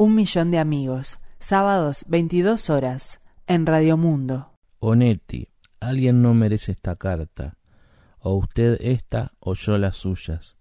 Un 0.00 0.14
millón 0.14 0.52
de 0.52 0.60
amigos, 0.60 1.18
sábados 1.40 2.04
22 2.06 2.70
horas, 2.70 3.20
en 3.48 3.66
Radio 3.66 3.96
Mundo. 3.96 4.52
Onetti, 4.78 5.48
alguien 5.80 6.22
no 6.22 6.34
merece 6.34 6.70
esta 6.70 6.94
carta, 6.94 7.56
o 8.20 8.36
usted 8.36 8.78
esta 8.80 9.32
o 9.40 9.54
yo 9.54 9.76
las 9.76 9.96
suyas, 9.96 10.56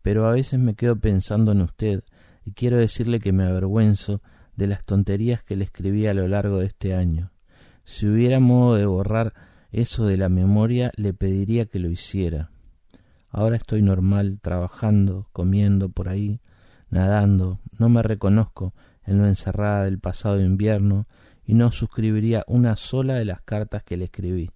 pero 0.00 0.26
a 0.26 0.32
veces 0.32 0.58
me 0.58 0.74
quedo 0.74 0.98
pensando 0.98 1.52
en 1.52 1.60
usted 1.60 2.02
y 2.46 2.52
quiero 2.52 2.78
decirle 2.78 3.20
que 3.20 3.30
me 3.30 3.44
avergüenzo 3.44 4.22
de 4.56 4.68
las 4.68 4.86
tonterías 4.86 5.42
que 5.42 5.56
le 5.56 5.64
escribí 5.64 6.06
a 6.06 6.14
lo 6.14 6.26
largo 6.26 6.60
de 6.60 6.68
este 6.68 6.94
año. 6.94 7.30
Si 7.84 8.06
hubiera 8.06 8.40
modo 8.40 8.76
de 8.76 8.86
borrar 8.86 9.34
eso 9.70 10.06
de 10.06 10.16
la 10.16 10.30
memoria, 10.30 10.92
le 10.96 11.12
pediría 11.12 11.66
que 11.66 11.78
lo 11.78 11.90
hiciera. 11.90 12.52
Ahora 13.28 13.56
estoy 13.56 13.82
normal, 13.82 14.38
trabajando, 14.40 15.28
comiendo 15.34 15.90
por 15.90 16.08
ahí, 16.08 16.40
nadando, 16.90 17.60
no 17.78 17.88
me 17.88 18.02
reconozco 18.02 18.74
en 19.04 19.18
lo 19.18 19.26
encerrada 19.26 19.84
del 19.84 19.98
pasado 19.98 20.40
invierno 20.40 21.06
y 21.44 21.54
no 21.54 21.72
suscribiría 21.72 22.44
una 22.46 22.76
sola 22.76 23.14
de 23.14 23.24
las 23.24 23.40
cartas 23.42 23.82
que 23.82 23.96
le 23.96 24.04
escribí. 24.04 24.50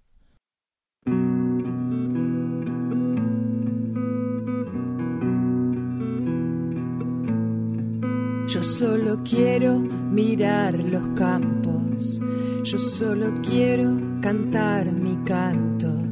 Yo 8.49 8.63
solo 8.63 9.23
quiero 9.25 9.79
mirar 9.79 10.79
los 10.79 11.09
campos, 11.19 12.21
yo 12.65 12.79
solo 12.79 13.41
quiero 13.43 13.99
cantar 14.21 14.93
mi 14.93 15.17
canto 15.25 16.12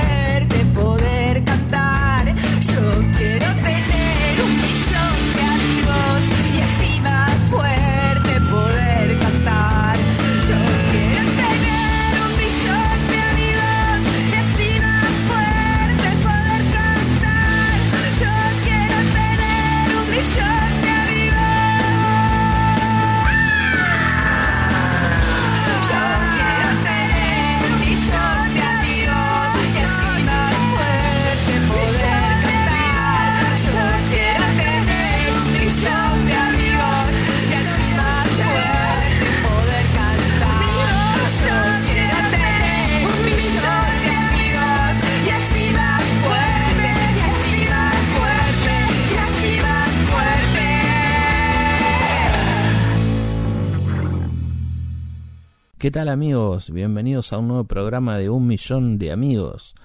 ¿Qué 55.91 55.99
tal 55.99 56.07
amigos? 56.07 56.71
Bienvenidos 56.71 57.33
a 57.33 57.39
un 57.39 57.49
nuevo 57.49 57.65
programa 57.65 58.17
de 58.17 58.29
un 58.29 58.47
millón 58.47 58.97
de 58.97 59.11
amigos. 59.11 59.75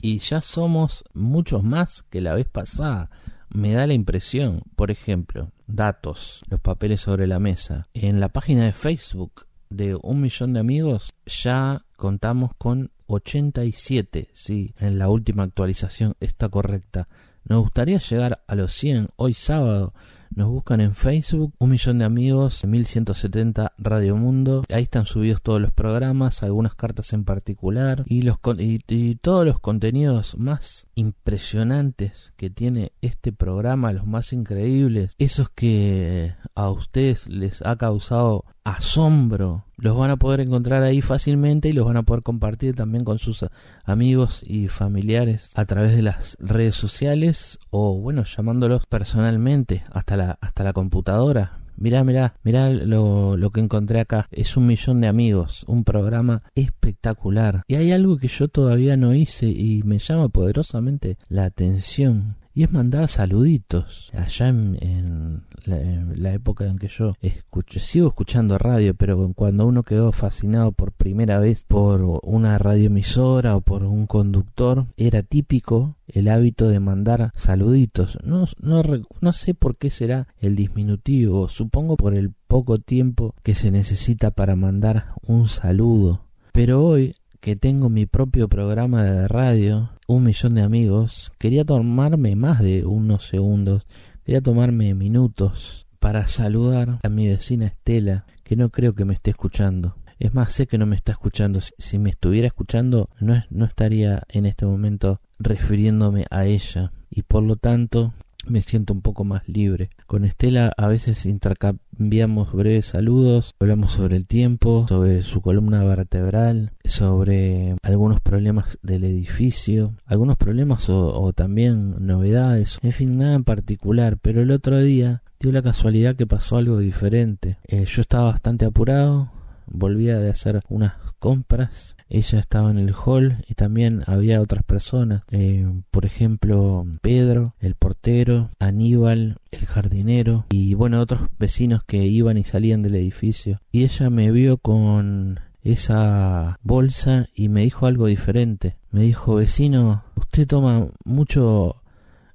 Y 0.00 0.20
ya 0.20 0.40
somos 0.40 1.02
muchos 1.14 1.64
más 1.64 2.04
que 2.10 2.20
la 2.20 2.34
vez 2.34 2.46
pasada. 2.46 3.10
Me 3.52 3.72
da 3.72 3.88
la 3.88 3.94
impresión, 3.94 4.62
por 4.76 4.92
ejemplo, 4.92 5.50
datos, 5.66 6.44
los 6.48 6.60
papeles 6.60 7.00
sobre 7.00 7.26
la 7.26 7.40
mesa. 7.40 7.88
En 7.92 8.20
la 8.20 8.28
página 8.28 8.66
de 8.66 8.72
Facebook 8.72 9.46
de 9.68 9.98
un 10.00 10.20
millón 10.20 10.52
de 10.52 10.60
amigos 10.60 11.12
ya 11.26 11.82
contamos 11.96 12.52
con 12.56 12.92
87, 13.08 14.28
sí, 14.34 14.76
en 14.78 14.96
la 14.96 15.08
última 15.08 15.42
actualización 15.42 16.14
está 16.20 16.48
correcta. 16.48 17.08
Nos 17.42 17.62
gustaría 17.62 17.98
llegar 17.98 18.44
a 18.46 18.54
los 18.54 18.72
100 18.74 19.08
hoy 19.16 19.34
sábado. 19.34 19.92
Nos 20.34 20.48
buscan 20.48 20.80
en 20.80 20.94
Facebook, 20.94 21.54
un 21.58 21.70
millón 21.70 21.98
de 21.98 22.04
amigos, 22.04 22.64
1170 22.64 23.72
Radio 23.78 24.16
Mundo. 24.16 24.62
Ahí 24.72 24.84
están 24.84 25.06
subidos 25.06 25.42
todos 25.42 25.60
los 25.60 25.72
programas, 25.72 26.42
algunas 26.42 26.74
cartas 26.74 27.12
en 27.12 27.24
particular 27.24 28.04
y, 28.06 28.22
los, 28.22 28.38
y 28.58 29.14
todos 29.16 29.44
los 29.44 29.58
contenidos 29.60 30.38
más 30.38 30.86
impresionantes 30.94 32.32
que 32.36 32.50
tiene 32.50 32.92
este 33.00 33.32
programa, 33.32 33.92
los 33.92 34.06
más 34.06 34.32
increíbles, 34.32 35.14
esos 35.18 35.48
que 35.50 36.34
a 36.54 36.70
ustedes 36.70 37.28
les 37.28 37.62
ha 37.62 37.76
causado 37.76 38.44
asombro, 38.70 39.64
los 39.76 39.96
van 39.96 40.10
a 40.10 40.16
poder 40.16 40.40
encontrar 40.40 40.82
ahí 40.82 41.00
fácilmente 41.00 41.68
y 41.68 41.72
los 41.72 41.86
van 41.86 41.96
a 41.96 42.02
poder 42.02 42.22
compartir 42.22 42.74
también 42.74 43.04
con 43.04 43.18
sus 43.18 43.44
amigos 43.84 44.42
y 44.46 44.68
familiares 44.68 45.50
a 45.54 45.64
través 45.64 45.94
de 45.94 46.02
las 46.02 46.36
redes 46.40 46.74
sociales 46.74 47.58
o 47.70 47.98
bueno, 47.98 48.24
llamándolos 48.24 48.86
personalmente 48.86 49.84
hasta 49.90 50.16
la 50.16 50.38
hasta 50.40 50.64
la 50.64 50.72
computadora. 50.72 51.60
Mirá, 51.76 52.02
mirá, 52.02 52.34
mirá 52.42 52.70
lo, 52.70 53.36
lo 53.36 53.50
que 53.50 53.60
encontré 53.60 54.00
acá. 54.00 54.26
Es 54.32 54.56
un 54.56 54.66
millón 54.66 55.00
de 55.00 55.06
amigos, 55.06 55.64
un 55.68 55.84
programa 55.84 56.42
espectacular. 56.56 57.62
Y 57.68 57.76
hay 57.76 57.92
algo 57.92 58.16
que 58.16 58.26
yo 58.26 58.48
todavía 58.48 58.96
no 58.96 59.14
hice 59.14 59.46
y 59.46 59.84
me 59.84 60.00
llama 60.00 60.28
poderosamente 60.28 61.18
la 61.28 61.44
atención. 61.44 62.34
Y 62.58 62.64
es 62.64 62.72
mandar 62.72 63.06
saluditos. 63.06 64.10
Allá 64.12 64.48
en, 64.48 64.76
en 64.80 65.44
la, 65.64 66.32
época 66.32 66.64
en 66.64 66.76
que 66.76 66.88
yo 66.88 67.14
escuché, 67.20 67.78
sigo 67.78 68.08
escuchando 68.08 68.58
radio, 68.58 68.94
pero 68.94 69.32
cuando 69.36 69.64
uno 69.64 69.84
quedó 69.84 70.10
fascinado 70.10 70.72
por 70.72 70.90
primera 70.90 71.38
vez 71.38 71.64
por 71.68 72.18
una 72.24 72.58
radioemisora 72.58 73.54
o 73.54 73.60
por 73.60 73.84
un 73.84 74.08
conductor, 74.08 74.86
era 74.96 75.22
típico 75.22 75.94
el 76.08 76.26
hábito 76.26 76.66
de 76.66 76.80
mandar 76.80 77.30
saluditos. 77.36 78.18
No, 78.24 78.46
no, 78.60 78.82
no 79.20 79.32
sé 79.32 79.54
por 79.54 79.76
qué 79.76 79.88
será 79.88 80.26
el 80.40 80.56
disminutivo, 80.56 81.48
supongo 81.48 81.96
por 81.96 82.16
el 82.16 82.32
poco 82.48 82.80
tiempo 82.80 83.36
que 83.44 83.54
se 83.54 83.70
necesita 83.70 84.32
para 84.32 84.56
mandar 84.56 85.12
un 85.22 85.46
saludo. 85.46 86.24
Pero 86.50 86.84
hoy 86.84 87.14
que 87.40 87.56
tengo 87.56 87.88
mi 87.88 88.06
propio 88.06 88.48
programa 88.48 89.04
de 89.04 89.28
radio, 89.28 89.90
un 90.06 90.24
millón 90.24 90.54
de 90.54 90.62
amigos, 90.62 91.32
quería 91.38 91.64
tomarme 91.64 92.34
más 92.36 92.60
de 92.60 92.84
unos 92.84 93.26
segundos, 93.26 93.86
quería 94.24 94.40
tomarme 94.40 94.94
minutos 94.94 95.86
para 96.00 96.26
saludar 96.26 96.98
a 97.02 97.08
mi 97.08 97.28
vecina 97.28 97.66
Estela, 97.66 98.24
que 98.44 98.56
no 98.56 98.70
creo 98.70 98.94
que 98.94 99.04
me 99.04 99.14
esté 99.14 99.30
escuchando. 99.30 99.96
Es 100.18 100.34
más, 100.34 100.52
sé 100.52 100.66
que 100.66 100.78
no 100.78 100.86
me 100.86 100.96
está 100.96 101.12
escuchando. 101.12 101.60
Si, 101.60 101.98
me 101.98 102.10
estuviera 102.10 102.48
escuchando, 102.48 103.08
no, 103.20 103.44
no 103.50 103.64
estaría 103.64 104.24
en 104.28 104.46
este 104.46 104.66
momento 104.66 105.20
refiriéndome 105.38 106.24
a 106.30 106.44
ella. 106.44 106.92
Y 107.08 107.22
por 107.22 107.44
lo 107.44 107.56
tanto, 107.56 108.14
me 108.50 108.62
siento 108.62 108.92
un 108.92 109.02
poco 109.02 109.24
más 109.24 109.48
libre. 109.48 109.90
Con 110.06 110.24
Estela 110.24 110.72
a 110.76 110.88
veces 110.88 111.26
intercambiamos 111.26 112.52
breves 112.52 112.86
saludos, 112.86 113.54
hablamos 113.60 113.92
sobre 113.92 114.16
el 114.16 114.26
tiempo, 114.26 114.86
sobre 114.88 115.22
su 115.22 115.40
columna 115.40 115.84
vertebral, 115.84 116.72
sobre 116.84 117.76
algunos 117.82 118.20
problemas 118.20 118.78
del 118.82 119.04
edificio, 119.04 119.94
algunos 120.06 120.36
problemas 120.36 120.88
o, 120.88 121.32
también 121.32 122.06
novedades, 122.06 122.78
en 122.82 122.92
fin, 122.92 123.18
nada 123.18 123.34
en 123.34 123.44
particular, 123.44 124.18
pero 124.20 124.40
el 124.40 124.50
otro 124.50 124.80
día 124.80 125.22
dio 125.40 125.52
la 125.52 125.62
casualidad 125.62 126.16
que 126.16 126.26
pasó 126.26 126.56
algo 126.56 126.78
diferente. 126.78 127.58
Eh, 127.68 127.84
yo 127.84 128.02
estaba 128.02 128.24
bastante 128.24 128.64
apurado, 128.64 129.30
volvía 129.70 130.18
de 130.18 130.30
hacer 130.30 130.60
unas 130.68 130.94
compras 131.18 131.96
ella 132.08 132.38
estaba 132.38 132.70
en 132.70 132.78
el 132.78 132.94
hall 132.94 133.44
y 133.48 133.54
también 133.54 134.02
había 134.06 134.40
otras 134.40 134.62
personas 134.64 135.22
eh, 135.30 135.66
por 135.90 136.06
ejemplo 136.06 136.86
Pedro 137.02 137.54
el 137.60 137.74
portero 137.74 138.50
Aníbal 138.58 139.38
el 139.50 139.66
jardinero 139.66 140.46
y 140.50 140.74
bueno 140.74 141.00
otros 141.00 141.22
vecinos 141.38 141.82
que 141.84 141.98
iban 142.06 142.38
y 142.38 142.44
salían 142.44 142.82
del 142.82 142.94
edificio 142.94 143.60
y 143.72 143.84
ella 143.84 144.10
me 144.10 144.30
vio 144.30 144.58
con 144.58 145.40
esa 145.62 146.58
bolsa 146.62 147.28
y 147.34 147.48
me 147.48 147.62
dijo 147.62 147.86
algo 147.86 148.06
diferente. 148.06 148.76
Me 148.90 149.02
dijo, 149.02 149.36
vecino, 149.36 150.04
usted 150.16 150.46
toma 150.46 150.88
mucho 151.04 151.82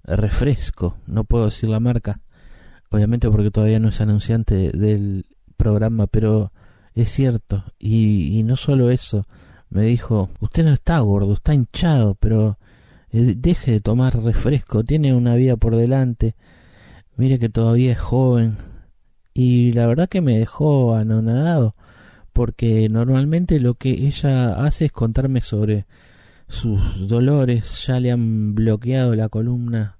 refresco, 0.03 0.97
no 1.07 1.23
puedo 1.23 1.45
decir 1.45 1.69
la 1.69 1.79
marca, 1.79 2.19
obviamente 2.91 3.29
porque 3.29 3.51
todavía 3.51 3.79
no 3.79 3.89
es 3.89 4.01
anunciante 4.01 4.71
del 4.71 5.25
programa, 5.57 6.07
pero 6.07 6.51
es 6.95 7.09
cierto. 7.09 7.63
Y, 7.79 8.39
y 8.39 8.43
no 8.43 8.55
solo 8.55 8.91
eso, 8.91 9.25
me 9.69 9.83
dijo, 9.83 10.29
usted 10.39 10.63
no 10.63 10.73
está 10.73 10.99
gordo, 10.99 11.33
está 11.33 11.53
hinchado, 11.53 12.15
pero 12.15 12.57
eh, 13.11 13.35
deje 13.37 13.71
de 13.71 13.79
tomar 13.79 14.21
refresco, 14.23 14.83
tiene 14.83 15.13
una 15.13 15.35
vida 15.35 15.55
por 15.55 15.75
delante, 15.75 16.35
mire 17.15 17.39
que 17.39 17.49
todavía 17.49 17.93
es 17.93 17.99
joven. 17.99 18.57
Y 19.33 19.73
la 19.73 19.87
verdad 19.87 20.09
que 20.09 20.21
me 20.21 20.37
dejó 20.37 20.95
anonadado, 20.95 21.75
porque 22.33 22.89
normalmente 22.89 23.59
lo 23.59 23.75
que 23.75 23.89
ella 23.89 24.63
hace 24.63 24.85
es 24.85 24.91
contarme 24.91 25.41
sobre 25.41 25.85
sus 26.47 27.07
dolores, 27.07 27.85
ya 27.87 27.99
le 27.99 28.11
han 28.11 28.55
bloqueado 28.55 29.15
la 29.15 29.29
columna 29.29 29.97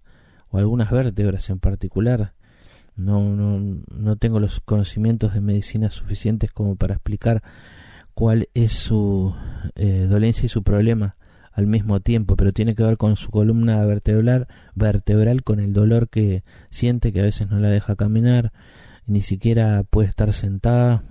o 0.49 0.57
algunas 0.57 0.91
vértebras 0.91 1.49
en 1.49 1.59
particular. 1.59 2.33
No, 2.95 3.35
no, 3.35 3.81
no 3.91 4.15
tengo 4.17 4.39
los 4.39 4.59
conocimientos 4.59 5.33
de 5.33 5.41
medicina 5.41 5.89
suficientes 5.89 6.51
como 6.51 6.75
para 6.75 6.95
explicar 6.95 7.41
cuál 8.13 8.49
es 8.53 8.71
su 8.71 9.33
eh, 9.75 10.07
dolencia 10.09 10.45
y 10.45 10.49
su 10.49 10.63
problema 10.63 11.15
al 11.51 11.67
mismo 11.67 11.99
tiempo, 11.99 12.35
pero 12.35 12.51
tiene 12.51 12.75
que 12.75 12.83
ver 12.83 12.97
con 12.97 13.15
su 13.15 13.29
columna 13.29 13.85
vertebral, 13.85 14.47
vertebral, 14.75 15.43
con 15.43 15.59
el 15.59 15.73
dolor 15.73 16.09
que 16.09 16.43
siente 16.71 17.13
que 17.13 17.19
a 17.19 17.23
veces 17.23 17.49
no 17.49 17.59
la 17.59 17.69
deja 17.69 17.95
caminar, 17.95 18.51
ni 19.05 19.21
siquiera 19.21 19.83
puede 19.83 20.09
estar 20.09 20.33
sentada 20.33 21.03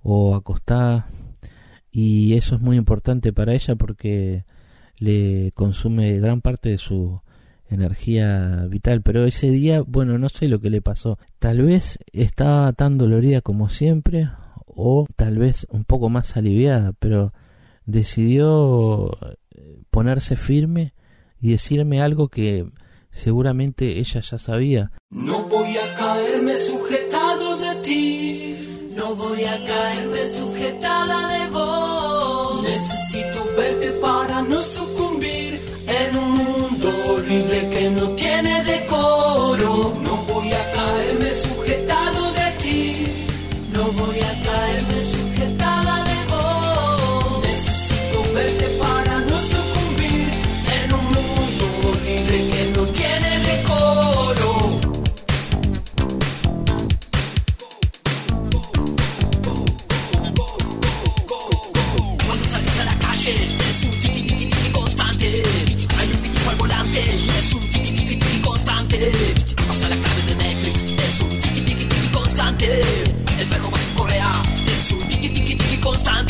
o 0.00 0.36
acostada, 0.36 1.08
y 1.90 2.34
eso 2.34 2.56
es 2.56 2.60
muy 2.60 2.76
importante 2.76 3.32
para 3.32 3.54
ella 3.54 3.74
porque 3.74 4.44
le 4.98 5.52
consume 5.54 6.18
gran 6.18 6.40
parte 6.40 6.68
de 6.70 6.78
su 6.78 7.20
energía 7.68 8.66
vital, 8.68 9.02
pero 9.02 9.24
ese 9.24 9.50
día, 9.50 9.82
bueno, 9.86 10.18
no 10.18 10.28
sé 10.28 10.48
lo 10.48 10.60
que 10.60 10.70
le 10.70 10.82
pasó. 10.82 11.18
Tal 11.38 11.62
vez 11.62 11.98
estaba 12.12 12.72
tan 12.72 12.98
dolorida 12.98 13.40
como 13.40 13.68
siempre 13.68 14.28
o 14.66 15.06
tal 15.16 15.38
vez 15.38 15.66
un 15.70 15.84
poco 15.84 16.08
más 16.08 16.36
aliviada, 16.36 16.92
pero 16.98 17.32
decidió 17.86 19.16
eh, 19.54 19.82
ponerse 19.90 20.36
firme 20.36 20.94
y 21.40 21.50
decirme 21.50 22.00
algo 22.02 22.28
que 22.28 22.66
seguramente 23.10 23.98
ella 23.98 24.20
ya 24.20 24.38
sabía. 24.38 24.92
No 25.10 25.44
voy 25.44 25.76
a 25.76 25.94
caerme 25.94 26.56
sujetado 26.56 27.56
de 27.58 27.82
ti, 27.82 28.56
no 28.96 29.14
voy 29.14 29.44
a 29.44 29.64
caerme 29.66 30.26
sujetada 30.26 31.28
de 31.28 31.33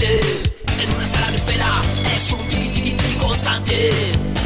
En 0.05 0.95
una 0.95 1.09
sala 1.09 1.31
de 1.31 1.39
espera 1.39 1.67
es 2.15 2.31
un 2.31 2.39
tiki 2.49 2.69
tiki 2.69 2.91
tiki 2.91 3.15
constante. 3.17 3.91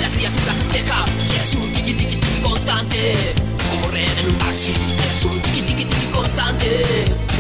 La 0.01 0.09
criatura 0.11 0.53
festeja 0.53 1.05
es 1.43 1.55
un 1.57 1.73
tiki 1.73 1.95
tiki 1.95 2.15
tiki 2.15 2.41
constante. 2.43 3.17
Rehén 3.91 4.19
en 4.21 4.27
un 4.29 4.39
taxi 4.39 4.71
es 4.71 5.25
un 5.25 5.41
tiki 5.43 5.63
tiki 5.63 5.85
tiki 5.85 6.07
constante. 6.13 6.85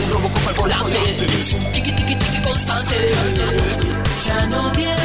Un 0.03 0.13
robo 0.13 0.31
al 0.49 0.55
volante 0.55 0.99
es 1.39 1.53
un 1.53 1.73
tiki 1.73 1.93
tiki 1.93 2.17
tiki 2.17 2.43
constante. 2.43 2.97
Ya 4.27 4.47
no 4.47 4.67
odies 4.67 4.98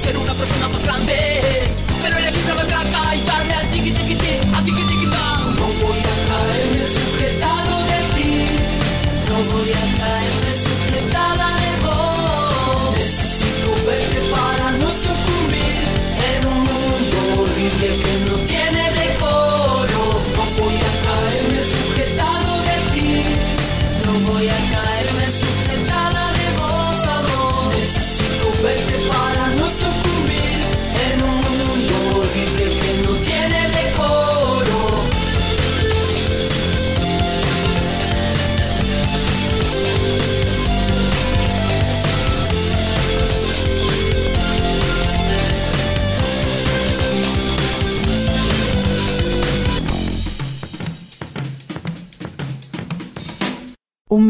ser 0.00 0.16
una 0.16 0.32
persona 0.34 0.68
más 0.68 0.82
grande. 0.82 1.39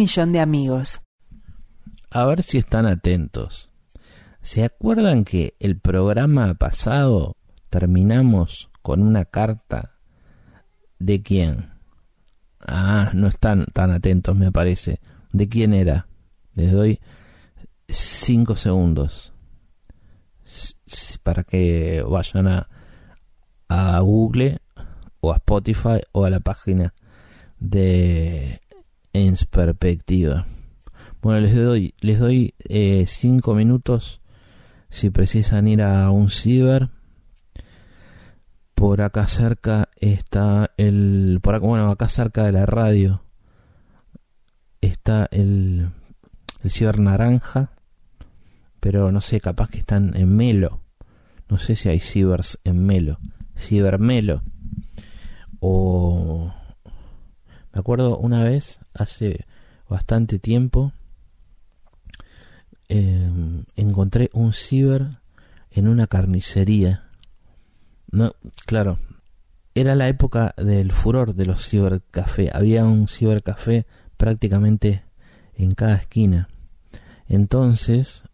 Millón 0.00 0.33
de 0.33 0.40
amigos. 0.40 1.02
A 2.11 2.25
ver 2.25 2.42
si 2.42 2.57
están 2.57 2.87
atentos. 2.87 3.71
¿Se 4.40 4.64
acuerdan 4.64 5.25
que 5.25 5.57
el 5.61 5.78
programa 5.78 6.54
pasado 6.54 7.37
terminamos 7.69 8.71
con 8.80 9.02
una 9.02 9.26
carta 9.26 9.99
de 10.99 11.23
quién? 11.23 11.75
Ah, 12.66 13.11
no 13.12 13.26
están 13.26 13.66
tan 13.75 13.90
atentos, 13.90 14.35
me 14.35 14.50
parece. 14.50 15.00
¿De 15.33 15.50
quién 15.50 15.75
era? 15.75 16.09
Les 16.54 16.73
doy 16.73 16.99
cinco 17.87 18.57
segundos 18.57 19.35
para 21.23 21.45
que 21.45 22.02
vayan 22.09 22.49
a, 22.49 22.69
a 23.69 24.00
Google 24.00 24.62
o 25.21 25.33
a 25.33 25.37
Spotify 25.37 26.00
o 26.12 26.25
a 26.25 26.30
la 26.30 26.40
página 26.40 26.95
de 27.59 28.62
Ens 29.12 29.47
Perspectiva. 29.47 30.47
Bueno, 31.23 31.40
les 31.40 31.55
doy, 31.55 31.95
les 32.00 32.19
doy 32.19 32.55
eh, 32.61 33.05
cinco 33.07 33.55
minutos 33.55 34.21
si 34.88 35.11
precisan 35.11 35.69
ir 35.69 35.83
a 35.83 36.11
un 36.11 36.31
ciber. 36.31 36.90
Por 38.75 39.02
acá 39.02 39.26
cerca 39.26 39.90
está 39.97 40.71
el, 40.79 41.40
por 41.43 41.55
acá, 41.55 41.67
bueno, 41.67 41.90
acá 41.90 42.09
cerca 42.09 42.45
de 42.45 42.52
la 42.52 42.64
radio 42.64 43.23
está 44.81 45.29
el, 45.31 45.90
el 46.62 46.71
ciber 46.71 46.99
naranja, 46.99 47.73
pero 48.81 49.12
no 49.12 49.21
sé, 49.21 49.40
capaz 49.40 49.69
que 49.69 49.79
están 49.79 50.17
en 50.17 50.35
Melo. 50.35 50.81
No 51.49 51.59
sé 51.59 51.76
si 51.76 51.88
hay 51.88 52.00
cibers 52.00 52.59
en 52.64 52.85
Melo. 52.85 53.19
Cibermelo. 53.57 54.43
O 55.59 56.55
me 57.73 57.81
acuerdo 57.81 58.19
una 58.19 58.45
vez, 58.45 58.81
hace 58.95 59.47
bastante 59.89 60.39
tiempo, 60.39 60.93
em, 62.89 63.65
encontré 63.77 64.31
un 64.33 64.53
ciber 64.53 65.19
en 65.71 65.89
una 65.89 66.07
carnicería. 66.07 67.05
No, 68.11 68.35
claro, 68.67 68.99
era 69.75 69.95
la 69.95 70.09
época 70.09 70.55
del 70.57 70.93
furor 70.93 71.35
de 71.35 71.47
los 71.47 71.69
cibercafé. 71.69 72.50
Había 72.53 72.85
un 72.85 73.07
cibercafé 73.09 73.87
prácticamente 74.17 75.05
en 75.55 75.75
cada 75.75 75.97
esquina. 75.97 76.49
Entonces, 77.29 78.25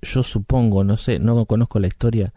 yo 0.00 0.22
supongo, 0.22 0.84
no 0.84 0.96
sé, 0.96 1.18
no 1.18 1.44
conozco 1.44 1.78
la 1.78 1.88
historia, 1.88 2.32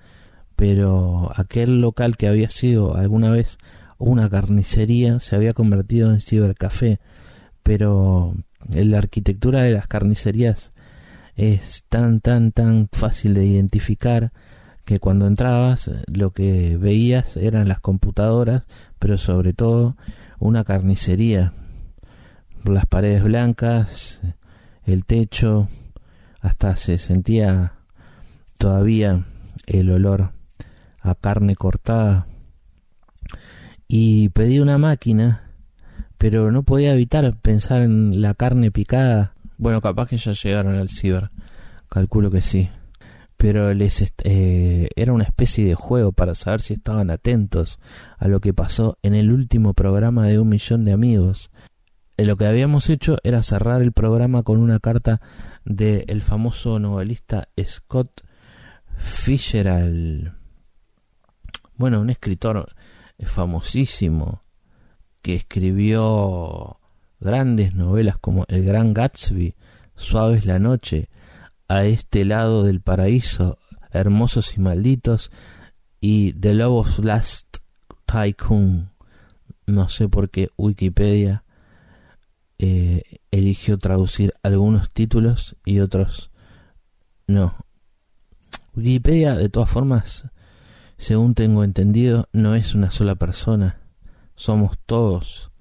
pero 0.55 1.31
aquel 1.35 1.79
local 1.79 2.17
que 2.17 2.27
había 2.27 2.49
sido 2.49 2.95
alguna 2.95 3.31
vez 3.31 3.57
una 4.03 4.29
carnicería 4.29 5.19
se 5.21 5.35
había 5.35 5.53
convertido 5.53 6.11
en 6.11 6.19
cibercafé, 6.19 6.99
pero 7.63 8.35
la 8.69 8.97
arquitectura 8.97 9.63
de 9.63 9.71
las 9.71 9.87
carnicerías 9.87 10.73
es 11.35 11.85
tan 11.87 12.19
tan 12.19 12.51
tan 12.51 12.89
fácil 12.91 13.33
de 13.33 13.45
identificar 13.45 14.33
que 14.83 14.99
cuando 14.99 15.25
entrabas 15.25 15.89
lo 16.07 16.31
que 16.31 16.75
veías 16.75 17.37
eran 17.37 17.69
las 17.69 17.79
computadoras, 17.79 18.65
pero 18.99 19.17
sobre 19.17 19.53
todo 19.53 19.95
una 20.37 20.65
carnicería, 20.65 21.53
las 22.65 22.85
paredes 22.85 23.23
blancas, 23.23 24.21
el 24.85 25.05
techo, 25.05 25.69
hasta 26.41 26.75
se 26.75 26.97
sentía 26.97 27.75
todavía 28.57 29.25
el 29.65 29.89
olor 29.91 30.33
a 30.99 31.15
carne 31.15 31.55
cortada 31.55 32.27
y 33.95 34.29
pedí 34.29 34.59
una 34.59 34.79
máquina, 34.79 35.51
pero 36.17 36.51
no 36.51 36.63
podía 36.63 36.93
evitar 36.93 37.37
pensar 37.37 37.83
en 37.83 38.23
la 38.23 38.33
carne 38.33 38.71
picada. 38.71 39.35
Bueno, 39.59 39.81
capaz 39.81 40.07
que 40.09 40.17
ya 40.17 40.31
llegaron 40.31 40.73
al 40.77 40.89
ciber, 40.89 41.29
calculo 41.89 42.31
que 42.31 42.41
sí. 42.41 42.71
Pero 43.37 43.71
les 43.75 44.03
eh, 44.23 44.89
era 44.95 45.13
una 45.13 45.25
especie 45.25 45.63
de 45.63 45.75
juego 45.75 46.11
para 46.11 46.33
saber 46.33 46.61
si 46.61 46.73
estaban 46.73 47.11
atentos 47.11 47.79
a 48.17 48.27
lo 48.27 48.39
que 48.39 48.51
pasó 48.51 48.97
en 49.03 49.13
el 49.13 49.31
último 49.31 49.75
programa 49.75 50.25
de 50.25 50.39
un 50.39 50.49
millón 50.49 50.85
de 50.85 50.91
amigos. 50.91 51.51
Eh, 52.17 52.25
lo 52.25 52.35
que 52.35 52.47
habíamos 52.47 52.89
hecho 52.89 53.17
era 53.21 53.43
cerrar 53.43 53.83
el 53.83 53.91
programa 53.91 54.41
con 54.41 54.57
una 54.57 54.79
carta 54.79 55.21
del 55.65 56.05
el 56.07 56.23
famoso 56.23 56.79
novelista 56.79 57.47
Scott 57.63 58.23
Fitzgerald. 58.97 60.33
Bueno, 61.75 62.01
un 62.01 62.09
escritor 62.09 62.73
famosísimo 63.19 64.43
que 65.21 65.33
escribió 65.33 66.79
grandes 67.19 67.73
novelas 67.73 68.17
como 68.17 68.45
El 68.47 68.65
Gran 68.65 68.93
Gatsby, 68.93 69.55
Suaves 69.95 70.45
la 70.45 70.59
Noche, 70.59 71.09
A 71.67 71.85
este 71.85 72.25
lado 72.25 72.63
del 72.63 72.81
paraíso, 72.81 73.57
Hermosos 73.91 74.57
y 74.57 74.59
Malditos 74.59 75.31
y 76.01 76.33
The 76.33 76.53
Love 76.53 76.99
Last 76.99 77.57
Tycoon. 78.05 78.91
No 79.65 79.87
sé 79.87 80.09
por 80.09 80.29
qué 80.29 80.49
Wikipedia 80.57 81.45
eh, 82.59 83.19
eligió 83.31 83.77
traducir 83.77 84.33
algunos 84.43 84.91
títulos 84.91 85.55
y 85.63 85.79
otros 85.79 86.31
no. 87.27 87.55
Wikipedia, 88.75 89.35
de 89.35 89.49
todas 89.49 89.69
formas, 89.69 90.25
según 90.97 91.35
tengo 91.35 91.63
entendido, 91.63 92.29
no 92.31 92.55
es 92.55 92.75
una 92.75 92.91
sola 92.91 93.15
persona, 93.15 93.79
somos 94.35 94.77
todos. 94.85 95.51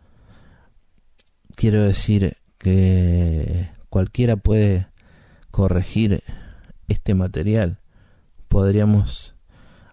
Quiero 1.54 1.82
decir 1.82 2.36
que 2.58 3.70
cualquiera 3.88 4.36
puede 4.36 4.88
corregir 5.50 6.22
este 6.88 7.14
material. 7.14 7.80
Podríamos 8.48 9.34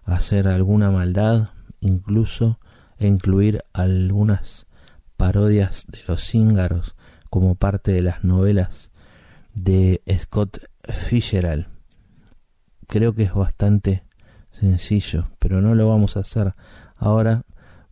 hacer 0.04 0.48
alguna 0.48 0.90
maldad, 0.90 1.50
incluso 1.80 2.58
incluir 2.98 3.64
algunas 3.72 4.66
parodias 5.16 5.86
de 5.88 6.00
los 6.06 6.22
cíngaros 6.22 6.94
como 7.28 7.54
parte 7.54 7.92
de 7.92 8.02
las 8.02 8.24
novelas 8.24 8.90
de 9.54 10.02
Scott 10.18 10.58
Fitzgerald. 10.88 11.66
Creo 12.86 13.14
que 13.14 13.24
es 13.24 13.34
bastante 13.34 14.02
sencillo, 14.50 15.28
pero 15.38 15.60
no 15.60 15.74
lo 15.74 15.88
vamos 15.88 16.16
a 16.16 16.20
hacer 16.20 16.54
ahora 16.96 17.44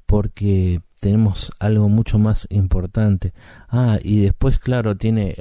porque 0.07 0.81
tenemos 1.01 1.53
algo 1.59 1.89
mucho 1.89 2.19
más 2.19 2.47
importante. 2.51 3.33
Ah, 3.69 3.99
y 4.03 4.21
después, 4.21 4.59
claro, 4.59 4.97
tiene, 4.97 5.37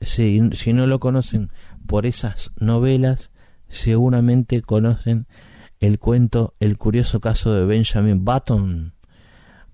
si, 0.00 0.40
si 0.52 0.72
no 0.72 0.86
lo 0.86 0.98
conocen 1.00 1.50
por 1.86 2.06
esas 2.06 2.52
novelas, 2.58 3.30
seguramente 3.68 4.62
conocen 4.62 5.26
el 5.78 5.98
cuento 5.98 6.54
El 6.58 6.78
curioso 6.78 7.20
caso 7.20 7.52
de 7.52 7.66
Benjamin 7.66 8.24
Button, 8.24 8.94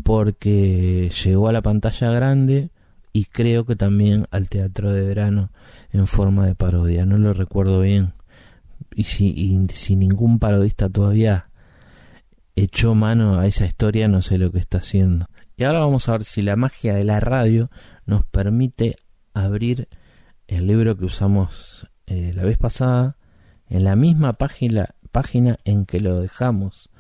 porque 0.02 1.10
llegó 1.24 1.48
a 1.48 1.52
la 1.52 1.62
pantalla 1.62 2.10
grande 2.10 2.70
y 3.12 3.26
creo 3.26 3.64
que 3.64 3.76
también 3.76 4.26
al 4.30 4.48
teatro 4.48 4.90
de 4.90 5.02
verano 5.02 5.50
en 5.92 6.06
forma 6.06 6.46
de 6.46 6.54
parodia, 6.54 7.06
no 7.06 7.18
lo 7.18 7.34
recuerdo 7.34 7.80
bien 7.80 8.14
y 8.94 9.04
si, 9.04 9.96
ningún 9.96 10.38
parodista 10.38 10.88
todavía 10.88 11.48
echó 12.54 12.94
mano 12.94 13.38
a 13.38 13.46
esa 13.46 13.66
historia, 13.66 14.08
no 14.08 14.22
sé 14.22 14.38
lo 14.38 14.50
que 14.52 14.58
está 14.58 14.78
haciendo. 14.78 15.26
Y 15.56 15.64
ahora 15.64 15.80
vamos 15.80 16.08
a 16.08 16.12
ver 16.12 16.24
si 16.24 16.42
la 16.42 16.56
magia 16.56 16.94
de 16.94 17.04
la 17.04 17.20
radio 17.20 17.70
nos 18.06 18.24
permite 18.24 18.96
abrir 19.34 19.88
el 20.48 20.66
libro 20.66 20.96
que 20.96 21.04
usamos 21.04 21.88
eh, 22.06 22.32
la 22.34 22.44
vez 22.44 22.58
pasada 22.58 23.16
en 23.68 23.84
la 23.84 23.96
misma 23.96 24.34
página, 24.34 24.94
página 25.12 25.58
en 25.64 25.86
que 25.86 26.00
lo 26.00 26.20
dejamos. 26.20 26.90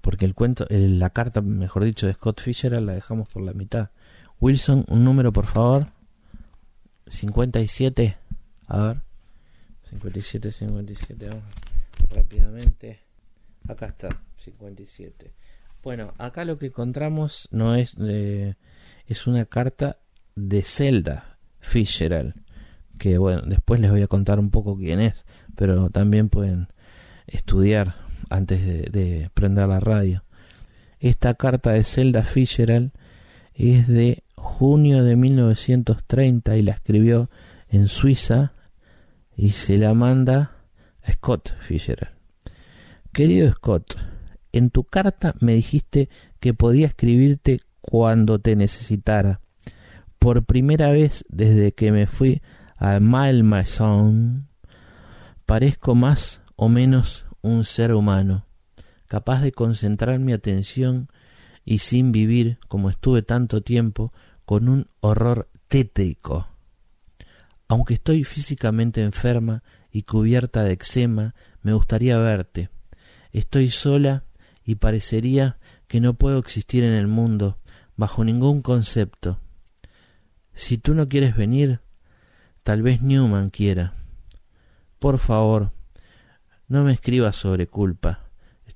Porque 0.00 0.24
el 0.24 0.34
cuento, 0.34 0.66
la 0.70 1.10
carta, 1.10 1.40
mejor 1.40 1.84
dicho, 1.84 2.06
de 2.06 2.14
Scott 2.14 2.40
Fisher 2.40 2.72
la 2.80 2.92
dejamos 2.92 3.28
por 3.28 3.42
la 3.42 3.52
mitad. 3.52 3.90
Wilson, 4.40 4.84
un 4.88 5.04
número 5.04 5.32
por 5.32 5.46
favor. 5.46 5.86
57. 7.06 8.16
A 8.66 8.78
ver. 8.78 9.09
57, 9.90 10.52
57, 10.52 11.28
vamos 11.28 11.44
rápidamente. 12.10 13.00
Acá 13.68 13.86
está, 13.86 14.22
57. 14.44 15.32
Bueno, 15.82 16.14
acá 16.18 16.44
lo 16.44 16.58
que 16.58 16.66
encontramos 16.66 17.48
no 17.50 17.74
es 17.74 17.96
es 19.06 19.26
una 19.26 19.44
carta 19.44 19.98
de 20.36 20.62
Zelda 20.62 21.38
Fitzgerald, 21.58 22.34
que 22.98 23.18
bueno, 23.18 23.42
después 23.42 23.80
les 23.80 23.90
voy 23.90 24.02
a 24.02 24.06
contar 24.06 24.38
un 24.38 24.50
poco 24.50 24.76
quién 24.76 25.00
es, 25.00 25.24
pero 25.56 25.90
también 25.90 26.28
pueden 26.28 26.68
estudiar 27.26 27.96
antes 28.28 28.64
de, 28.64 28.82
de 28.82 29.30
prender 29.34 29.68
la 29.68 29.80
radio. 29.80 30.22
Esta 31.00 31.34
carta 31.34 31.72
de 31.72 31.82
Zelda 31.82 32.22
Fitzgerald 32.22 32.92
es 33.54 33.88
de 33.88 34.22
junio 34.36 35.02
de 35.02 35.16
1930 35.16 36.56
y 36.56 36.62
la 36.62 36.72
escribió 36.72 37.30
en 37.68 37.88
Suiza 37.88 38.52
y 39.40 39.52
se 39.52 39.78
la 39.78 39.94
manda 39.94 40.52
a 41.02 41.12
Scott 41.12 41.54
Fisher. 41.60 42.10
Querido 43.10 43.50
Scott, 43.50 43.96
en 44.52 44.68
tu 44.68 44.84
carta 44.84 45.34
me 45.40 45.54
dijiste 45.54 46.10
que 46.40 46.52
podía 46.52 46.88
escribirte 46.88 47.62
cuando 47.80 48.38
te 48.38 48.54
necesitara. 48.54 49.40
Por 50.18 50.44
primera 50.44 50.90
vez 50.90 51.24
desde 51.30 51.72
que 51.72 51.90
me 51.90 52.06
fui 52.06 52.42
a 52.76 53.00
Malmaison, 53.00 54.46
parezco 55.46 55.94
más 55.94 56.42
o 56.54 56.68
menos 56.68 57.24
un 57.40 57.64
ser 57.64 57.94
humano, 57.94 58.44
capaz 59.06 59.40
de 59.40 59.52
concentrar 59.52 60.18
mi 60.18 60.34
atención 60.34 61.08
y 61.64 61.78
sin 61.78 62.12
vivir, 62.12 62.58
como 62.68 62.90
estuve 62.90 63.22
tanto 63.22 63.62
tiempo, 63.62 64.12
con 64.44 64.68
un 64.68 64.88
horror 65.00 65.48
tétrico. 65.68 66.46
Aunque 67.70 67.94
estoy 67.94 68.24
físicamente 68.24 69.00
enferma 69.00 69.62
y 69.92 70.02
cubierta 70.02 70.64
de 70.64 70.72
eczema, 70.72 71.36
me 71.62 71.72
gustaría 71.72 72.18
verte. 72.18 72.68
Estoy 73.30 73.70
sola 73.70 74.24
y 74.64 74.74
parecería 74.74 75.56
que 75.86 76.00
no 76.00 76.14
puedo 76.14 76.40
existir 76.40 76.82
en 76.82 76.94
el 76.94 77.06
mundo 77.06 77.58
bajo 77.94 78.24
ningún 78.24 78.60
concepto. 78.60 79.38
Si 80.52 80.78
tú 80.78 80.94
no 80.94 81.08
quieres 81.08 81.36
venir, 81.36 81.78
tal 82.64 82.82
vez 82.82 83.02
Newman 83.02 83.50
quiera. 83.50 83.94
Por 84.98 85.18
favor, 85.18 85.70
no 86.66 86.82
me 86.82 86.92
escribas 86.92 87.36
sobre 87.36 87.68
culpa. 87.68 88.29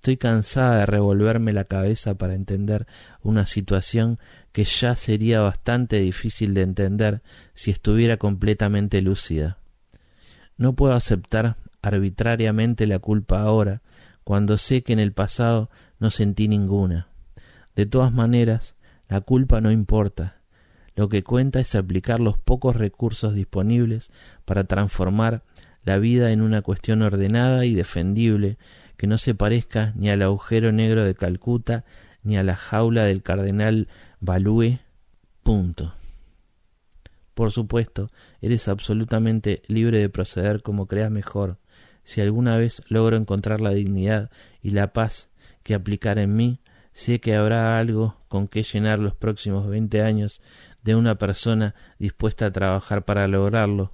Estoy 0.05 0.19
cansada 0.19 0.81
de 0.81 0.85
revolverme 0.85 1.55
la 1.55 1.65
cabeza 1.65 2.15
para 2.17 2.35
entender 2.35 2.87
una 3.23 3.47
situación 3.47 4.19
que 4.53 4.65
ya 4.65 4.97
sería 4.97 5.41
bastante 5.41 5.99
difícil 5.99 6.53
de 6.53 6.61
entender 6.61 7.23
si 7.55 7.71
estuviera 7.71 8.19
completamente 8.19 9.01
lúcida. 9.01 9.57
No 10.59 10.75
puedo 10.75 10.93
aceptar 10.93 11.57
arbitrariamente 11.81 12.87
la 12.87 12.99
culpa 12.99 13.41
ahora, 13.41 13.81
cuando 14.25 14.59
sé 14.59 14.83
que 14.83 14.93
en 14.93 14.99
el 14.99 15.13
pasado 15.13 15.71
no 15.99 16.11
sentí 16.11 16.49
ninguna. 16.49 17.09
De 17.75 17.87
todas 17.87 18.13
maneras, 18.13 18.77
la 19.09 19.23
culpa 19.23 19.63
no 19.63 19.71
importa. 19.73 20.37
Lo 20.97 21.09
que 21.09 21.25
cuenta 21.25 21.61
es 21.61 21.75
aplicar 21.75 22.21
los 22.21 22.37
pocos 22.37 22.77
recursos 22.77 23.35
disponibles 23.35 24.11
para 24.45 24.65
transformar 24.65 25.45
la 25.83 25.97
vida 25.97 26.31
en 26.31 26.43
una 26.43 26.61
cuestión 26.61 27.01
ordenada 27.01 27.65
y 27.65 27.75
defendible 27.75 28.59
que 28.97 29.07
no 29.07 29.19
se 29.19 29.35
parezca 29.35 29.93
ni 29.97 30.11
al 30.11 30.23
agujero 30.23 30.73
negro 30.73 31.05
de 31.05 31.15
Calcuta 31.15 31.85
ni 32.23 32.37
a 32.37 32.43
la 32.43 32.57
jaula 32.57 33.05
del 33.05 33.23
cardenal 33.23 33.89
Balue. 34.21 34.81
Punto. 35.43 35.95
Por 37.35 37.51
supuesto, 37.51 38.11
eres 38.41 38.69
absolutamente 38.69 39.63
libre 39.67 39.99
de 39.99 40.09
proceder 40.09 40.63
como 40.63 40.87
creas 40.87 41.11
mejor. 41.11 41.59
Si 42.05 42.21
alguna 42.21 42.57
vez 42.57 42.83
logro 42.89 43.17
encontrar 43.17 43.61
la 43.61 43.71
dignidad 43.71 44.31
y 44.63 44.71
la 44.71 44.93
paz 44.93 45.31
que 45.63 45.75
aplicar 45.75 46.19
en 46.19 46.37
mí, 46.37 46.61
sé 46.93 47.21
que 47.21 47.35
habrá 47.35 47.79
algo 47.79 48.17
con 48.29 48.47
que 48.47 48.63
llenar 48.63 48.99
los 48.99 49.15
próximos 49.15 49.67
veinte 49.67 50.03
años 50.03 50.41
de 50.83 50.95
una 50.95 51.17
persona 51.17 51.75
dispuesta 51.99 52.47
a 52.47 52.53
trabajar 52.53 53.05
para 53.05 53.27
lograrlo. 53.27 53.93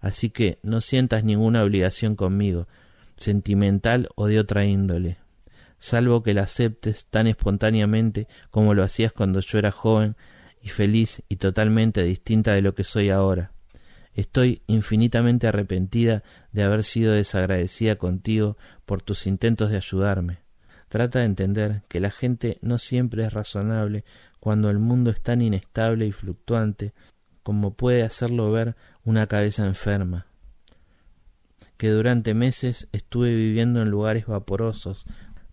Así 0.00 0.30
que 0.30 0.58
no 0.62 0.80
sientas 0.80 1.24
ninguna 1.24 1.64
obligación 1.64 2.14
conmigo, 2.14 2.68
sentimental 3.16 4.08
o 4.14 4.26
de 4.26 4.38
otra 4.38 4.64
índole, 4.64 5.18
salvo 5.78 6.22
que 6.22 6.34
la 6.34 6.42
aceptes 6.42 7.06
tan 7.06 7.26
espontáneamente 7.26 8.28
como 8.50 8.74
lo 8.74 8.82
hacías 8.82 9.12
cuando 9.12 9.40
yo 9.40 9.58
era 9.58 9.72
joven 9.72 10.16
y 10.62 10.68
feliz 10.68 11.22
y 11.28 11.36
totalmente 11.36 12.02
distinta 12.02 12.52
de 12.52 12.62
lo 12.62 12.74
que 12.74 12.84
soy 12.84 13.10
ahora. 13.10 13.52
Estoy 14.14 14.62
infinitamente 14.66 15.46
arrepentida 15.46 16.22
de 16.52 16.62
haber 16.62 16.84
sido 16.84 17.12
desagradecida 17.12 17.96
contigo 17.96 18.56
por 18.86 19.02
tus 19.02 19.26
intentos 19.26 19.70
de 19.70 19.76
ayudarme. 19.76 20.38
Trata 20.88 21.18
de 21.18 21.26
entender 21.26 21.82
que 21.88 22.00
la 22.00 22.10
gente 22.10 22.58
no 22.62 22.78
siempre 22.78 23.24
es 23.24 23.32
razonable 23.32 24.04
cuando 24.40 24.70
el 24.70 24.78
mundo 24.78 25.10
es 25.10 25.20
tan 25.20 25.42
inestable 25.42 26.06
y 26.06 26.12
fluctuante 26.12 26.94
como 27.42 27.74
puede 27.74 28.02
hacerlo 28.02 28.50
ver 28.50 28.74
una 29.04 29.26
cabeza 29.26 29.66
enferma. 29.66 30.26
Que 31.76 31.90
durante 31.90 32.34
meses 32.34 32.88
estuve 32.92 33.34
viviendo 33.34 33.82
en 33.82 33.90
lugares 33.90 34.26
vaporosos, 34.26 35.04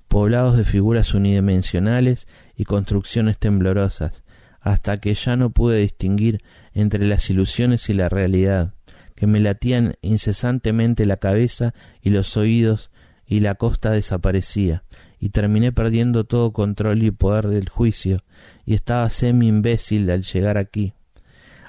poblados 0.07 0.55
de 0.55 0.63
figuras 0.63 1.13
unidimensionales 1.13 2.27
y 2.55 2.65
construcciones 2.65 3.37
temblorosas, 3.37 4.23
hasta 4.61 4.97
que 4.97 5.13
ya 5.13 5.35
no 5.35 5.49
pude 5.49 5.79
distinguir 5.79 6.41
entre 6.73 7.05
las 7.05 7.29
ilusiones 7.29 7.89
y 7.89 7.93
la 7.93 8.09
realidad, 8.09 8.73
que 9.15 9.27
me 9.27 9.39
latían 9.39 9.95
incesantemente 10.01 11.05
la 11.05 11.17
cabeza 11.17 11.73
y 12.01 12.11
los 12.11 12.37
oídos 12.37 12.91
y 13.25 13.39
la 13.41 13.55
costa 13.55 13.91
desaparecía, 13.91 14.83
y 15.19 15.29
terminé 15.29 15.71
perdiendo 15.71 16.23
todo 16.23 16.53
control 16.53 17.03
y 17.03 17.11
poder 17.11 17.47
del 17.47 17.69
juicio, 17.69 18.19
y 18.65 18.75
estaba 18.75 19.09
semi 19.09 19.47
imbécil 19.47 20.09
al 20.09 20.23
llegar 20.23 20.57
aquí. 20.57 20.93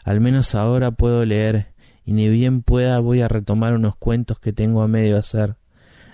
Al 0.05 0.21
menos 0.21 0.55
ahora 0.55 0.91
puedo 0.91 1.25
leer, 1.25 1.69
y 2.05 2.13
ni 2.13 2.29
bien 2.29 2.63
pueda 2.63 2.99
voy 2.99 3.21
a 3.21 3.29
retomar 3.29 3.75
unos 3.75 3.97
cuentos 3.97 4.39
que 4.39 4.53
tengo 4.53 4.83
a 4.83 4.89
medio 4.89 5.17
hacer. 5.17 5.57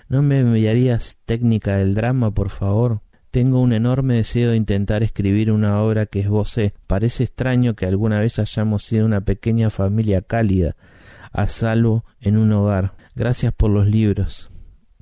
¿No 0.07 0.21
me 0.21 0.39
enviarías 0.39 1.17
técnica 1.25 1.77
del 1.77 1.95
drama, 1.95 2.31
por 2.31 2.49
favor? 2.49 3.01
Tengo 3.31 3.61
un 3.61 3.71
enorme 3.71 4.15
deseo 4.15 4.51
de 4.51 4.57
intentar 4.57 5.03
escribir 5.03 5.51
una 5.51 5.81
obra 5.81 6.05
que 6.05 6.19
esbocé. 6.19 6.73
Parece 6.85 7.23
extraño 7.23 7.75
que 7.75 7.85
alguna 7.85 8.19
vez 8.19 8.37
hayamos 8.39 8.83
sido 8.83 9.05
una 9.05 9.21
pequeña 9.21 9.69
familia 9.69 10.21
cálida, 10.21 10.75
a 11.31 11.47
salvo 11.47 12.03
en 12.19 12.37
un 12.37 12.51
hogar. 12.51 12.93
Gracias 13.15 13.53
por 13.53 13.71
los 13.71 13.87
libros. 13.87 14.49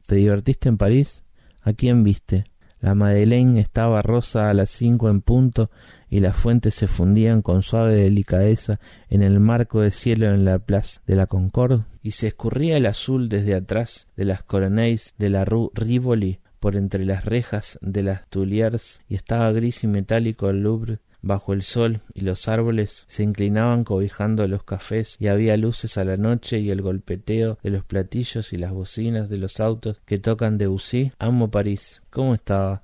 ¿Te 0.06 0.16
divertiste 0.16 0.70
en 0.70 0.78
París? 0.78 1.24
¿A 1.62 1.74
quién 1.74 2.04
viste? 2.04 2.44
La 2.80 2.96
Madeleine 2.96 3.60
estaba 3.60 4.02
rosa 4.02 4.50
a 4.50 4.54
las 4.54 4.70
cinco 4.70 5.10
en 5.10 5.22
punto 5.22 5.70
y 6.10 6.20
las 6.20 6.36
fuentes 6.36 6.74
se 6.74 6.88
fundían 6.88 7.42
con 7.42 7.62
suave 7.62 7.96
delicadeza 7.96 8.80
en 9.10 9.22
el 9.22 9.40
marco 9.40 9.82
de 9.82 9.92
cielo 9.92 10.28
en 10.28 10.46
la 10.46 10.60
plaza 10.60 11.02
de 11.06 11.16
la 11.16 11.28
Concorde 11.28 11.84
y 12.02 12.12
se 12.12 12.28
escurría 12.28 12.78
el 12.78 12.86
azul 12.86 13.30
desde 13.30 13.56
atrás 13.56 14.08
de 14.16 14.26
las 14.26 14.44
coroneis 14.44 15.14
de 15.18 15.30
la 15.30 15.46
rue 15.46 15.70
Rivoli 15.74 16.40
por 16.60 16.76
entre 16.76 17.06
las 17.06 17.26
rejas 17.26 17.80
de 17.82 18.04
las 18.04 18.28
Tuileries 18.30 19.02
y 19.08 19.16
estaba 19.16 19.52
gris 19.52 19.84
y 19.84 19.88
metálico 19.88 20.50
el 20.50 20.62
Louvre 20.64 21.00
bajo 21.22 21.54
el 21.54 21.64
sol 21.64 22.02
y 22.14 22.22
los 22.22 22.48
árboles 22.48 23.06
se 23.08 23.24
inclinaban 23.24 23.84
cobijando 23.84 24.48
los 24.48 24.64
cafés 24.64 25.18
y 25.20 25.28
había 25.28 25.58
luces 25.58 25.98
a 25.98 26.06
la 26.06 26.18
noche 26.18 26.60
y 26.60 26.70
el 26.70 26.82
golpeteo 26.82 27.58
de 27.62 27.70
los 27.70 27.84
platillos 27.84 28.54
y 28.54 28.58
las 28.58 28.72
bocinas 28.72 29.30
de 29.30 29.38
los 29.38 29.60
autos 29.60 29.98
que 30.06 30.20
tocan 30.20 30.58
Debussy. 30.58 31.12
Amo 31.20 31.50
París. 31.50 32.04
¿Cómo 32.10 32.34
estaba? 32.34 32.84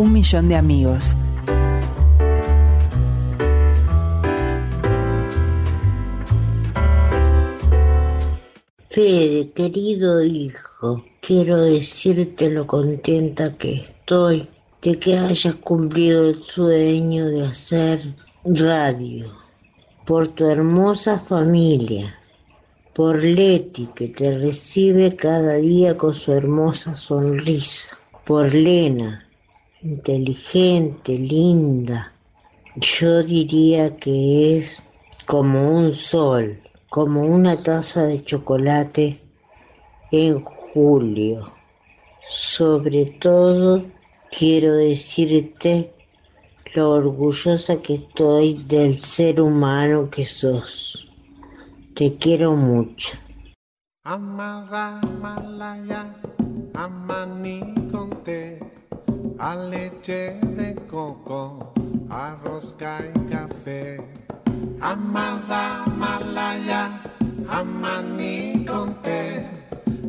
Un 0.00 0.14
millón 0.14 0.48
de 0.48 0.56
amigos. 0.56 1.14
Fede, 8.88 9.50
querido 9.50 10.24
hijo, 10.24 11.04
quiero 11.20 11.60
decirte 11.60 12.48
lo 12.48 12.66
contenta 12.66 13.52
que 13.58 13.74
estoy 13.74 14.48
de 14.80 14.98
que 14.98 15.18
hayas 15.18 15.56
cumplido 15.56 16.30
el 16.30 16.42
sueño 16.44 17.26
de 17.26 17.44
hacer 17.44 18.00
radio, 18.46 19.30
por 20.06 20.28
tu 20.28 20.46
hermosa 20.46 21.20
familia, 21.20 22.18
por 22.94 23.22
Leti 23.22 23.86
que 23.94 24.08
te 24.08 24.38
recibe 24.38 25.14
cada 25.14 25.56
día 25.56 25.98
con 25.98 26.14
su 26.14 26.32
hermosa 26.32 26.96
sonrisa, 26.96 27.98
por 28.24 28.54
Lena, 28.54 29.26
inteligente, 29.82 31.18
linda. 31.18 32.12
Yo 32.76 33.22
diría 33.22 33.96
que 33.96 34.58
es 34.58 34.82
como 35.26 35.72
un 35.72 35.94
sol, 35.94 36.60
como 36.88 37.22
una 37.22 37.62
taza 37.62 38.04
de 38.04 38.22
chocolate 38.22 39.20
en 40.12 40.42
julio. 40.42 41.52
Sobre 42.28 43.06
todo 43.20 43.84
quiero 44.30 44.74
decirte 44.74 45.92
lo 46.74 46.90
orgullosa 46.90 47.80
que 47.82 47.94
estoy 47.94 48.62
del 48.64 48.96
ser 48.96 49.40
humano 49.40 50.10
que 50.10 50.26
sos. 50.26 51.08
Te 51.94 52.16
quiero 52.16 52.54
mucho. 52.54 53.16
A 59.40 59.56
leche 59.56 60.38
de 60.42 60.74
coco, 60.86 61.72
arroz 62.10 62.74
y 62.78 63.30
café. 63.30 63.98
Amaramalaya, 64.80 67.00
amani 67.48 68.66
con 68.66 68.94
té, 69.02 69.48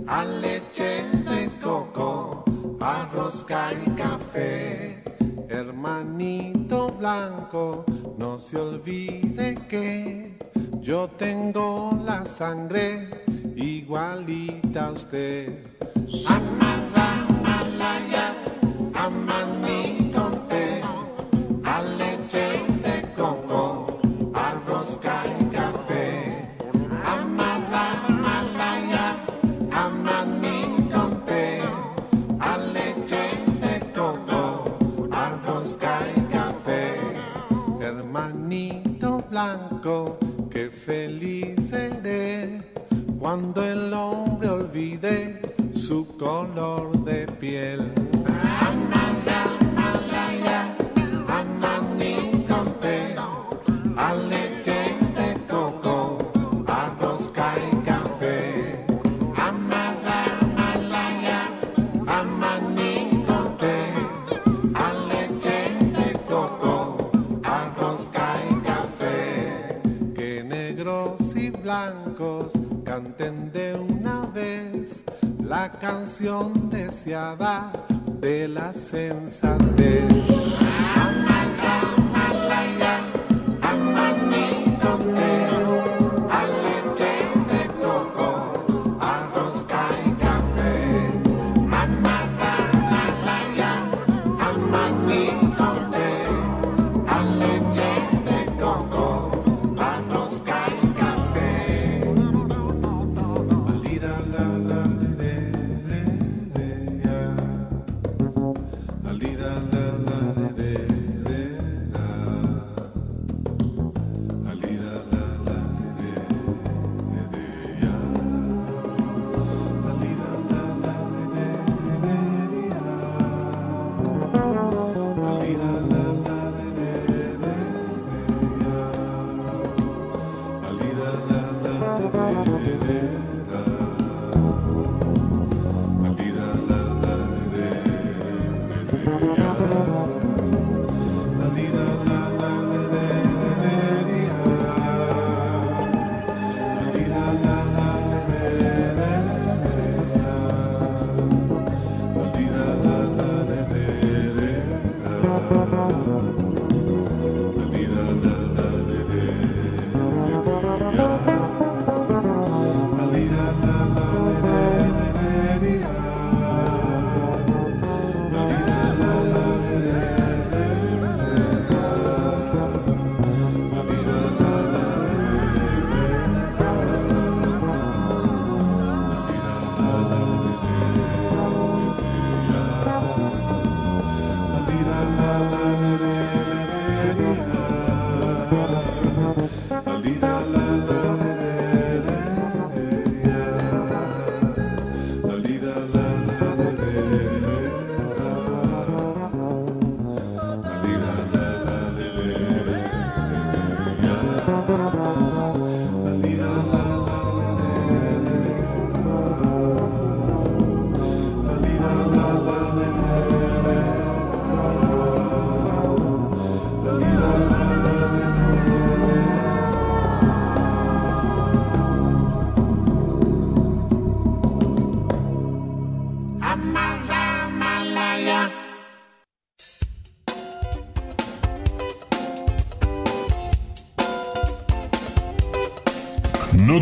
a 0.06 0.26
leche 0.26 1.06
de 1.30 1.50
coco, 1.62 2.44
a 2.82 3.08
rosca 3.13 3.72
y 3.74 3.89
café. 3.91 5.02
Hermanito 5.48 6.89
blanco, 6.89 7.86
no 8.17 8.38
se 8.38 8.58
olvide 8.58 9.56
que 9.70 10.38
yo 10.82 11.08
tengo 11.17 11.98
la 12.04 12.26
sangre 12.26 13.08
igualita 13.56 14.88
a 14.88 14.91
usted. 14.91 15.63
Amarra, 16.28 17.26
malaya, 17.41 18.36
amaní 19.06 20.12
con 20.14 20.34
té, 20.50 20.66
a 21.64 21.82
leche 22.00 22.48
de 22.86 22.96
coco, 23.16 24.00
a 24.34 24.48
rosca 24.68 25.16
y 25.40 25.46
café. 25.58 26.08
Amarra, 27.16 27.88
malaya, 28.26 29.08
amaní 29.72 30.60
con 30.94 31.12
té, 31.26 31.62
a 32.40 32.58
leche 32.76 33.24
de 33.64 33.76
coco, 33.96 34.44
a 35.12 35.26
rosca 35.46 35.94
y 36.16 36.22
café. 36.36 36.84
Hermanito 37.80 39.18
blanco, 39.32 40.20
que 40.52 40.70
feliz 40.70 41.70
seré 41.70 42.62
cuando 43.20 43.64
el 43.64 43.94
hombre 43.94 44.50
olvide 44.50 45.42
su 45.74 46.06
color 46.18 47.04
de 47.04 47.26
piel. 47.40 48.11
Canción 75.79 76.69
deseada 76.69 77.71
de 78.19 78.47
la 78.47 78.73
sensatez. 78.73 80.05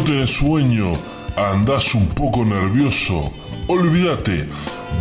Tenés 0.10 0.38
sueño, 0.38 0.94
andás 1.38 1.94
un 1.94 2.08
poco 2.08 2.44
nervioso. 2.44 3.32
Olvídate, 3.68 4.48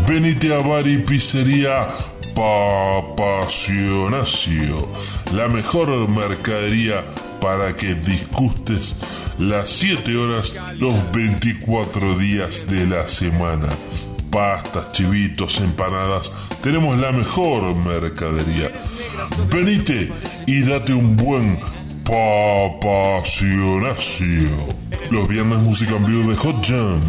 venite 0.06 0.54
a 0.54 0.58
bar 0.58 0.86
y 0.86 0.98
pizzería 0.98 1.88
Papacionacio, 2.34 4.86
la 5.32 5.48
mejor 5.48 6.06
mercadería 6.10 7.02
para 7.40 7.74
que 7.74 7.94
disgustes 7.94 8.96
las 9.38 9.70
7 9.70 10.14
horas 10.14 10.54
los 10.76 11.10
24 11.12 12.18
días 12.18 12.66
de 12.66 12.86
la 12.86 13.08
semana. 13.08 13.70
Pastas, 14.30 14.92
chivitos, 14.92 15.58
empanadas, 15.60 16.30
tenemos 16.62 17.00
la 17.00 17.12
mejor 17.12 17.74
mercadería. 17.74 18.70
Venite 19.50 20.12
y 20.46 20.60
date 20.64 20.92
un 20.92 21.16
buen 21.16 21.58
Papacionacio. 22.04 24.77
Los 25.10 25.26
viernes 25.26 25.58
música 25.60 25.96
en 25.96 26.04
vivo 26.04 26.30
de 26.30 26.36
Hot 26.36 26.56
Jam. 26.62 27.00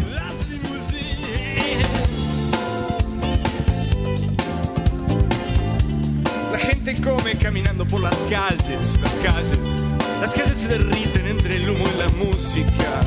La 6.50 6.58
gente 6.58 6.94
come 7.02 7.36
caminando 7.36 7.84
por 7.86 8.00
las 8.00 8.16
calles, 8.30 9.02
las 9.02 9.14
calles, 9.16 9.78
las 10.18 10.32
calles 10.32 10.56
se 10.56 10.68
derriten 10.68 11.26
entre 11.26 11.56
el 11.56 11.68
humo 11.68 11.84
y 11.94 11.98
la 11.98 12.08
música. 12.24 13.02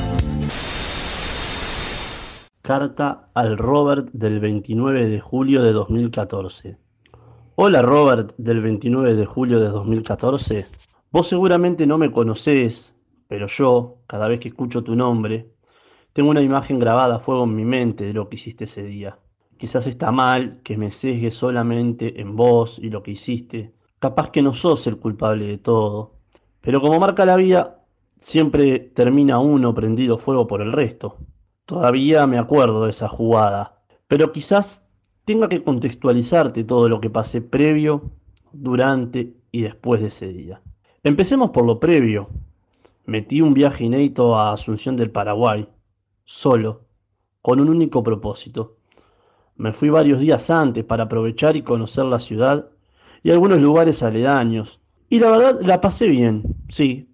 Carta 2.62 3.30
al 3.34 3.58
Robert 3.58 4.10
del 4.14 4.40
29 4.40 5.08
de 5.08 5.20
julio 5.20 5.64
de 5.64 5.74
2014. 5.74 6.78
Hola 7.56 7.82
Robert 7.82 8.36
del 8.38 8.62
29 8.62 9.16
de 9.16 9.26
julio 9.26 9.60
de 9.60 9.70
2014. 9.70 10.68
Vos 11.12 11.28
seguramente 11.28 11.88
no 11.88 11.98
me 11.98 12.12
conocés, 12.12 12.93
pero 13.34 13.48
yo, 13.48 13.96
cada 14.06 14.28
vez 14.28 14.40
que 14.40 14.50
escucho 14.50 14.84
tu 14.84 14.96
nombre, 14.96 15.48
Tengo 16.14 16.30
una 16.30 16.44
imagen 16.44 16.78
grabada 16.78 17.16
a 17.16 17.20
fuego 17.20 17.46
en 17.46 17.56
mi 17.56 17.66
mente 17.66 18.06
de 18.06 18.14
lo 18.14 18.30
que 18.30 18.36
hiciste 18.36 18.66
ese 18.66 18.84
día. 18.84 19.18
Quizás 19.58 19.88
está 19.88 20.12
mal 20.12 20.60
que 20.64 20.78
me 20.78 20.92
sesgue 20.92 21.32
solamente 21.32 22.22
en 22.22 22.36
vos 22.36 22.78
y 22.78 22.92
lo 22.92 23.02
que 23.02 23.10
hiciste. 23.10 23.74
Capaz 23.98 24.30
que 24.30 24.44
no 24.44 24.54
sos 24.54 24.86
el 24.86 24.98
culpable 24.98 25.48
de 25.48 25.58
todo. 25.58 26.12
Pero 26.62 26.80
como 26.80 27.00
marca 27.00 27.26
la 27.26 27.36
vida, 27.36 27.80
siempre 28.20 28.80
termina 28.80 29.40
uno 29.40 29.74
prendido 29.74 30.20
fuego 30.20 30.46
por 30.46 30.62
el 30.62 30.72
resto. 30.72 31.18
Todavía 31.66 32.28
me 32.28 32.38
acuerdo 32.38 32.84
de 32.84 32.92
esa 32.92 33.08
jugada. 33.08 33.82
Pero 34.08 34.32
quizás 34.32 34.86
tenga 35.26 35.50
que 35.50 35.64
contextualizarte 35.64 36.66
todo 36.66 36.88
lo 36.88 37.02
que 37.02 37.10
pasé 37.10 37.42
previo, 37.42 38.12
durante 38.52 39.34
y 39.52 39.64
después 39.64 40.02
de 40.02 40.10
ese 40.10 40.28
día. 40.28 40.62
Empecemos 41.04 41.50
por 41.50 41.66
lo 41.66 41.80
previo. 41.80 42.30
Metí 43.06 43.42
un 43.42 43.54
viaje 43.54 43.84
inédito 43.84 44.38
a 44.38 44.54
Asunción 44.54 44.96
del 44.96 45.12
Paraguay, 45.12 45.68
solo, 46.24 46.86
con 47.42 47.60
un 47.60 47.68
único 47.68 48.02
propósito. 48.02 48.78
Me 49.58 49.74
fui 49.74 49.90
varios 49.90 50.22
días 50.22 50.50
antes 50.50 50.86
para 50.86 51.04
aprovechar 51.04 51.58
y 51.58 51.64
conocer 51.64 52.06
la 52.06 52.20
ciudad 52.20 52.70
y 53.22 53.32
algunos 53.32 53.60
lugares 53.60 54.02
aledaños. 54.04 54.80
Y 55.10 55.20
la 55.20 55.32
verdad 55.32 55.60
la 55.62 55.82
pasé 55.82 56.08
bien, 56.08 56.44
sí, 56.70 57.10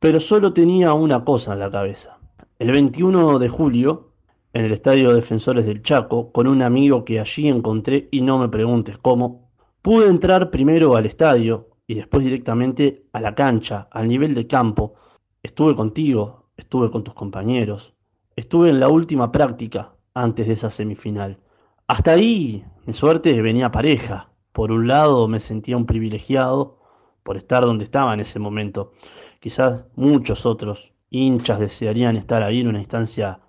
pero 0.00 0.18
solo 0.18 0.52
tenía 0.52 0.92
una 0.92 1.24
cosa 1.24 1.52
en 1.52 1.60
la 1.60 1.70
cabeza. 1.70 2.18
El 2.58 2.72
21 2.72 3.38
de 3.38 3.48
julio, 3.48 4.10
en 4.52 4.64
el 4.64 4.72
Estadio 4.72 5.14
Defensores 5.14 5.66
del 5.66 5.82
Chaco, 5.82 6.32
con 6.32 6.48
un 6.48 6.62
amigo 6.62 7.04
que 7.04 7.20
allí 7.20 7.48
encontré 7.48 8.08
y 8.10 8.22
no 8.22 8.38
me 8.38 8.48
preguntes 8.48 8.98
cómo, 8.98 9.50
pude 9.82 10.08
entrar 10.08 10.50
primero 10.50 10.96
al 10.96 11.06
estadio 11.06 11.68
y 11.86 11.94
después 11.94 12.24
directamente 12.24 13.04
a 13.12 13.20
la 13.20 13.34
cancha, 13.34 13.88
al 13.90 14.08
nivel 14.08 14.34
de 14.34 14.46
campo. 14.46 14.94
Estuve 15.42 15.76
contigo, 15.76 16.50
estuve 16.56 16.90
con 16.90 17.04
tus 17.04 17.14
compañeros, 17.14 17.94
estuve 18.34 18.68
en 18.70 18.80
la 18.80 18.88
última 18.88 19.30
práctica 19.30 19.92
antes 20.14 20.46
de 20.46 20.54
esa 20.54 20.70
semifinal. 20.70 21.38
Hasta 21.86 22.12
ahí 22.12 22.64
mi 22.84 22.94
suerte 22.94 23.40
venía 23.40 23.70
pareja. 23.70 24.30
Por 24.52 24.72
un 24.72 24.88
lado 24.88 25.28
me 25.28 25.38
sentía 25.40 25.76
un 25.76 25.86
privilegiado 25.86 26.78
por 27.22 27.36
estar 27.36 27.64
donde 27.64 27.84
estaba 27.84 28.14
en 28.14 28.20
ese 28.20 28.38
momento. 28.38 28.92
Quizás 29.40 29.86
muchos 29.94 30.46
otros 30.46 30.92
hinchas 31.10 31.60
desearían 31.60 32.16
estar 32.16 32.42
ahí 32.42 32.60
en 32.60 32.68
una 32.68 32.80
instancia 32.80 33.40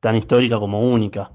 tan 0.00 0.16
histórica 0.16 0.58
como 0.58 0.80
única. 0.80 1.32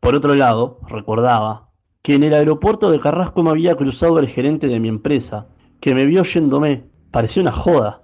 Por 0.00 0.14
otro 0.14 0.34
lado, 0.34 0.80
recordaba 0.88 1.68
que 2.02 2.14
en 2.14 2.22
el 2.22 2.34
aeropuerto 2.34 2.90
de 2.90 3.00
Carrasco 3.00 3.42
me 3.42 3.50
había 3.50 3.74
cruzado 3.76 4.18
el 4.18 4.28
gerente 4.28 4.68
de 4.68 4.80
mi 4.80 4.88
empresa, 4.88 5.48
que 5.80 5.94
me 5.94 6.06
vio 6.06 6.22
yéndome. 6.24 6.84
Parecía 7.10 7.42
una 7.42 7.52
joda. 7.52 8.02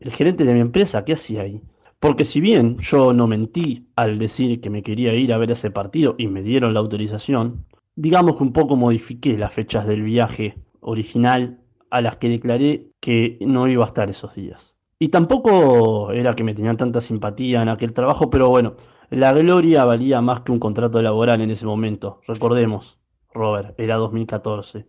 El 0.00 0.12
gerente 0.12 0.44
de 0.44 0.54
mi 0.54 0.60
empresa, 0.60 1.04
¿qué 1.04 1.12
hacía 1.12 1.42
ahí? 1.42 1.62
Porque 2.00 2.24
si 2.24 2.40
bien 2.40 2.78
yo 2.78 3.12
no 3.12 3.28
mentí 3.28 3.86
al 3.94 4.18
decir 4.18 4.60
que 4.60 4.70
me 4.70 4.82
quería 4.82 5.14
ir 5.14 5.32
a 5.32 5.38
ver 5.38 5.52
ese 5.52 5.70
partido 5.70 6.16
y 6.18 6.26
me 6.26 6.42
dieron 6.42 6.74
la 6.74 6.80
autorización, 6.80 7.64
digamos 7.94 8.36
que 8.36 8.42
un 8.42 8.52
poco 8.52 8.74
modifiqué 8.74 9.38
las 9.38 9.52
fechas 9.52 9.86
del 9.86 10.02
viaje 10.02 10.56
original 10.80 11.60
a 11.90 12.00
las 12.00 12.16
que 12.16 12.28
declaré 12.28 12.88
que 13.00 13.38
no 13.42 13.68
iba 13.68 13.84
a 13.84 13.86
estar 13.86 14.10
esos 14.10 14.34
días. 14.34 14.74
Y 14.98 15.08
tampoco 15.08 16.10
era 16.10 16.34
que 16.34 16.42
me 16.42 16.54
tenían 16.54 16.76
tanta 16.76 17.00
simpatía 17.00 17.62
en 17.62 17.68
aquel 17.68 17.92
trabajo, 17.92 18.30
pero 18.30 18.48
bueno, 18.48 18.74
la 19.10 19.32
gloria 19.32 19.84
valía 19.84 20.20
más 20.20 20.40
que 20.40 20.52
un 20.52 20.58
contrato 20.58 21.02
laboral 21.02 21.40
en 21.40 21.50
ese 21.50 21.66
momento. 21.66 22.20
Recordemos, 22.26 22.98
Robert, 23.34 23.78
era 23.78 23.96
2014. 23.96 24.86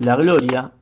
La 0.00 0.16
gloria, 0.16 0.72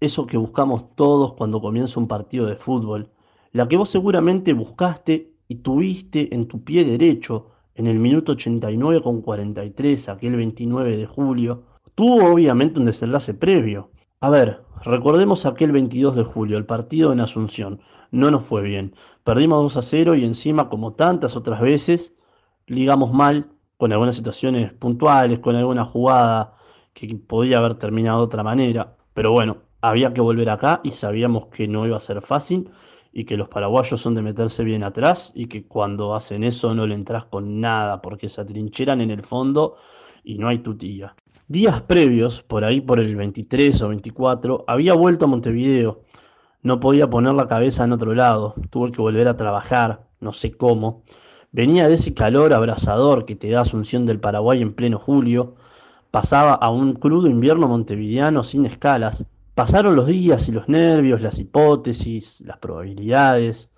eso 0.00 0.26
que 0.26 0.36
buscamos 0.36 0.94
todos 0.96 1.34
cuando 1.34 1.60
comienza 1.60 2.00
un 2.00 2.08
partido 2.08 2.46
de 2.46 2.56
fútbol, 2.56 3.10
la 3.52 3.68
que 3.68 3.76
vos 3.76 3.90
seguramente 3.90 4.52
buscaste 4.52 5.32
y 5.48 5.56
tuviste 5.56 6.34
en 6.34 6.48
tu 6.48 6.64
pie 6.64 6.84
derecho 6.84 7.50
en 7.74 7.86
el 7.86 7.98
minuto 7.98 8.32
89 8.32 9.02
con 9.02 9.20
43, 9.20 10.08
aquel 10.08 10.36
29 10.36 10.96
de 10.96 11.06
julio, 11.06 11.62
tuvo 11.94 12.32
obviamente 12.32 12.78
un 12.78 12.86
desenlace 12.86 13.34
previo. 13.34 13.90
A 14.20 14.30
ver, 14.30 14.62
recordemos 14.82 15.44
aquel 15.44 15.70
22 15.70 16.16
de 16.16 16.24
julio, 16.24 16.56
el 16.56 16.64
partido 16.64 17.12
en 17.12 17.20
Asunción. 17.20 17.80
No 18.10 18.30
nos 18.30 18.44
fue 18.44 18.62
bien. 18.62 18.94
Perdimos 19.24 19.62
2 19.62 19.76
a 19.76 19.82
0 19.82 20.14
y 20.14 20.24
encima, 20.24 20.68
como 20.68 20.94
tantas 20.94 21.36
otras 21.36 21.60
veces, 21.60 22.14
ligamos 22.66 23.12
mal 23.12 23.46
con 23.76 23.92
algunas 23.92 24.16
situaciones 24.16 24.72
puntuales, 24.72 25.40
con 25.40 25.54
alguna 25.56 25.84
jugada 25.84 26.53
que 26.94 27.14
podía 27.16 27.58
haber 27.58 27.74
terminado 27.74 28.20
de 28.20 28.24
otra 28.24 28.42
manera. 28.42 28.96
Pero 29.12 29.32
bueno, 29.32 29.58
había 29.82 30.14
que 30.14 30.22
volver 30.22 30.48
acá 30.48 30.80
y 30.82 30.92
sabíamos 30.92 31.48
que 31.48 31.68
no 31.68 31.86
iba 31.86 31.98
a 31.98 32.00
ser 32.00 32.22
fácil 32.22 32.70
y 33.12 33.24
que 33.26 33.36
los 33.36 33.48
paraguayos 33.48 34.00
son 34.00 34.14
de 34.14 34.22
meterse 34.22 34.64
bien 34.64 34.82
atrás 34.82 35.30
y 35.34 35.46
que 35.46 35.66
cuando 35.66 36.14
hacen 36.14 36.42
eso 36.42 36.74
no 36.74 36.86
le 36.86 36.94
entras 36.94 37.26
con 37.26 37.60
nada 37.60 38.00
porque 38.00 38.28
se 38.28 38.40
atrincheran 38.40 39.00
en 39.00 39.10
el 39.10 39.22
fondo 39.22 39.76
y 40.24 40.38
no 40.38 40.48
hay 40.48 40.60
tutilla. 40.60 41.14
Días 41.46 41.82
previos, 41.82 42.42
por 42.42 42.64
ahí 42.64 42.80
por 42.80 42.98
el 42.98 43.14
23 43.14 43.82
o 43.82 43.88
24, 43.88 44.64
había 44.66 44.94
vuelto 44.94 45.26
a 45.26 45.28
Montevideo. 45.28 46.00
No 46.62 46.80
podía 46.80 47.10
poner 47.10 47.34
la 47.34 47.46
cabeza 47.46 47.84
en 47.84 47.92
otro 47.92 48.14
lado, 48.14 48.54
tuve 48.70 48.90
que 48.90 49.02
volver 49.02 49.28
a 49.28 49.36
trabajar, 49.36 50.06
no 50.20 50.32
sé 50.32 50.56
cómo. 50.56 51.02
Venía 51.52 51.86
de 51.86 51.94
ese 51.94 52.14
calor 52.14 52.54
abrasador 52.54 53.26
que 53.26 53.36
te 53.36 53.50
da 53.50 53.60
Asunción 53.60 54.06
del 54.06 54.18
Paraguay 54.18 54.62
en 54.62 54.72
pleno 54.72 54.98
julio, 54.98 55.56
pasaba 56.14 56.54
a 56.54 56.70
un 56.70 56.94
crudo 56.94 57.26
invierno 57.28 57.66
montevideano 57.66 58.44
sin 58.44 58.66
escalas, 58.66 59.26
Pasaron 59.54 59.94
los 59.94 60.08
días 60.08 60.48
y 60.48 60.52
los 60.52 60.68
nervios, 60.68 61.20
las 61.20 61.38
hipótesis, 61.38 62.40
las 62.40 62.58
probabilidades, 62.58 63.70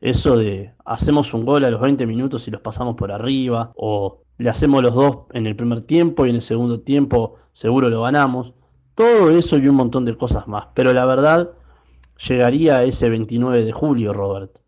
eso 0.00 0.38
de 0.38 0.72
hacemos 0.86 1.34
un 1.34 1.44
gol 1.44 1.64
a 1.66 1.70
los 1.70 1.82
20 1.82 2.06
minutos 2.06 2.48
y 2.48 2.50
los 2.50 2.62
pasamos 2.62 2.96
por 2.96 3.12
arriba, 3.12 3.72
o 3.76 4.22
le 4.38 4.48
hacemos 4.48 4.82
los 4.82 4.94
dos 4.94 5.16
en 5.34 5.46
el 5.46 5.54
primer 5.54 5.82
tiempo 5.82 6.24
y 6.24 6.30
en 6.30 6.36
el 6.36 6.42
segundo 6.42 6.80
tiempo 6.80 7.34
seguro 7.52 7.90
lo 7.90 8.02
ganamos. 8.02 8.54
Todo 8.94 9.30
eso 9.30 9.58
y 9.58 9.68
un 9.68 9.76
montón 9.76 10.06
de 10.06 10.16
cosas 10.16 10.48
más. 10.48 10.68
Pero 10.74 10.94
la 10.94 11.04
verdad, 11.04 11.50
llegaría 12.26 12.82
ese 12.84 13.10
29 13.10 13.66
de 13.66 13.72
julio, 13.72 14.14
Robert. 14.14 14.58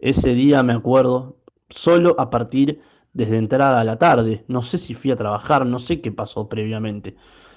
Ese 0.00 0.34
día 0.34 0.62
me 0.62 0.72
acuerdo, 0.72 1.36
solo 1.68 2.16
a 2.18 2.30
partir 2.30 2.80
desde 3.12 3.38
entrada 3.38 3.80
a 3.80 3.84
la 3.84 3.98
tarde. 3.98 4.44
No 4.48 4.62
sé 4.62 4.78
si 4.78 4.94
fui 4.94 5.10
a 5.10 5.16
trabajar, 5.16 5.66
no 5.66 5.78
sé 5.78 6.00
qué 6.00 6.12
pasó 6.12 6.48
previamente. 6.48 7.16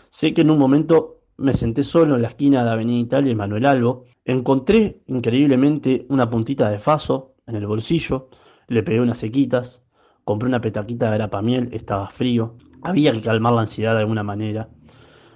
Sé 0.10 0.34
que 0.34 0.42
en 0.42 0.52
un 0.52 0.58
momento 0.58 1.22
me 1.38 1.54
senté 1.54 1.84
solo 1.84 2.16
en 2.16 2.22
la 2.22 2.30
esquina 2.30 2.64
de 2.64 2.70
Avenida 2.70 3.00
Italia 3.00 3.32
y 3.32 3.36
Manuel 3.36 3.66
Albo. 3.66 4.06
Encontré 4.26 5.02
increíblemente 5.08 6.06
una 6.10 6.30
puntita 6.30 6.70
de 6.70 6.80
faso 6.80 7.34
en 7.48 7.56
el 7.56 7.66
bolsillo, 7.66 8.30
le 8.68 8.84
pegué 8.84 9.02
unas 9.02 9.20
sequitas, 9.20 9.84
compré 10.24 10.48
una 10.48 10.62
petaquita 10.62 11.10
de 11.10 11.18
grapamiel, 11.18 11.70
estaba 11.74 12.10
frío, 12.10 12.56
había 12.84 13.12
que 13.12 13.22
calmar 13.22 13.54
la 13.54 13.62
ansiedad 13.62 13.94
de 13.94 14.02
alguna 14.02 14.24
manera. 14.24 14.70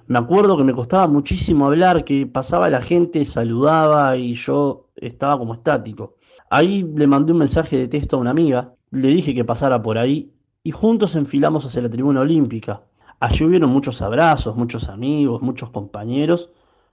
Me 0.08 0.19
acuerdo 0.19 0.56
que 0.56 0.63
me 0.63 0.73
costaba 0.73 1.08
muchísimo 1.08 1.65
hablar, 1.65 2.04
que 2.04 2.28
pasaba 2.28 2.69
la 2.69 2.82
gente, 2.82 3.25
saludaba 3.25 4.15
y 4.17 4.36
yo 4.36 4.89
estaba 4.95 5.38
como 5.38 5.56
estático. 5.56 6.17
Ahí 6.49 6.84
le 6.84 7.08
mandé 7.08 7.32
un 7.32 7.39
mensaje 7.39 7.75
de 7.78 7.88
texto 7.88 8.15
a 8.15 8.19
una 8.19 8.30
amiga, 8.30 8.74
le 8.91 9.08
dije 9.10 9.34
que 9.34 9.45
pasara 9.45 9.82
por 9.82 9.98
ahí 9.98 10.32
y 10.63 10.71
juntos 10.71 11.15
enfilamos 11.15 11.65
hacia 11.65 11.82
la 11.82 11.89
tribuna 11.89 12.21
olímpica. 12.21 12.82
Allí 13.19 13.45
hubieron 13.45 13.69
muchos 13.69 14.02
abrazos, 14.02 14.56
muchos 14.56 14.89
amigos, 14.89 15.41
muchos 15.41 15.69
compañeros, 15.69 16.50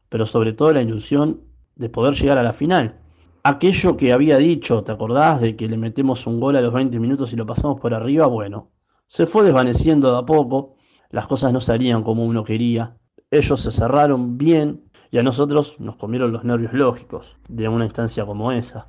pero 0.09 0.27
sobre 0.27 0.53
todo 0.53 0.73
la 0.73 0.83
ilusión 0.83 1.41
de 1.77 1.89
poder 1.89 2.15
llegar 2.15 2.39
a 2.39 2.43
la 2.43 2.53
final. 2.53 2.97
Aquello 3.45 3.97
que 3.97 4.13
había 4.13 4.37
dicho, 4.37 4.85
¿te 4.85 4.93
acordás 4.93 5.41
de 5.41 5.57
que 5.57 5.69
le 5.69 5.77
metemos 5.77 6.27
un 6.27 6.39
gol 6.39 6.57
a 6.57 6.61
los 6.61 6.73
20 6.73 7.01
minutos 7.01 7.33
y 7.33 7.37
lo 7.37 7.47
pasamos 7.47 7.81
por 7.81 7.93
arriba? 7.93 8.27
Bueno, 8.27 8.69
se 9.07 9.27
fue 9.27 9.43
desvaneciendo 9.43 10.13
de 10.13 10.19
a 10.19 10.23
poco, 10.23 10.77
las 11.11 11.27
cosas 11.27 11.53
no 11.53 11.61
salían 11.61 12.03
como 12.05 12.25
uno 12.25 12.45
quería, 12.45 12.97
ellos 13.31 13.63
se 13.63 13.73
cerraron 13.73 14.39
bien 14.39 14.85
y 15.11 15.19
a 15.19 15.23
nosotros 15.23 15.75
nos 15.79 15.97
comieron 15.97 16.33
los 16.33 16.45
nervios 16.45 16.73
lógicos 16.73 17.37
de 17.49 17.69
una 17.69 17.85
instancia 17.85 18.25
como 18.25 18.53
esa. 18.53 18.87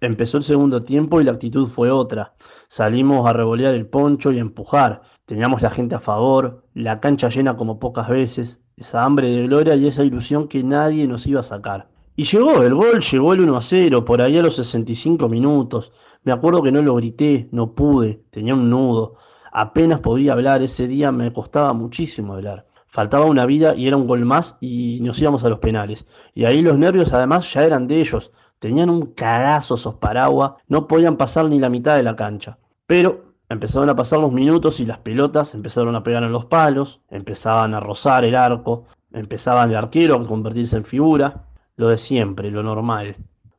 Empezó 0.00 0.38
el 0.38 0.44
segundo 0.44 0.82
tiempo 0.82 1.20
y 1.20 1.24
la 1.24 1.32
actitud 1.32 1.68
fue 1.68 1.90
otra. 1.90 2.32
Salimos 2.68 3.28
a 3.28 3.34
revolear 3.34 3.74
el 3.74 3.86
poncho 3.86 4.32
y 4.32 4.38
empujar. 4.38 5.02
Teníamos 5.26 5.60
la 5.60 5.70
gente 5.70 5.94
a 5.94 6.00
favor, 6.00 6.64
la 6.72 7.00
cancha 7.00 7.28
llena 7.28 7.56
como 7.56 7.78
pocas 7.78 8.08
veces, 8.08 8.60
esa 8.76 9.02
hambre 9.02 9.28
de 9.28 9.46
gloria 9.46 9.74
y 9.76 9.86
esa 9.86 10.02
ilusión 10.02 10.48
que 10.48 10.62
nadie 10.62 11.06
nos 11.06 11.26
iba 11.26 11.40
a 11.40 11.42
sacar. 11.42 11.88
Y 12.16 12.24
llegó 12.24 12.62
el 12.62 12.74
gol, 12.74 13.00
llegó 13.00 13.34
el 13.34 13.40
1 13.40 13.56
a 13.56 13.62
0, 13.62 14.04
por 14.06 14.22
ahí 14.22 14.38
a 14.38 14.42
los 14.42 14.56
65 14.56 15.28
minutos. 15.28 15.92
Me 16.24 16.32
acuerdo 16.32 16.62
que 16.62 16.72
no 16.72 16.80
lo 16.80 16.94
grité, 16.96 17.48
no 17.52 17.72
pude, 17.72 18.22
tenía 18.30 18.54
un 18.54 18.70
nudo. 18.70 19.16
Apenas 19.52 20.00
podía 20.00 20.32
hablar, 20.32 20.62
ese 20.62 20.88
día 20.88 21.12
me 21.12 21.32
costaba 21.32 21.74
muchísimo 21.74 22.34
hablar. 22.34 22.66
Faltaba 22.88 23.26
una 23.26 23.46
vida 23.46 23.74
y 23.76 23.86
era 23.86 23.96
un 23.96 24.06
gol 24.06 24.24
más 24.24 24.56
y 24.60 24.98
nos 25.02 25.20
íbamos 25.20 25.44
a 25.44 25.48
los 25.48 25.60
penales. 25.60 26.06
Y 26.34 26.44
ahí 26.44 26.62
los 26.62 26.76
nervios 26.78 27.12
además 27.12 27.52
ya 27.52 27.64
eran 27.64 27.86
de 27.86 28.00
ellos. 28.00 28.32
Tenían 28.60 28.88
un 28.88 29.06
cagazo 29.14 29.74
esos 29.74 29.96
paraguas, 29.96 30.52
no 30.68 30.86
podían 30.86 31.16
pasar 31.16 31.46
ni 31.46 31.58
la 31.58 31.68
mitad 31.68 31.96
de 31.96 32.04
la 32.04 32.14
cancha. 32.14 32.58
Pero 32.86 33.30
Empezaron 33.50 33.90
a 33.90 33.96
pasar 33.96 34.20
los 34.20 34.30
minutos 34.30 34.78
y 34.78 34.86
las 34.86 34.98
pelotas 34.98 35.54
empezaron 35.54 35.96
a 35.96 36.04
pegar 36.04 36.22
en 36.22 36.30
los 36.30 36.44
palos, 36.44 37.00
empezaban 37.10 37.74
a 37.74 37.80
rozar 37.80 38.24
el 38.24 38.36
arco, 38.36 38.84
empezaban 39.12 39.70
el 39.70 39.76
arquero 39.76 40.14
a 40.14 40.24
convertirse 40.24 40.76
en 40.76 40.84
figura, 40.84 41.46
lo 41.74 41.88
de 41.88 41.98
siempre, 41.98 42.52
lo 42.52 42.62
normal. 42.62 43.16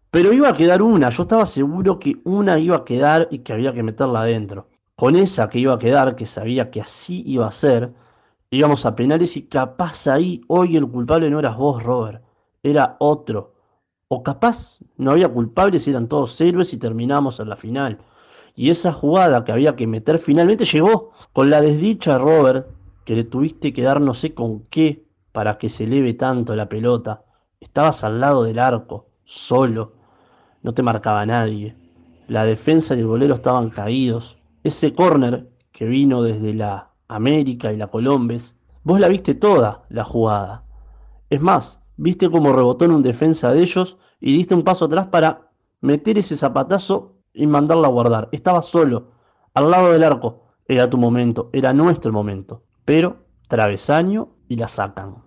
Pero 0.10 0.32
iba 0.32 0.48
a 0.48 0.54
quedar 0.54 0.82
una, 0.82 1.10
yo 1.10 1.24
estaba 1.24 1.46
seguro 1.46 2.00
que 2.00 2.16
una 2.24 2.58
iba 2.58 2.78
a 2.78 2.86
quedar 2.86 3.28
y 3.32 3.40
que 3.40 3.52
había 3.52 3.74
que 3.74 3.84
meterla 3.84 4.22
adentro. 4.22 4.70
Con 4.96 5.18
esa 5.18 5.50
que 5.50 5.60
iba 5.60 5.74
a 5.74 5.80
quedar, 5.80 6.16
que 6.16 6.26
sabía 6.26 6.72
que 6.72 6.80
así 6.80 7.22
iba 7.28 7.46
a 7.46 7.52
ser, 7.52 7.92
íbamos 8.50 8.86
a 8.86 8.96
penales 8.96 9.36
y 9.36 9.42
capaz 9.48 10.08
ahí 10.08 10.42
hoy 10.48 10.78
el 10.78 10.88
culpable 10.88 11.30
no 11.30 11.40
eras 11.40 11.58
vos, 11.58 11.84
Robert, 11.84 12.24
era 12.64 12.96
otro. 13.00 13.51
O 14.14 14.24
capaz 14.24 14.78
no 14.98 15.12
había 15.12 15.30
culpables 15.30 15.88
eran 15.88 16.10
todos 16.10 16.42
héroes 16.42 16.74
y 16.74 16.78
terminamos 16.78 17.40
en 17.40 17.48
la 17.48 17.56
final. 17.56 18.00
Y 18.58 18.70
esa 18.70 18.92
jugada 18.92 19.46
que 19.46 19.54
había 19.54 19.78
que 19.78 19.88
meter 19.88 20.20
finalmente 20.20 20.66
llegó 20.66 21.14
con 21.32 21.50
la 21.50 21.62
desdicha, 21.62 22.18
Robert, 22.18 22.68
que 23.06 23.16
le 23.16 23.24
tuviste 23.24 23.72
que 23.72 23.84
dar 23.84 24.02
no 24.02 24.14
sé 24.14 24.34
con 24.34 24.64
qué 24.64 25.06
para 25.32 25.58
que 25.58 25.70
se 25.70 25.86
eleve 25.86 26.14
tanto 26.14 26.58
la 26.58 26.68
pelota. 26.68 27.24
Estabas 27.62 28.04
al 28.04 28.20
lado 28.20 28.44
del 28.44 28.60
arco, 28.60 29.08
solo. 29.24 29.94
No 30.62 30.74
te 30.74 30.84
marcaba 30.84 31.26
nadie. 31.26 31.74
La 32.28 32.44
defensa 32.44 32.96
y 32.96 33.00
el 33.00 33.08
golero 33.08 33.36
estaban 33.36 33.70
caídos. 33.70 34.36
Ese 34.66 34.94
córner 34.94 35.48
que 35.72 35.86
vino 35.86 36.22
desde 36.22 36.54
la 36.54 36.90
América 37.08 37.72
y 37.72 37.78
la 37.78 37.88
Colombes, 37.88 38.58
vos 38.84 39.00
la 39.00 39.08
viste 39.08 39.36
toda, 39.36 39.86
la 39.88 40.04
jugada. 40.04 40.66
Es 41.30 41.40
más, 41.40 41.81
viste 42.02 42.32
cómo 42.32 42.52
rebotó 42.52 42.86
en 42.86 42.92
un 42.92 43.04
defensa 43.04 43.52
de 43.52 43.62
ellos 43.62 43.98
y 44.20 44.36
diste 44.36 44.56
un 44.56 44.64
paso 44.64 44.86
atrás 44.86 45.08
para 45.08 45.52
meter 45.82 46.18
ese 46.18 46.36
zapatazo 46.36 47.18
y 47.32 47.46
mandarla 47.46 47.88
a 47.88 47.92
guardar. 47.92 48.30
Estaba 48.32 48.64
solo, 48.64 49.12
al 49.54 49.70
lado 49.70 49.92
del 49.92 50.04
arco. 50.04 50.48
Era 50.68 50.90
tu 50.90 50.98
momento, 50.98 51.50
era 51.54 51.74
nuestro 51.74 52.12
momento. 52.12 52.64
Pero 52.86 53.18
travesaño 53.48 54.30
y 54.48 54.56
la 54.56 54.68
sacan. 54.68 55.18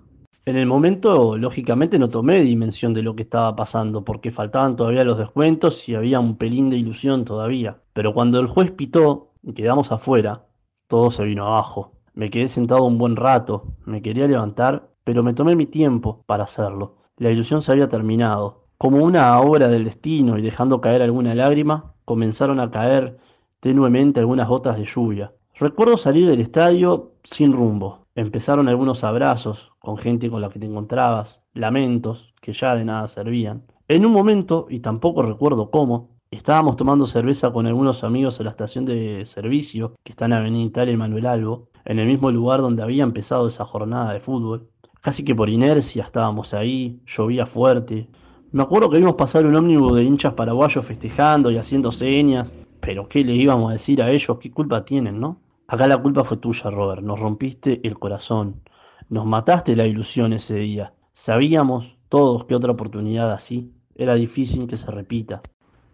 En 0.47 0.57
el 0.57 0.67
momento, 0.67 1.39
lógicamente, 1.39 1.99
no 1.99 2.11
tomé 2.11 2.41
dimensión 2.41 2.93
de 2.93 3.03
lo 3.03 3.15
que 3.15 3.23
estaba 3.23 3.55
pasando, 3.55 4.05
porque 4.05 4.33
faltaban 4.33 4.77
todavía 4.77 5.05
los 5.05 5.19
descuentos 5.19 5.89
y 5.89 5.95
había 5.95 6.19
un 6.19 6.37
pelín 6.37 6.71
de 6.71 6.77
ilusión 6.77 7.25
todavía. 7.25 7.79
Pero 7.93 8.13
cuando 8.13 8.41
el 8.41 8.49
juez 8.49 8.73
pitó 8.73 9.31
y 9.43 9.53
quedamos 9.53 9.93
afuera, 9.93 10.43
todo 10.89 11.13
se 11.13 11.23
vino 11.23 11.47
abajo. 11.47 11.93
Me 12.15 12.31
quedé 12.31 12.49
sentado 12.49 12.83
un 12.85 12.99
buen 12.99 13.17
rato, 13.17 13.75
me 13.87 14.03
quería 14.03 14.27
levantar, 14.27 14.89
pero 15.05 15.23
me 15.23 15.35
tomé 15.35 15.55
mi 15.55 15.67
tiempo 15.67 16.25
para 16.27 16.45
hacerlo. 16.45 16.97
La 17.17 17.31
ilusión 17.31 17.63
se 17.63 17.73
había 17.73 17.89
terminado. 17.89 18.65
Como 18.79 19.05
una 19.05 19.39
obra 19.41 19.69
del 19.69 19.85
destino 19.85 20.37
y 20.37 20.43
dejando 20.43 20.81
caer 20.81 21.03
alguna 21.03 21.35
lágrima, 21.35 21.95
comenzaron 22.05 22.59
a 22.59 22.71
caer 22.71 23.19
tenuemente 23.61 24.21
algunas 24.21 24.49
gotas 24.49 24.77
de 24.77 24.85
lluvia. 24.85 25.33
Recuerdo 25.55 25.97
salir 25.97 26.29
del 26.29 26.41
estadio 26.41 27.13
sin 27.23 27.53
rumbo. 27.53 28.07
Empezaron 28.17 28.69
algunos 28.69 29.05
abrazos 29.05 29.73
con 29.79 29.97
gente 29.97 30.29
con 30.29 30.41
la 30.41 30.51
que 30.51 30.59
te 30.59 30.67
encontrabas, 30.67 31.43
lamentos 31.55 32.35
que 32.41 32.53
ya 32.53 32.75
de 32.75 32.85
nada 32.85 33.07
servían. 33.09 33.63
En 33.87 34.05
un 34.05 34.13
momento, 34.13 34.67
y 34.69 34.81
tampoco 34.81 35.23
recuerdo 35.23 35.71
cómo, 35.71 36.11
estábamos 36.31 36.77
tomando 36.77 37.07
cerveza 37.07 37.53
con 37.53 37.67
algunos 37.67 38.03
amigos 38.03 38.39
en 38.41 38.45
la 38.45 38.51
estación 38.51 38.85
de 38.85 39.25
servicio 39.27 39.95
que 40.03 40.13
está 40.13 40.25
en 40.25 40.33
Avenida 40.33 40.65
Italia 40.65 40.95
y 40.95 40.97
Manuel 40.97 41.27
Albo, 41.27 41.69
en 41.85 41.99
el 41.99 42.07
mismo 42.07 42.31
lugar 42.31 42.61
donde 42.61 42.83
había 42.83 43.05
empezado 43.05 43.47
esa 43.47 43.65
jornada 43.65 44.13
de 44.13 44.21
fútbol. 44.21 44.69
Casi 45.05 45.23
que 45.23 45.35
por 45.35 45.51
inercia 45.51 46.05
estábamos 46.05 46.55
ahí, 46.55 46.99
llovía 47.07 47.45
fuerte. 47.45 48.09
Me 48.53 48.63
acuerdo 48.63 48.89
que 48.89 48.97
vimos 48.97 49.17
pasar 49.17 49.45
un 49.45 49.55
ómnibus 49.55 49.97
de 49.97 50.03
hinchas 50.03 50.33
paraguayos 50.33 50.87
festejando 50.87 51.51
y 51.51 51.59
haciendo 51.59 51.93
señas, 51.93 52.51
pero 52.81 53.07
¿qué 53.07 53.23
le 53.23 53.35
íbamos 53.35 53.69
a 53.69 53.75
decir 53.75 54.01
a 54.01 54.11
ellos? 54.11 54.39
¿Qué 54.39 54.51
culpa 54.51 54.87
tienen, 54.87 55.21
no? 55.21 55.43
Acá 55.67 55.89
la 55.89 55.99
culpa 55.99 56.25
fue 56.25 56.39
tuya, 56.39 56.71
Robert. 56.71 57.03
Nos 57.03 57.21
rompiste 57.21 57.87
el 57.87 57.99
corazón. 57.99 58.63
Nos 59.11 59.27
mataste 59.27 59.77
la 59.77 59.87
ilusión 59.87 60.33
ese 60.33 60.55
día. 60.55 60.95
Sabíamos 61.13 61.99
todos 62.09 62.47
que 62.47 62.55
otra 62.55 62.73
oportunidad 62.73 63.31
así 63.31 63.75
era 63.97 64.15
difícil 64.15 64.67
que 64.67 64.79
se 64.79 64.91
repita. 64.91 65.43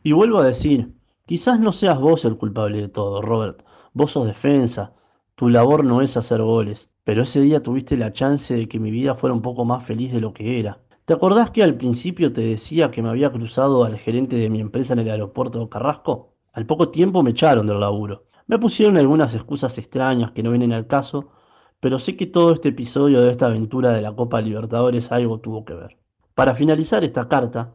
Y 0.04 0.12
vuelvo 0.12 0.38
a 0.38 0.44
decir, 0.44 0.92
quizás 1.26 1.58
no 1.58 1.72
seas 1.72 1.98
vos 1.98 2.24
el 2.24 2.36
culpable 2.36 2.80
de 2.80 2.88
todo, 2.88 3.22
Robert. 3.22 3.64
Vos 3.92 4.12
sos 4.12 4.26
defensa. 4.26 4.92
Tu 5.34 5.48
labor 5.48 5.84
no 5.84 6.00
es 6.00 6.16
hacer 6.16 6.40
goles. 6.42 6.89
Pero 7.04 7.22
ese 7.22 7.40
día 7.40 7.62
tuviste 7.62 7.96
la 7.96 8.12
chance 8.12 8.54
de 8.54 8.68
que 8.68 8.78
mi 8.78 8.90
vida 8.90 9.14
fuera 9.14 9.34
un 9.34 9.42
poco 9.42 9.64
más 9.64 9.84
feliz 9.84 10.12
de 10.12 10.20
lo 10.20 10.32
que 10.32 10.60
era. 10.60 10.78
¿Te 11.04 11.14
acordás 11.14 11.50
que 11.50 11.62
al 11.62 11.74
principio 11.74 12.32
te 12.32 12.40
decía 12.40 12.90
que 12.90 13.02
me 13.02 13.08
había 13.08 13.32
cruzado 13.32 13.84
al 13.84 13.98
gerente 13.98 14.36
de 14.36 14.48
mi 14.48 14.60
empresa 14.60 14.92
en 14.92 15.00
el 15.00 15.10
aeropuerto 15.10 15.58
de 15.58 15.68
Carrasco? 15.68 16.34
Al 16.52 16.66
poco 16.66 16.90
tiempo 16.90 17.22
me 17.22 17.30
echaron 17.30 17.66
del 17.66 17.80
laburo. 17.80 18.26
Me 18.46 18.58
pusieron 18.58 18.96
algunas 18.96 19.34
excusas 19.34 19.76
extrañas 19.78 20.32
que 20.32 20.42
no 20.42 20.50
vienen 20.50 20.72
al 20.72 20.86
caso, 20.86 21.30
pero 21.80 21.98
sé 21.98 22.16
que 22.16 22.26
todo 22.26 22.52
este 22.52 22.68
episodio 22.68 23.22
de 23.22 23.32
esta 23.32 23.46
aventura 23.46 23.92
de 23.92 24.02
la 24.02 24.14
Copa 24.14 24.40
Libertadores 24.40 25.10
algo 25.10 25.40
tuvo 25.40 25.64
que 25.64 25.74
ver. 25.74 25.96
Para 26.34 26.54
finalizar 26.54 27.02
esta 27.04 27.28
carta, 27.28 27.74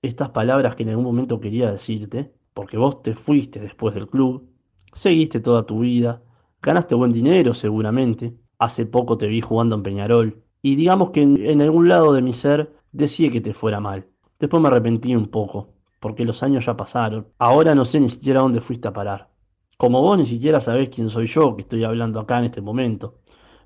estas 0.00 0.30
palabras 0.30 0.76
que 0.76 0.82
en 0.82 0.90
algún 0.90 1.04
momento 1.04 1.40
quería 1.40 1.70
decirte, 1.70 2.32
porque 2.54 2.76
vos 2.76 3.02
te 3.02 3.14
fuiste 3.14 3.60
después 3.60 3.94
del 3.94 4.08
club, 4.08 4.48
seguiste 4.92 5.40
toda 5.40 5.64
tu 5.64 5.80
vida, 5.80 6.22
ganaste 6.60 6.94
buen 6.94 7.12
dinero 7.12 7.54
seguramente, 7.54 8.34
hace 8.62 8.86
poco 8.86 9.18
te 9.18 9.26
vi 9.26 9.40
jugando 9.40 9.74
en 9.74 9.82
Peñarol, 9.82 10.42
y 10.62 10.76
digamos 10.76 11.10
que 11.10 11.22
en, 11.22 11.60
algún 11.60 11.88
lado 11.88 12.12
de 12.12 12.22
mi 12.22 12.32
ser 12.32 12.72
decía 12.92 13.32
que 13.32 13.40
te 13.40 13.54
fuera 13.54 13.80
mal. 13.80 14.06
Después 14.38 14.62
me 14.62 14.68
arrepentí 14.68 15.16
un 15.16 15.26
poco, 15.28 15.70
porque 15.98 16.24
los 16.24 16.44
años 16.44 16.66
ya 16.66 16.76
pasaron. 16.76 17.26
Ahora 17.38 17.74
no 17.74 17.84
sé 17.84 17.98
ni 17.98 18.08
siquiera 18.08 18.40
dónde 18.40 18.60
fuiste 18.60 18.86
a 18.86 18.92
parar. 18.92 19.30
Como 19.76 20.00
vos 20.00 20.16
ni 20.16 20.26
siquiera 20.26 20.60
sabés 20.60 20.90
quién 20.90 21.10
soy 21.10 21.26
yo 21.26 21.56
que 21.56 21.62
estoy 21.62 21.82
hablando 21.82 22.20
acá 22.20 22.38
en 22.38 22.44
este 22.44 22.60
momento. 22.60 23.16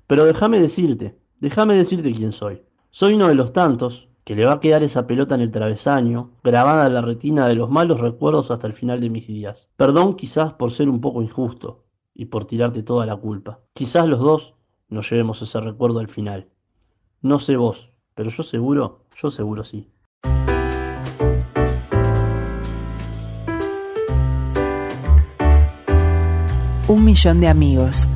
Pero 0.07 0.25
déjame 0.25 0.59
decirte, 0.59 1.15
déjame 1.39 1.75
decirte 1.75 2.11
quién 2.11 2.31
soy. 2.31 2.63
Soy 2.89 3.13
uno 3.13 3.27
de 3.27 3.35
los 3.35 3.53
tantos 3.53 4.07
que 4.23 4.35
le 4.35 4.45
va 4.45 4.53
a 4.53 4.59
quedar 4.59 4.81
esa 4.81 5.05
pelota 5.05 5.35
en 5.35 5.41
el 5.41 5.51
travesaño, 5.51 6.31
grabada 6.43 6.87
en 6.87 6.95
la 6.95 7.01
retina 7.01 7.47
de 7.47 7.53
los 7.53 7.69
malos 7.69 7.99
recuerdos 7.99 8.49
hasta 8.49 8.65
el 8.65 8.73
final 8.73 8.99
de 8.99 9.11
mis 9.11 9.27
días. 9.27 9.69
Perdón 9.77 10.15
quizás 10.15 10.53
por 10.53 10.71
ser 10.71 10.89
un 10.89 11.01
poco 11.01 11.21
injusto 11.21 11.83
y 12.15 12.25
por 12.25 12.45
tirarte 12.45 12.81
toda 12.81 13.05
la 13.05 13.15
culpa. 13.15 13.59
Quizás 13.75 14.07
los 14.07 14.19
dos 14.19 14.56
nos 14.89 15.09
llevemos 15.09 15.41
ese 15.41 15.59
recuerdo 15.59 15.99
al 15.99 16.07
final. 16.07 16.47
No 17.21 17.39
sé 17.39 17.55
vos, 17.57 17.89
pero 18.15 18.29
yo 18.29 18.43
seguro, 18.43 19.05
yo 19.21 19.31
seguro 19.31 19.63
sí. 19.63 19.89
Un 26.87 27.03
millón 27.03 27.41
de 27.41 27.47
amigos. 27.49 28.07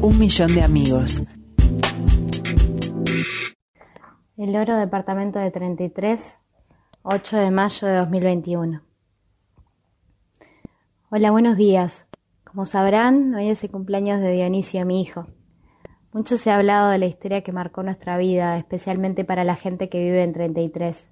Un 0.00 0.18
millón 0.18 0.52
de 0.52 0.62
amigos. 0.62 1.22
El 4.38 4.54
Oro 4.54 4.76
Departamento 4.76 5.40
de 5.40 5.50
33, 5.50 6.38
8 7.02 7.36
de 7.38 7.50
mayo 7.50 7.88
de 7.88 7.96
2021. 7.96 8.82
Hola, 11.10 11.32
buenos 11.32 11.56
días. 11.56 12.06
Como 12.44 12.64
sabrán, 12.64 13.34
hoy 13.34 13.48
es 13.48 13.64
el 13.64 13.72
cumpleaños 13.72 14.20
de 14.20 14.30
Dionisio, 14.30 14.86
mi 14.86 15.00
hijo. 15.00 15.26
Mucho 16.12 16.36
se 16.36 16.52
ha 16.52 16.54
hablado 16.54 16.90
de 16.90 16.98
la 16.98 17.06
historia 17.06 17.42
que 17.42 17.50
marcó 17.50 17.82
nuestra 17.82 18.16
vida, 18.16 18.56
especialmente 18.56 19.24
para 19.24 19.42
la 19.42 19.56
gente 19.56 19.88
que 19.88 20.04
vive 20.04 20.22
en 20.22 20.32
33. 20.32 21.08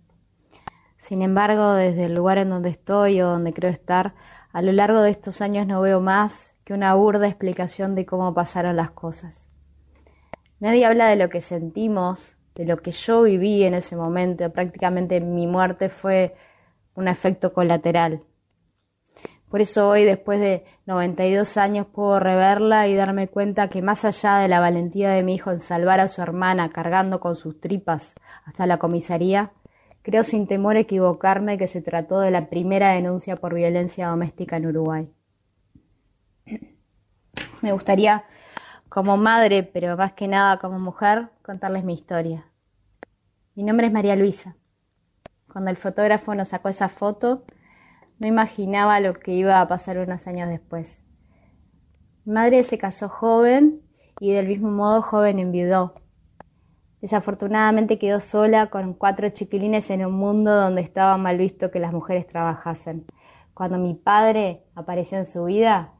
Sin 0.96 1.20
embargo, 1.20 1.72
desde 1.72 2.04
el 2.04 2.14
lugar 2.14 2.38
en 2.38 2.50
donde 2.50 2.68
estoy 2.68 3.20
o 3.22 3.30
donde 3.30 3.52
creo 3.52 3.72
estar, 3.72 4.14
a 4.52 4.62
lo 4.62 4.70
largo 4.70 5.00
de 5.00 5.10
estos 5.10 5.40
años 5.40 5.66
no 5.66 5.80
veo 5.80 6.00
más 6.00 6.52
que 6.62 6.74
una 6.74 6.94
burda 6.94 7.26
explicación 7.26 7.96
de 7.96 8.06
cómo 8.06 8.34
pasaron 8.34 8.76
las 8.76 8.92
cosas. 8.92 9.48
Nadie 10.60 10.86
habla 10.86 11.08
de 11.08 11.16
lo 11.16 11.28
que 11.28 11.40
sentimos, 11.40 12.35
de 12.56 12.64
lo 12.64 12.78
que 12.78 12.90
yo 12.90 13.22
viví 13.22 13.64
en 13.64 13.74
ese 13.74 13.94
momento. 13.96 14.50
Prácticamente 14.50 15.20
mi 15.20 15.46
muerte 15.46 15.88
fue 15.88 16.34
un 16.94 17.06
efecto 17.06 17.52
colateral. 17.52 18.22
Por 19.48 19.60
eso 19.60 19.88
hoy, 19.88 20.04
después 20.04 20.40
de 20.40 20.64
92 20.86 21.56
años, 21.56 21.86
puedo 21.86 22.18
reverla 22.18 22.88
y 22.88 22.96
darme 22.96 23.28
cuenta 23.28 23.68
que 23.68 23.80
más 23.80 24.04
allá 24.04 24.38
de 24.38 24.48
la 24.48 24.58
valentía 24.58 25.10
de 25.10 25.22
mi 25.22 25.36
hijo 25.36 25.52
en 25.52 25.60
salvar 25.60 26.00
a 26.00 26.08
su 26.08 26.20
hermana 26.20 26.70
cargando 26.70 27.20
con 27.20 27.36
sus 27.36 27.60
tripas 27.60 28.14
hasta 28.44 28.66
la 28.66 28.78
comisaría, 28.78 29.52
creo 30.02 30.24
sin 30.24 30.48
temor 30.48 30.76
equivocarme 30.76 31.58
que 31.58 31.68
se 31.68 31.80
trató 31.80 32.20
de 32.20 32.32
la 32.32 32.48
primera 32.48 32.90
denuncia 32.92 33.36
por 33.36 33.54
violencia 33.54 34.08
doméstica 34.08 34.56
en 34.56 34.66
Uruguay. 34.66 35.08
Me 37.62 37.72
gustaría, 37.72 38.24
como 38.88 39.16
madre, 39.16 39.62
pero 39.62 39.96
más 39.96 40.12
que 40.12 40.26
nada 40.26 40.58
como 40.58 40.78
mujer, 40.78 41.28
contarles 41.42 41.84
mi 41.84 41.94
historia. 41.94 42.46
Mi 43.56 43.62
nombre 43.62 43.86
es 43.86 43.92
María 43.94 44.16
Luisa. 44.16 44.54
Cuando 45.50 45.70
el 45.70 45.78
fotógrafo 45.78 46.34
nos 46.34 46.48
sacó 46.48 46.68
esa 46.68 46.90
foto, 46.90 47.44
no 48.18 48.26
imaginaba 48.26 49.00
lo 49.00 49.14
que 49.14 49.32
iba 49.32 49.62
a 49.62 49.66
pasar 49.66 49.96
unos 49.96 50.26
años 50.26 50.50
después. 50.50 51.00
Mi 52.26 52.34
madre 52.34 52.62
se 52.64 52.76
casó 52.76 53.08
joven 53.08 53.80
y 54.20 54.32
del 54.32 54.48
mismo 54.48 54.70
modo 54.70 55.00
joven 55.00 55.38
enviudó. 55.38 55.94
Desafortunadamente 57.00 57.98
quedó 57.98 58.20
sola 58.20 58.68
con 58.68 58.92
cuatro 58.92 59.30
chiquilines 59.30 59.88
en 59.88 60.04
un 60.04 60.12
mundo 60.12 60.54
donde 60.54 60.82
estaba 60.82 61.16
mal 61.16 61.38
visto 61.38 61.70
que 61.70 61.80
las 61.80 61.94
mujeres 61.94 62.26
trabajasen. 62.26 63.06
Cuando 63.54 63.78
mi 63.78 63.94
padre 63.94 64.64
apareció 64.74 65.16
en 65.16 65.24
su 65.24 65.44
vida, 65.46 65.94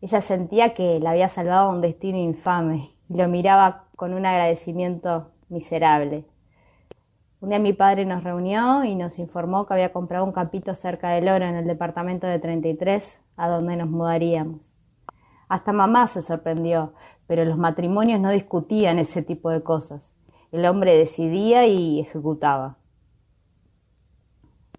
ella 0.00 0.20
sentía 0.20 0.74
que 0.74 0.98
la 0.98 1.10
había 1.10 1.28
salvado 1.28 1.70
un 1.70 1.80
destino 1.80 2.18
infame 2.18 2.90
y 3.08 3.14
lo 3.16 3.28
miraba 3.28 3.84
con 3.94 4.14
un 4.14 4.26
agradecimiento 4.26 5.30
miserable. 5.48 6.24
Un 7.40 7.50
día 7.50 7.60
mi 7.60 7.72
padre 7.72 8.04
nos 8.04 8.24
reunió 8.24 8.82
y 8.82 8.96
nos 8.96 9.20
informó 9.20 9.64
que 9.64 9.74
había 9.74 9.92
comprado 9.92 10.24
un 10.24 10.32
campito 10.32 10.74
cerca 10.74 11.10
del 11.10 11.28
oro 11.28 11.44
en 11.44 11.54
el 11.54 11.68
departamento 11.68 12.26
de 12.26 12.40
33, 12.40 13.20
a 13.36 13.48
donde 13.48 13.76
nos 13.76 13.88
mudaríamos. 13.88 14.74
Hasta 15.48 15.72
mamá 15.72 16.08
se 16.08 16.20
sorprendió, 16.20 16.94
pero 17.28 17.44
los 17.44 17.56
matrimonios 17.56 18.18
no 18.18 18.30
discutían 18.30 18.98
ese 18.98 19.22
tipo 19.22 19.50
de 19.50 19.62
cosas. 19.62 20.02
El 20.50 20.66
hombre 20.66 20.98
decidía 20.98 21.64
y 21.66 22.00
ejecutaba. 22.00 22.76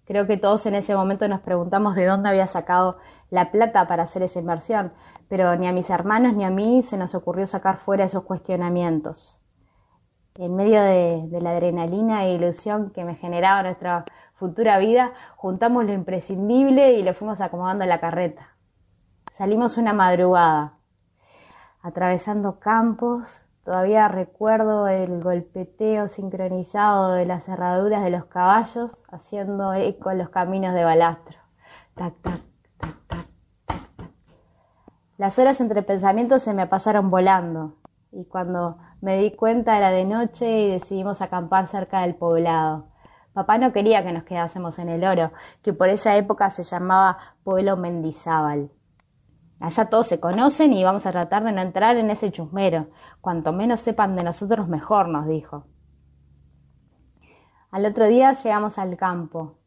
Creo 0.04 0.28
que 0.28 0.36
todos 0.36 0.66
en 0.66 0.76
ese 0.76 0.94
momento 0.96 1.30
nos 1.30 1.40
preguntamos 1.40 1.96
de 1.96 2.08
dónde 2.08 2.28
había 2.28 2.48
sacado 2.48 2.98
la 3.30 3.52
plata 3.52 3.88
para 3.88 4.04
hacer 4.04 4.22
esa 4.22 4.40
inversión, 4.40 4.92
pero 5.30 5.56
ni 5.56 5.66
a 5.68 5.72
mis 5.72 5.90
hermanos 5.90 6.34
ni 6.34 6.44
a 6.44 6.50
mí 6.50 6.84
se 6.84 6.98
nos 6.98 7.16
ocurrió 7.16 7.48
sacar 7.48 7.78
fuera 7.78 8.04
esos 8.04 8.24
cuestionamientos. 8.24 9.39
En 10.40 10.56
medio 10.56 10.82
de, 10.82 11.42
la 11.42 11.52
adrenalina 11.52 12.24
e 12.24 12.34
ilusión 12.34 12.92
que 12.92 13.04
me 13.04 13.16
generaba 13.16 13.62
nuestra 13.62 14.06
futura 14.36 14.78
vida, 14.78 15.12
juntamos 15.36 15.84
lo 15.84 15.92
imprescindible 15.92 16.94
y 16.94 17.04
le 17.04 17.14
fuimos 17.14 17.42
acomodando 17.42 17.86
la 17.86 18.00
carreta. 18.00 18.48
Salimos 19.34 19.78
una 19.78 19.92
madrugada, 19.92 20.76
atravesando 21.82 22.58
campos, 22.58 23.28
todavía 23.66 24.08
recuerdo 24.08 24.88
el 24.88 25.22
golpeteo 25.22 26.08
sincronizado 26.08 27.12
de 27.12 27.26
las 27.26 27.44
cerraduras 27.44 28.02
de 28.02 28.10
los 28.10 28.24
caballos 28.24 28.98
haciendo 29.12 29.74
eco 29.74 30.10
en 30.10 30.20
los 30.20 30.30
caminos 30.30 30.74
de 30.74 30.86
balastro. 30.86 31.38
Tac, 31.96 32.14
tac, 32.22 32.40
tac, 32.78 32.96
tac, 33.08 33.28
tac. 33.98 34.12
Las 35.18 35.38
horas 35.38 35.60
entre 35.60 35.84
pensamientos 35.84 36.44
se 36.44 36.54
me 36.54 36.66
pasaron 36.66 37.10
volando 37.12 37.74
y 38.14 38.24
cuando 38.24 38.78
me 39.02 39.18
di 39.18 39.32
cuenta 39.36 39.78
era 39.78 39.92
de 39.92 40.06
noche 40.06 40.62
y 40.62 40.72
decidimos 40.72 41.22
acampar 41.22 41.68
cerca 41.68 42.02
del 42.02 42.16
poblado. 42.16 42.88
Papá 43.34 43.58
no 43.58 43.72
quería 43.72 44.04
que 44.04 44.12
nos 44.12 44.24
quedásemos 44.24 44.80
en 44.80 44.90
el 44.90 45.04
oro, 45.04 45.32
que 45.62 45.74
por 45.74 45.90
esa 45.90 46.18
época 46.18 46.50
se 46.50 46.64
llamaba 46.64 47.18
Pueblo 47.44 47.78
Mendizábal. 47.78 48.72
Allá 49.60 49.86
todos 49.90 50.08
se 50.08 50.20
conocen 50.20 50.74
y 50.74 50.84
vamos 50.84 51.06
a 51.06 51.12
tratar 51.12 51.44
de 51.44 51.52
no 51.52 51.62
entrar 51.62 51.98
en 51.98 52.10
ese 52.10 52.32
chusmero. 52.32 52.88
Cuanto 53.22 53.52
menos 53.52 53.82
sepan 53.82 54.16
de 54.16 54.24
nosotros, 54.24 54.68
mejor, 54.68 55.10
nos 55.10 55.28
dijo. 55.28 55.66
Al 57.72 57.86
otro 57.86 58.08
día 58.08 58.34
llegamos 58.34 58.80
al 58.80 58.98
campo, 58.98 59.58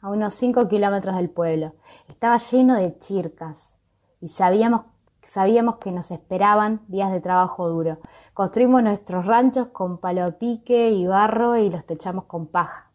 a 0.00 0.10
unos 0.10 0.34
cinco 0.34 0.68
kilómetros 0.68 1.16
del 1.16 1.30
pueblo. 1.30 1.74
Estaba 2.08 2.36
lleno 2.36 2.76
de 2.76 2.98
chircas 2.98 3.74
y 4.20 4.28
sabíamos, 4.28 4.82
sabíamos 5.24 5.76
que 5.76 5.90
nos 5.92 6.10
esperaban 6.10 6.82
días 6.88 7.10
de 7.10 7.20
trabajo 7.20 7.68
duro. 7.68 7.98
Construimos 8.34 8.82
nuestros 8.82 9.26
ranchos 9.26 9.68
con 9.68 9.98
palo 9.98 10.38
pique 10.38 10.90
y 10.90 11.06
barro 11.06 11.58
y 11.58 11.68
los 11.68 11.84
techamos 11.84 12.24
con 12.24 12.46
paja. 12.46 12.90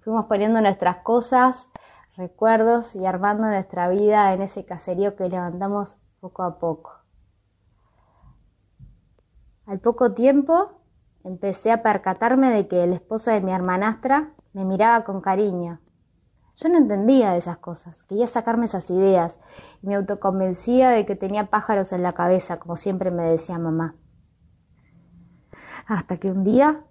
Fuimos 0.00 0.26
poniendo 0.26 0.60
nuestras 0.60 0.98
cosas 0.98 1.66
recuerdos 2.16 2.94
y 2.94 3.06
armando 3.06 3.46
nuestra 3.48 3.88
vida 3.88 4.34
en 4.34 4.42
ese 4.42 4.66
caserío 4.66 5.16
que 5.16 5.30
levantamos 5.30 5.96
poco 6.20 6.42
a 6.42 6.58
poco. 6.58 6.92
Al 9.64 9.80
poco 9.80 10.12
tiempo 10.12 10.72
empecé 11.24 11.72
a 11.72 11.82
percatarme 11.82 12.50
de 12.50 12.68
que 12.68 12.84
el 12.84 12.92
esposo 12.92 13.30
de 13.30 13.40
mi 13.40 13.52
hermanastra 13.52 14.34
me 14.52 14.66
miraba 14.66 15.04
con 15.04 15.22
cariño. 15.22 15.80
Yo 16.56 16.68
no 16.68 16.76
entendía 16.76 17.32
de 17.32 17.38
esas 17.38 17.56
cosas, 17.56 18.02
quería 18.02 18.26
sacarme 18.26 18.66
esas 18.66 18.90
ideas 18.90 19.38
y 19.80 19.86
me 19.86 19.94
autoconvencía 19.94 20.90
de 20.90 21.06
que 21.06 21.16
tenía 21.16 21.46
pájaros 21.46 21.92
en 21.92 22.02
la 22.02 22.12
cabeza, 22.12 22.58
como 22.58 22.76
siempre 22.76 23.10
me 23.10 23.22
decía 23.22 23.58
mamá. 23.58 23.94
Hasta 25.90 26.18
que 26.18 26.30
un 26.30 26.44
día 26.44 26.84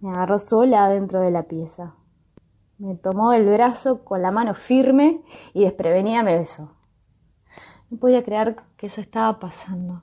me 0.00 0.10
agarró 0.10 0.40
sola 0.40 0.88
dentro 0.88 1.20
de 1.20 1.30
la 1.30 1.44
pieza. 1.44 1.94
Me 2.78 2.96
tomó 2.96 3.32
el 3.32 3.48
brazo 3.48 4.04
con 4.04 4.22
la 4.22 4.32
mano 4.32 4.54
firme 4.54 5.22
y 5.52 5.62
desprevenida 5.62 6.24
me 6.24 6.36
besó. 6.36 6.72
No 7.90 7.98
podía 7.98 8.24
creer 8.24 8.56
que 8.76 8.88
eso 8.88 9.00
estaba 9.00 9.38
pasando. 9.38 10.02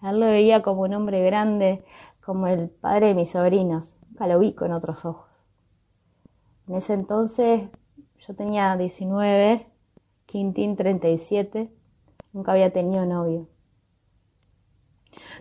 A 0.00 0.12
él 0.12 0.20
lo 0.20 0.24
veía 0.24 0.62
como 0.62 0.80
un 0.80 0.94
hombre 0.94 1.22
grande, 1.26 1.84
como 2.24 2.46
el 2.46 2.70
padre 2.70 3.08
de 3.08 3.14
mis 3.14 3.32
sobrinos. 3.32 3.94
Nunca 4.08 4.26
lo 4.26 4.38
vi 4.38 4.54
con 4.54 4.72
otros 4.72 5.04
ojos. 5.04 5.28
En 6.68 6.76
ese 6.76 6.94
entonces 6.94 7.68
yo 8.16 8.34
tenía 8.34 8.74
19, 8.78 9.66
Quintín 10.24 10.74
37, 10.74 11.70
nunca 12.32 12.52
había 12.52 12.72
tenido 12.72 13.04
novio. 13.04 13.46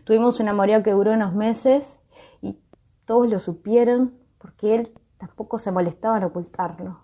Tuvimos 0.04 0.40
un 0.40 0.50
amorío 0.50 0.84
que 0.84 0.92
duró 0.92 1.14
unos 1.14 1.34
meses 1.34 2.00
y 2.42 2.60
todos 3.06 3.30
lo 3.30 3.40
supieron 3.40 4.14
porque 4.38 4.76
él 4.76 4.94
tampoco 5.18 5.58
se 5.58 5.72
molestaba 5.72 6.18
en 6.18 6.26
ocultarlo. 6.26 7.00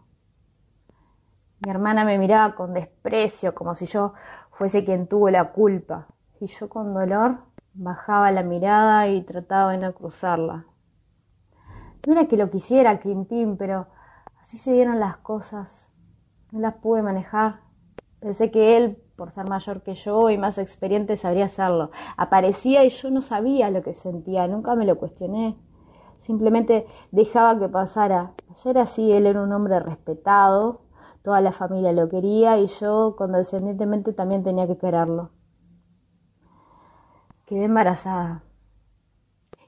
Mi 1.64 1.70
hermana 1.70 2.06
me 2.06 2.18
miraba 2.18 2.56
con 2.56 2.74
desprecio, 2.74 3.54
como 3.54 3.76
si 3.76 3.86
yo 3.86 4.14
fuese 4.52 4.84
quien 4.84 5.08
tuvo 5.08 5.30
la 5.30 5.52
culpa, 5.52 6.08
y 6.40 6.48
yo 6.48 6.70
con 6.70 6.94
dolor 6.94 7.38
bajaba 7.74 8.32
la 8.32 8.44
mirada 8.44 9.08
y 9.08 9.22
trataba 9.22 9.72
de 9.72 9.78
no 9.78 9.94
cruzarla. 9.94 10.66
No 12.08 12.14
era 12.14 12.28
que 12.28 12.36
lo 12.36 12.50
quisiera, 12.50 13.00
Quintín, 13.00 13.58
pero 13.58 13.88
así 14.42 14.58
se 14.58 14.74
dieron 14.74 15.00
las 15.00 15.18
cosas. 15.18 15.88
No 16.52 16.60
las 16.60 16.76
pude 16.76 17.04
manejar. 17.04 17.60
Pensé 18.22 18.52
que 18.52 18.78
él, 18.78 18.98
por 19.18 19.32
ser 19.32 19.50
mayor 19.50 19.84
que 19.84 19.96
yo 19.96 20.30
y 20.30 20.38
más 20.38 20.58
experiente, 20.58 21.18
sabría 21.18 21.46
hacerlo. 21.46 21.92
Aparecía 22.16 22.86
y 22.86 22.90
yo 22.90 23.12
no 23.12 23.22
sabía 23.22 23.70
lo 23.70 23.84
que 23.84 23.94
sentía, 23.94 24.48
nunca 24.48 24.76
me 24.76 24.86
lo 24.86 24.98
cuestioné 24.98 25.58
simplemente 26.22 26.88
dejaba 27.12 27.60
que 27.60 27.68
pasara. 27.68 28.34
Era 28.64 28.84
así, 28.84 29.12
él 29.12 29.26
era 29.26 29.42
un 29.42 29.52
hombre 29.52 29.80
respetado, 29.80 30.82
toda 31.24 31.42
la 31.42 31.52
familia 31.52 31.92
lo 31.92 32.10
quería 32.10 32.58
y 32.58 32.68
yo 32.68 33.16
condescendientemente 33.18 34.14
también 34.14 34.44
tenía 34.44 34.68
que 34.68 34.78
quererlo. 34.78 35.32
Quedé 37.46 37.66
embarazada. 37.66 38.44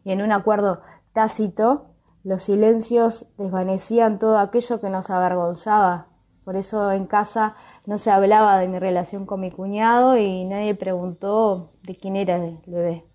Y 0.04 0.12
en 0.12 0.22
un 0.22 0.32
acuerdo 0.32 0.82
tácito, 1.14 1.88
los 2.24 2.44
silencios 2.44 3.26
desvanecían 3.38 4.20
todo 4.20 4.38
aquello 4.38 4.80
que 4.80 4.90
nos 4.90 5.10
avergonzaba. 5.10 6.08
Por 6.46 6.56
eso 6.56 6.92
en 6.92 7.08
casa 7.08 7.56
no 7.86 7.98
se 7.98 8.12
hablaba 8.12 8.58
de 8.60 8.68
mi 8.68 8.80
relación 8.80 9.26
con 9.26 9.42
mi 9.42 9.52
cuñado 9.52 10.18
y 10.18 10.46
nadie 10.46 10.76
preguntó 10.76 11.72
de 11.84 11.96
quién 11.98 12.16
era 12.16 12.38
el 12.38 12.60
bebé. 12.66 13.06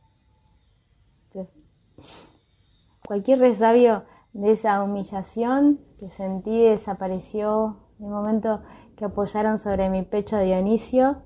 Cualquier 3.07 3.39
resabio 3.39 4.05
de 4.35 4.51
esa 4.51 4.83
humillación 4.83 5.81
que 5.99 6.11
sentí 6.11 6.63
desapareció 6.63 7.79
en 7.99 8.07
el 8.07 8.11
momento 8.11 8.61
que 8.97 9.07
apoyaron 9.07 9.59
sobre 9.59 9.89
mi 9.89 10.03
pecho 10.03 10.37
a 10.37 10.41
Dionisio 10.41 11.23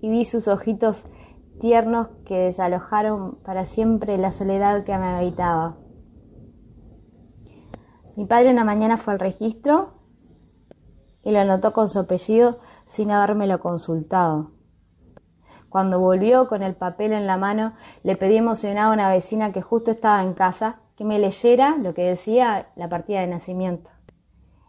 y 0.00 0.10
vi 0.10 0.24
sus 0.26 0.46
ojitos 0.46 1.06
tiernos 1.60 2.08
que 2.26 2.36
desalojaron 2.36 3.38
para 3.44 3.64
siempre 3.64 4.18
la 4.18 4.30
soledad 4.30 4.84
que 4.84 4.96
me 4.98 5.06
habitaba. 5.06 5.78
Mi 8.16 8.26
padre 8.26 8.50
una 8.50 8.64
mañana 8.64 8.98
fue 8.98 9.14
al 9.14 9.20
registro 9.20 9.97
y 11.28 11.30
lo 11.30 11.40
anotó 11.40 11.74
con 11.74 11.90
su 11.90 11.98
apellido 11.98 12.58
sin 12.86 13.10
habérmelo 13.10 13.60
consultado. 13.60 14.52
Cuando 15.68 16.00
volvió 16.00 16.48
con 16.48 16.62
el 16.62 16.74
papel 16.74 17.12
en 17.12 17.26
la 17.26 17.36
mano, 17.36 17.74
le 18.02 18.16
pedí 18.16 18.38
emocionada 18.38 18.88
a 18.88 18.94
una 18.94 19.10
vecina 19.10 19.52
que 19.52 19.60
justo 19.60 19.90
estaba 19.90 20.22
en 20.22 20.32
casa 20.32 20.76
que 20.96 21.04
me 21.04 21.18
leyera 21.18 21.76
lo 21.76 21.92
que 21.92 22.04
decía 22.04 22.68
la 22.76 22.88
partida 22.88 23.20
de 23.20 23.26
nacimiento. 23.26 23.90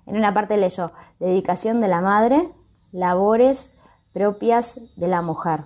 En 0.05 0.18
una 0.18 0.34
parte 0.34 0.57
leyó 0.57 0.91
dedicación 1.22 1.80
de 1.80 1.88
la 1.88 2.01
madre, 2.01 2.51
labores 2.91 3.70
propias 4.12 4.78
de 4.97 5.07
la 5.07 5.22
mujer. 5.22 5.62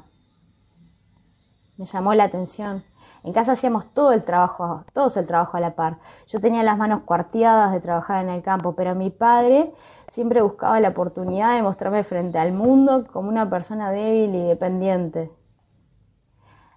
Me 1.76 1.88
llamó 1.88 2.14
la 2.14 2.26
atención. 2.26 2.84
En 3.24 3.34
casa 3.34 3.54
hacíamos 3.54 3.91
todo 3.96 4.12
el 4.12 4.24
trabajo, 4.24 4.84
todos 4.94 5.18
el 5.18 5.26
trabajo 5.26 5.58
a 5.58 5.60
la 5.60 5.74
par. 5.74 5.98
Yo 6.28 6.39
tenía 6.39 6.62
las 6.62 6.78
manos 6.78 7.02
cuarteadas 7.02 7.72
de 7.72 7.80
trabajar 7.80 8.24
en 8.24 8.30
el 8.30 8.44
campo, 8.44 8.76
pero 8.76 8.94
mi 8.94 9.10
padre 9.10 9.74
siempre 10.14 10.43
buscaba 10.43 10.80
la 10.80 10.89
oportunidad 10.89 11.55
de 11.55 11.64
mostrarme 11.64 12.03
frente 12.03 12.38
al 12.38 12.53
mundo 12.53 13.07
como 13.11 13.30
una 13.30 13.49
persona 13.49 13.89
débil 13.89 14.36
y 14.36 14.43
dependiente. 14.43 15.32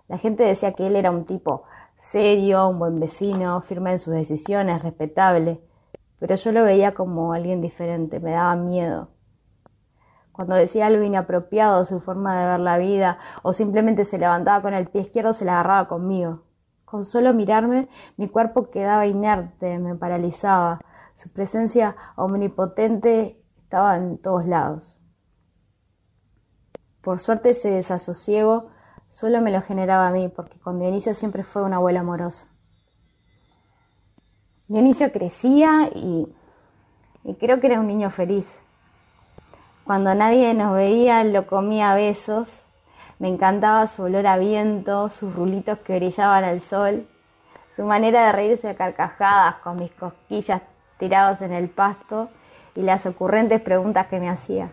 La 0.08 0.16
gente 0.16 0.42
decía 0.42 0.72
que 0.72 0.86
él 0.86 0.96
era 0.96 1.10
un 1.10 1.26
tipo 1.26 1.64
serio, 1.98 2.66
un 2.66 2.78
buen 2.78 2.98
vecino, 2.98 3.60
firme 3.60 3.92
en 3.92 3.98
sus 3.98 4.14
decisiones, 4.14 4.82
respetable, 4.82 5.60
pero 6.18 6.34
yo 6.34 6.50
lo 6.50 6.64
veía 6.64 6.94
como 6.94 7.34
alguien 7.34 7.60
diferente, 7.60 8.20
me 8.20 8.30
daba 8.30 8.56
miedo. 8.56 9.08
Cuando 10.32 10.54
decía 10.54 10.86
algo 10.86 11.02
inapropiado, 11.02 11.84
su 11.84 12.00
forma 12.00 12.40
de 12.40 12.46
ver 12.46 12.60
la 12.60 12.78
vida, 12.78 13.18
o 13.42 13.52
simplemente 13.52 14.06
se 14.06 14.16
levantaba 14.16 14.62
con 14.62 14.72
el 14.72 14.86
pie 14.86 15.02
izquierdo, 15.02 15.34
se 15.34 15.44
la 15.44 15.60
agarraba 15.60 15.88
conmigo. 15.88 16.32
Con 16.86 17.04
solo 17.04 17.34
mirarme, 17.34 17.88
mi 18.16 18.28
cuerpo 18.28 18.70
quedaba 18.70 19.06
inerte, 19.06 19.78
me 19.78 19.94
paralizaba. 19.94 20.80
Su 21.16 21.30
presencia 21.30 21.96
omnipotente 22.16 23.38
estaba 23.56 23.96
en 23.96 24.18
todos 24.18 24.44
lados. 24.44 24.98
Por 27.00 27.20
suerte 27.20 27.50
ese 27.50 27.70
desasosiego 27.70 28.68
solo 29.08 29.40
me 29.40 29.50
lo 29.50 29.62
generaba 29.62 30.08
a 30.08 30.10
mí, 30.10 30.28
porque 30.28 30.60
con 30.60 30.78
Dionisio 30.78 31.14
siempre 31.14 31.42
fue 31.42 31.62
un 31.62 31.72
abuelo 31.72 32.00
amoroso. 32.00 32.46
Dionisio 34.68 35.10
crecía 35.10 35.88
y, 35.94 36.28
y 37.24 37.34
creo 37.36 37.60
que 37.60 37.68
era 37.68 37.80
un 37.80 37.86
niño 37.86 38.10
feliz. 38.10 38.46
Cuando 39.84 40.14
nadie 40.14 40.52
nos 40.52 40.74
veía 40.74 41.24
lo 41.24 41.46
comía 41.46 41.92
a 41.92 41.94
besos. 41.94 42.62
Me 43.18 43.28
encantaba 43.28 43.86
su 43.86 44.02
olor 44.02 44.26
a 44.26 44.36
viento, 44.36 45.08
sus 45.08 45.34
rulitos 45.34 45.78
que 45.78 45.96
brillaban 45.96 46.44
al 46.44 46.60
sol, 46.60 47.08
su 47.74 47.84
manera 47.84 48.26
de 48.26 48.32
reírse 48.32 48.68
a 48.68 48.76
carcajadas 48.76 49.56
con 49.62 49.76
mis 49.76 49.92
cosquillas 49.92 50.60
tirados 50.98 51.42
en 51.42 51.52
el 51.52 51.68
pasto 51.68 52.28
y 52.74 52.82
las 52.82 53.06
ocurrentes 53.06 53.60
preguntas 53.60 54.06
que 54.06 54.20
me 54.20 54.28
hacía. 54.28 54.70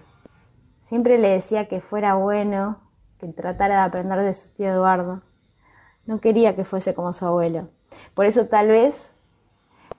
Siempre 0.86 1.17
le 1.17 1.30
decía 1.30 1.67
que 1.67 1.82
fuera 1.82 2.15
bueno, 2.15 2.78
que 3.19 3.28
tratara 3.28 3.76
de 3.76 3.82
aprender 3.82 4.19
de 4.19 4.34
su 4.34 4.49
tío 4.49 4.67
Eduardo. 4.67 5.21
No 6.05 6.19
quería 6.19 6.55
que 6.55 6.65
fuese 6.65 6.93
como 6.93 7.13
su 7.13 7.26
abuelo. 7.26 7.69
Por 8.13 8.26
eso 8.26 8.47
tal 8.47 8.67
vez 8.67 9.09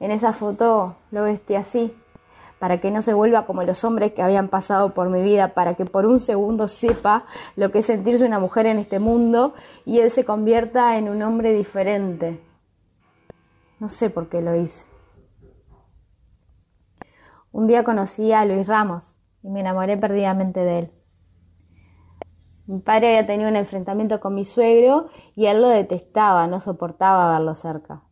en 0.01 0.11
esa 0.11 0.33
foto 0.33 0.97
lo 1.11 1.23
vestí 1.23 1.55
así, 1.55 1.95
para 2.59 2.81
que 2.81 2.91
no 2.91 3.03
se 3.03 3.15
vuelva 3.15 3.47
como 3.47 3.63
los 3.63 3.85
hombres 3.85 4.13
que 4.13 4.23
habían 4.23 4.49
pasado 4.49 4.95
por 4.95 5.09
mi 5.09 5.23
vida, 5.23 5.55
para 5.55 5.75
que 5.75 5.85
por 5.85 6.07
un 6.07 6.21
segundo 6.21 6.69
sepa 6.69 7.25
lo 7.57 7.71
que 7.71 7.81
es 7.81 7.87
sentirse 7.87 8.25
una 8.25 8.39
mujer 8.39 8.67
en 8.67 8.79
este 8.79 8.99
mundo 8.99 9.55
y 9.85 9.99
él 9.99 10.11
se 10.11 10.25
convierta 10.25 10.97
en 10.97 11.09
un 11.09 11.23
hombre 11.23 11.53
diferente. 11.53 12.41
No 13.81 13.89
sé 13.89 14.11
por 14.11 14.29
qué 14.29 14.41
lo 14.41 14.55
hice. 14.55 14.94
Un 17.55 17.69
día 17.69 17.85
conocí 17.85 18.33
a 18.33 18.45
Luis 18.45 18.67
Ramos 18.67 19.15
y 19.45 19.49
me 19.49 19.61
enamoré 19.61 19.97
perdidamente 19.97 20.59
de 20.59 20.79
él. 20.81 20.93
Mi 22.67 22.81
padre 22.81 23.11
había 23.11 23.29
tenido 23.29 23.49
un 23.49 23.55
enfrentamiento 23.55 24.19
con 24.19 24.35
mi 24.35 24.45
suegro 24.45 25.07
y 25.37 25.47
él 25.47 25.63
lo 25.63 25.69
detestaba, 25.69 26.49
no 26.49 26.59
soportaba 26.59 27.31
verlo 27.31 27.55
cerca. 27.55 28.03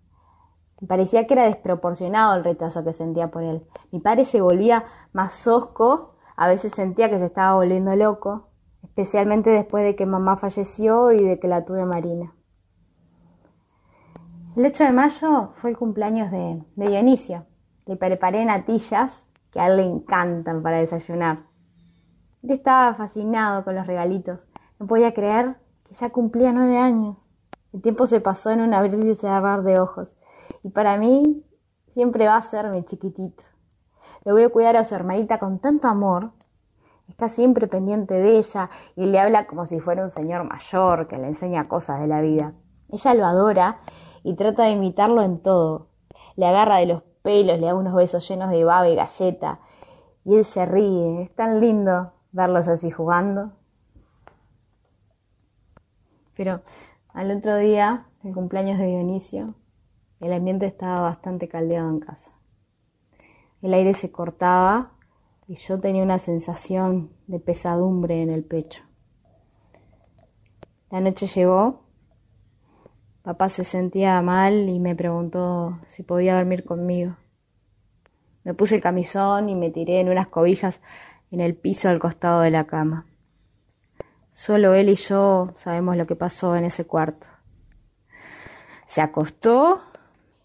Me 0.81 0.87
parecía 0.87 1.27
que 1.27 1.35
era 1.35 1.47
desproporcionado 1.47 2.37
el 2.37 2.45
rechazo 2.45 2.85
que 2.85 2.93
sentía 2.93 3.33
por 3.33 3.43
él. 3.43 3.67
Mi 3.91 3.99
padre 3.99 4.27
se 4.27 4.41
volvía 4.41 4.85
más 5.13 5.45
hosco, 5.49 6.15
a 6.37 6.47
veces 6.47 6.71
sentía 6.73 7.11
que 7.11 7.19
se 7.19 7.27
estaba 7.27 7.57
volviendo 7.57 7.97
loco, 7.97 8.47
especialmente 8.85 9.51
después 9.51 9.83
de 9.83 9.97
que 9.97 10.07
mamá 10.07 10.37
falleció 10.37 11.11
y 11.11 11.21
de 11.21 11.41
que 11.41 11.49
la 11.49 11.65
tuve 11.65 11.85
Marina. 11.85 12.33
El 14.55 14.67
8 14.67 14.85
de 14.85 14.93
mayo 14.93 15.51
fue 15.55 15.71
el 15.71 15.77
cumpleaños 15.77 16.31
de, 16.31 16.63
de 16.77 16.89
Dionisio. 16.89 17.45
Le 17.87 17.97
preparé 17.97 18.45
natillas 18.45 19.27
que 19.53 19.61
a 19.61 19.69
él 19.69 19.77
le 19.77 19.85
encantan 19.85 20.63
para 20.63 20.79
desayunar. 20.79 21.45
Él 22.43 22.51
estaba 22.51 22.95
fascinado 22.95 23.65
con 23.65 23.77
los 23.77 23.87
regalitos. 23.87 24.47
No 24.81 24.87
podía 24.87 25.15
creer 25.15 25.57
que 25.85 25.95
ya 25.95 26.11
cumplía 26.11 26.53
nueve 26.53 26.79
años. 26.79 27.17
El 27.73 27.83
tiempo 27.83 28.07
se 28.07 28.21
pasó 28.21 28.51
en 28.51 28.61
un 28.61 28.75
abrir 28.75 29.05
y 29.05 29.15
cerrar 29.15 29.63
de 29.63 29.79
ojos. 29.79 30.09
Y 30.63 30.71
para 30.71 30.97
mí 30.97 31.45
siempre 31.95 32.27
va 32.27 32.37
a 32.37 32.43
ser 32.43 32.69
mi 32.71 32.83
chiquitito. 32.85 33.45
Le 34.25 34.33
voy 34.33 34.45
a 34.45 34.49
cuidar 34.49 34.77
a 34.77 34.85
su 34.85 34.95
hermanita 34.95 35.39
con 35.39 35.59
tanto 35.59 35.89
amor. 35.89 36.33
Está 37.09 37.29
siempre 37.29 37.67
pendiente 37.67 38.15
de 38.15 38.39
ella 38.39 38.71
y 38.97 39.07
le 39.07 39.21
habla 39.21 39.47
como 39.47 39.67
si 39.67 39.81
fuera 39.81 40.03
un 40.03 40.11
señor 40.11 40.45
mayor 40.45 41.09
que 41.09 41.19
le 41.19 41.29
enseña 41.29 41.69
cosas 41.69 42.01
de 42.01 42.07
la 42.07 42.21
vida. 42.21 42.55
Ella 42.89 43.15
lo 43.15 43.27
adora 43.27 43.81
y 44.23 44.35
trata 44.35 44.65
de 44.65 44.71
imitarlo 44.71 45.23
en 45.23 45.43
todo. 45.43 45.89
Le 46.37 46.47
agarra 46.47 46.77
de 46.77 46.87
los 46.87 47.03
pelos, 47.23 47.59
le 47.59 47.67
da 47.67 47.75
unos 47.75 47.95
besos 47.95 48.27
llenos 48.29 48.51
de 48.51 48.65
baba 48.65 48.89
y 48.89 48.97
galleta. 48.97 49.61
Y 50.25 50.37
él 50.37 50.45
se 50.45 50.67
ríe. 50.67 51.23
Es 51.23 51.35
tan 51.35 51.61
lindo 51.61 52.13
verlos 52.33 52.69
así 52.69 52.91
jugando. 52.91 53.53
Pero 56.37 56.63
al 57.13 57.31
otro 57.31 57.57
día, 57.57 58.07
el 58.25 58.35
cumpleaños 58.35 58.79
de 58.79 58.87
Dionisio, 58.87 59.55
el 60.21 60.33
ambiente 60.33 60.67
estaba 60.67 61.01
bastante 61.01 61.49
caldeado 61.49 61.89
en 61.91 62.01
casa. 62.01 62.33
El 63.61 63.75
aire 63.75 63.95
se 63.95 64.11
cortaba 64.11 64.93
y 65.47 65.57
yo 65.57 65.81
tenía 65.81 66.03
una 66.03 66.19
sensación 66.19 67.11
de 67.27 67.39
pesadumbre 67.39 68.23
en 68.23 68.31
el 68.31 68.45
pecho. 68.45 68.83
La 70.91 71.01
noche 71.01 71.27
llegó, 71.27 71.83
papá 73.23 73.49
se 73.49 73.65
sentía 73.65 74.21
mal 74.23 74.69
y 74.69 74.79
me 74.79 74.95
preguntó 74.95 75.81
si 75.87 76.03
podía 76.03 76.35
dormir 76.35 76.65
conmigo. 76.65 77.17
Me 78.45 78.55
puse 78.55 78.75
el 78.77 78.81
camisón 78.81 79.49
y 79.49 79.55
me 79.55 79.71
tiré 79.71 80.01
en 80.01 80.09
unas 80.09 80.27
cobijas 80.27 80.81
en 81.31 81.41
el 81.41 81.55
piso 81.55 81.89
al 81.89 82.01
costado 82.01 82.41
de 82.41 82.51
la 82.51 82.67
cama. 82.67 83.07
Solo 84.33 84.75
él 84.75 84.89
y 84.89 84.97
yo 84.97 85.53
sabemos 85.57 85.97
lo 85.97 86.07
que 86.07 86.17
pasó 86.17 86.57
en 86.57 86.65
ese 86.65 86.85
cuarto. 86.85 87.29
Se 88.87 89.01
acostó 89.01 89.83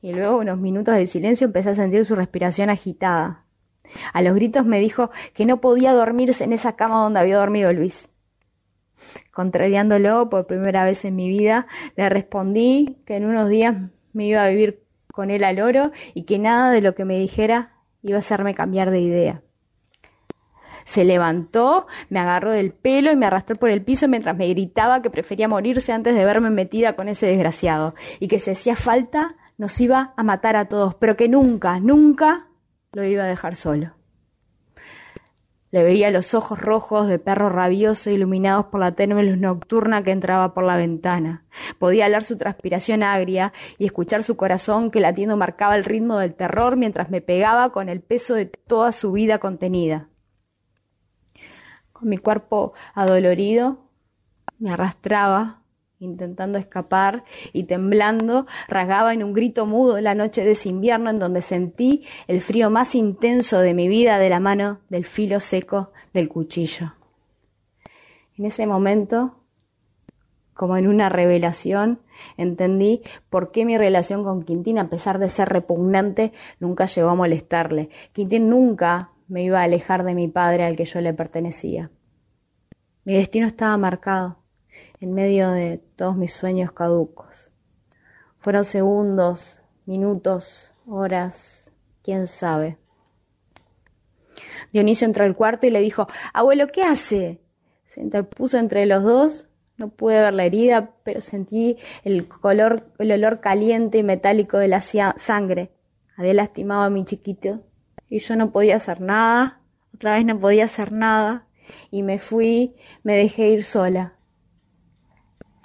y 0.01 0.13
luego 0.13 0.37
unos 0.37 0.57
minutos 0.57 0.95
de 0.95 1.07
silencio 1.07 1.45
empecé 1.45 1.71
a 1.71 1.75
sentir 1.75 2.05
su 2.05 2.15
respiración 2.15 2.69
agitada. 2.69 3.45
A 4.13 4.21
los 4.21 4.35
gritos 4.35 4.65
me 4.65 4.79
dijo 4.79 5.09
que 5.33 5.45
no 5.45 5.61
podía 5.61 5.93
dormirse 5.93 6.43
en 6.43 6.53
esa 6.53 6.75
cama 6.75 7.01
donde 7.01 7.19
había 7.19 7.37
dormido 7.37 7.73
Luis. 7.73 8.09
Contrariándolo 9.31 10.29
por 10.29 10.47
primera 10.47 10.83
vez 10.83 11.05
en 11.05 11.15
mi 11.15 11.29
vida, 11.29 11.67
le 11.95 12.09
respondí 12.09 12.97
que 13.05 13.15
en 13.15 13.25
unos 13.25 13.49
días 13.49 13.75
me 14.13 14.25
iba 14.25 14.43
a 14.43 14.49
vivir 14.49 14.83
con 15.11 15.31
él 15.31 15.43
al 15.43 15.59
oro 15.59 15.91
y 16.13 16.23
que 16.23 16.39
nada 16.39 16.71
de 16.71 16.81
lo 16.81 16.95
que 16.95 17.05
me 17.05 17.17
dijera 17.17 17.73
iba 18.01 18.17
a 18.17 18.19
hacerme 18.19 18.55
cambiar 18.55 18.91
de 18.91 18.99
idea. 18.99 19.41
Se 20.85 21.03
levantó, 21.03 21.85
me 22.09 22.19
agarró 22.19 22.51
del 22.51 22.71
pelo 22.71 23.11
y 23.11 23.17
me 23.17 23.25
arrastró 23.25 23.57
por 23.57 23.69
el 23.69 23.83
piso 23.83 24.07
mientras 24.07 24.37
me 24.37 24.47
gritaba 24.47 25.01
que 25.01 25.09
prefería 25.09 25.49
morirse 25.49 25.91
antes 25.91 26.15
de 26.15 26.23
verme 26.23 26.49
metida 26.49 26.95
con 26.95 27.09
ese 27.09 27.27
desgraciado 27.27 27.93
y 28.19 28.29
que 28.29 28.39
si 28.39 28.51
hacía 28.51 28.75
falta 28.75 29.35
nos 29.57 29.81
iba 29.81 30.13
a 30.15 30.23
matar 30.23 30.55
a 30.55 30.65
todos, 30.65 30.95
pero 30.95 31.17
que 31.17 31.27
nunca, 31.27 31.79
nunca 31.79 32.47
lo 32.93 33.03
iba 33.03 33.23
a 33.23 33.27
dejar 33.27 33.55
solo. 33.55 33.96
Le 35.69 35.83
veía 35.83 36.11
los 36.11 36.33
ojos 36.33 36.57
rojos 36.59 37.07
de 37.07 37.19
perro 37.19 37.49
rabioso 37.49 38.09
iluminados 38.09 38.67
por 38.67 38.79
la 38.79 38.93
tenue 38.93 39.23
luz 39.23 39.37
nocturna 39.37 40.01
que 40.01 40.11
entraba 40.11 40.53
por 40.53 40.63
la 40.63 40.77
ventana. 40.77 41.45
Podía 41.77 42.05
hablar 42.05 42.23
su 42.23 42.37
transpiración 42.37 43.03
agria 43.03 43.51
y 43.77 43.85
escuchar 43.85 44.23
su 44.23 44.37
corazón 44.37 44.91
que 44.91 45.01
latiendo 45.01 45.35
marcaba 45.35 45.75
el 45.75 45.83
ritmo 45.83 46.17
del 46.17 46.35
terror 46.35 46.77
mientras 46.77 47.09
me 47.09 47.21
pegaba 47.21 47.71
con 47.71 47.89
el 47.89 48.01
peso 48.01 48.33
de 48.33 48.45
toda 48.45 48.93
su 48.93 49.11
vida 49.11 49.39
contenida. 49.39 50.09
Con 51.91 52.09
mi 52.09 52.17
cuerpo 52.17 52.73
adolorido 52.93 53.89
me 54.59 54.71
arrastraba 54.71 55.63
intentando 55.99 56.57
escapar 56.57 57.23
y 57.53 57.63
temblando, 57.63 58.45
rasgaba 58.67 59.13
en 59.13 59.23
un 59.23 59.33
grito 59.33 59.65
mudo 59.65 59.99
la 59.99 60.15
noche 60.15 60.43
de 60.43 60.51
ese 60.51 60.69
invierno 60.69 61.09
en 61.09 61.19
donde 61.19 61.41
sentí 61.41 62.03
el 62.27 62.41
frío 62.41 62.69
más 62.69 62.93
intenso 62.95 63.59
de 63.59 63.73
mi 63.73 63.87
vida 63.87 64.19
de 64.19 64.29
la 64.29 64.39
mano 64.39 64.79
del 64.89 65.05
filo 65.05 65.39
seco 65.39 65.91
del 66.13 66.29
cuchillo. 66.29 66.93
En 68.37 68.45
ese 68.45 68.67
momento, 68.67 69.39
como 70.53 70.77
en 70.77 70.87
una 70.87 71.09
revelación, 71.09 72.01
entendí 72.37 73.01
por 73.29 73.51
qué 73.51 73.65
mi 73.65 73.77
relación 73.77 74.23
con 74.23 74.43
Quintín, 74.43 74.77
a 74.77 74.89
pesar 74.89 75.17
de 75.17 75.29
ser 75.29 75.49
repugnante, 75.49 76.31
nunca 76.59 76.85
llegó 76.85 77.09
a 77.09 77.15
molestarle. 77.15 77.89
Quintín 78.13 78.49
nunca 78.49 79.11
me 79.27 79.43
iba 79.43 79.61
a 79.61 79.63
alejar 79.63 80.03
de 80.03 80.13
mi 80.13 80.27
padre 80.27 80.65
al 80.65 80.75
que 80.75 80.85
yo 80.85 81.01
le 81.01 81.13
pertenecía. 81.13 81.89
Mi 83.03 83.15
destino 83.15 83.47
estaba 83.47 83.75
marcado 83.77 84.46
en 84.99 85.13
medio 85.13 85.51
de 85.51 85.79
todos 85.95 86.15
mis 86.15 86.33
sueños 86.33 86.71
caducos. 86.71 87.49
Fueron 88.39 88.63
segundos, 88.63 89.59
minutos, 89.85 90.71
horas, 90.87 91.71
quién 92.03 92.27
sabe. 92.27 92.77
Dionisio 94.71 95.05
entró 95.05 95.25
al 95.25 95.35
cuarto 95.35 95.67
y 95.67 95.71
le 95.71 95.81
dijo, 95.81 96.07
Abuelo, 96.33 96.67
¿qué 96.67 96.83
hace? 96.83 97.41
Se 97.85 98.01
interpuso 98.01 98.57
entre 98.57 98.85
los 98.85 99.03
dos. 99.03 99.47
No 99.77 99.89
pude 99.89 100.19
ver 100.19 100.33
la 100.33 100.45
herida, 100.45 100.91
pero 101.03 101.21
sentí 101.21 101.77
el 102.03 102.27
color, 102.27 102.91
el 102.97 103.11
olor 103.11 103.41
caliente 103.41 103.99
y 103.99 104.03
metálico 104.03 104.57
de 104.57 104.67
la 104.67 104.81
sangre. 104.81 105.71
Había 106.15 106.33
lastimado 106.33 106.81
a 106.81 106.89
mi 106.89 107.05
chiquito 107.05 107.61
y 108.09 108.19
yo 108.19 108.35
no 108.35 108.51
podía 108.51 108.77
hacer 108.77 109.01
nada. 109.01 109.61
Otra 109.93 110.15
vez 110.15 110.25
no 110.25 110.39
podía 110.39 110.65
hacer 110.65 110.91
nada. 110.91 111.45
Y 111.91 112.01
me 112.01 112.17
fui, 112.17 112.75
me 113.03 113.15
dejé 113.15 113.49
ir 113.49 113.63
sola. 113.63 114.16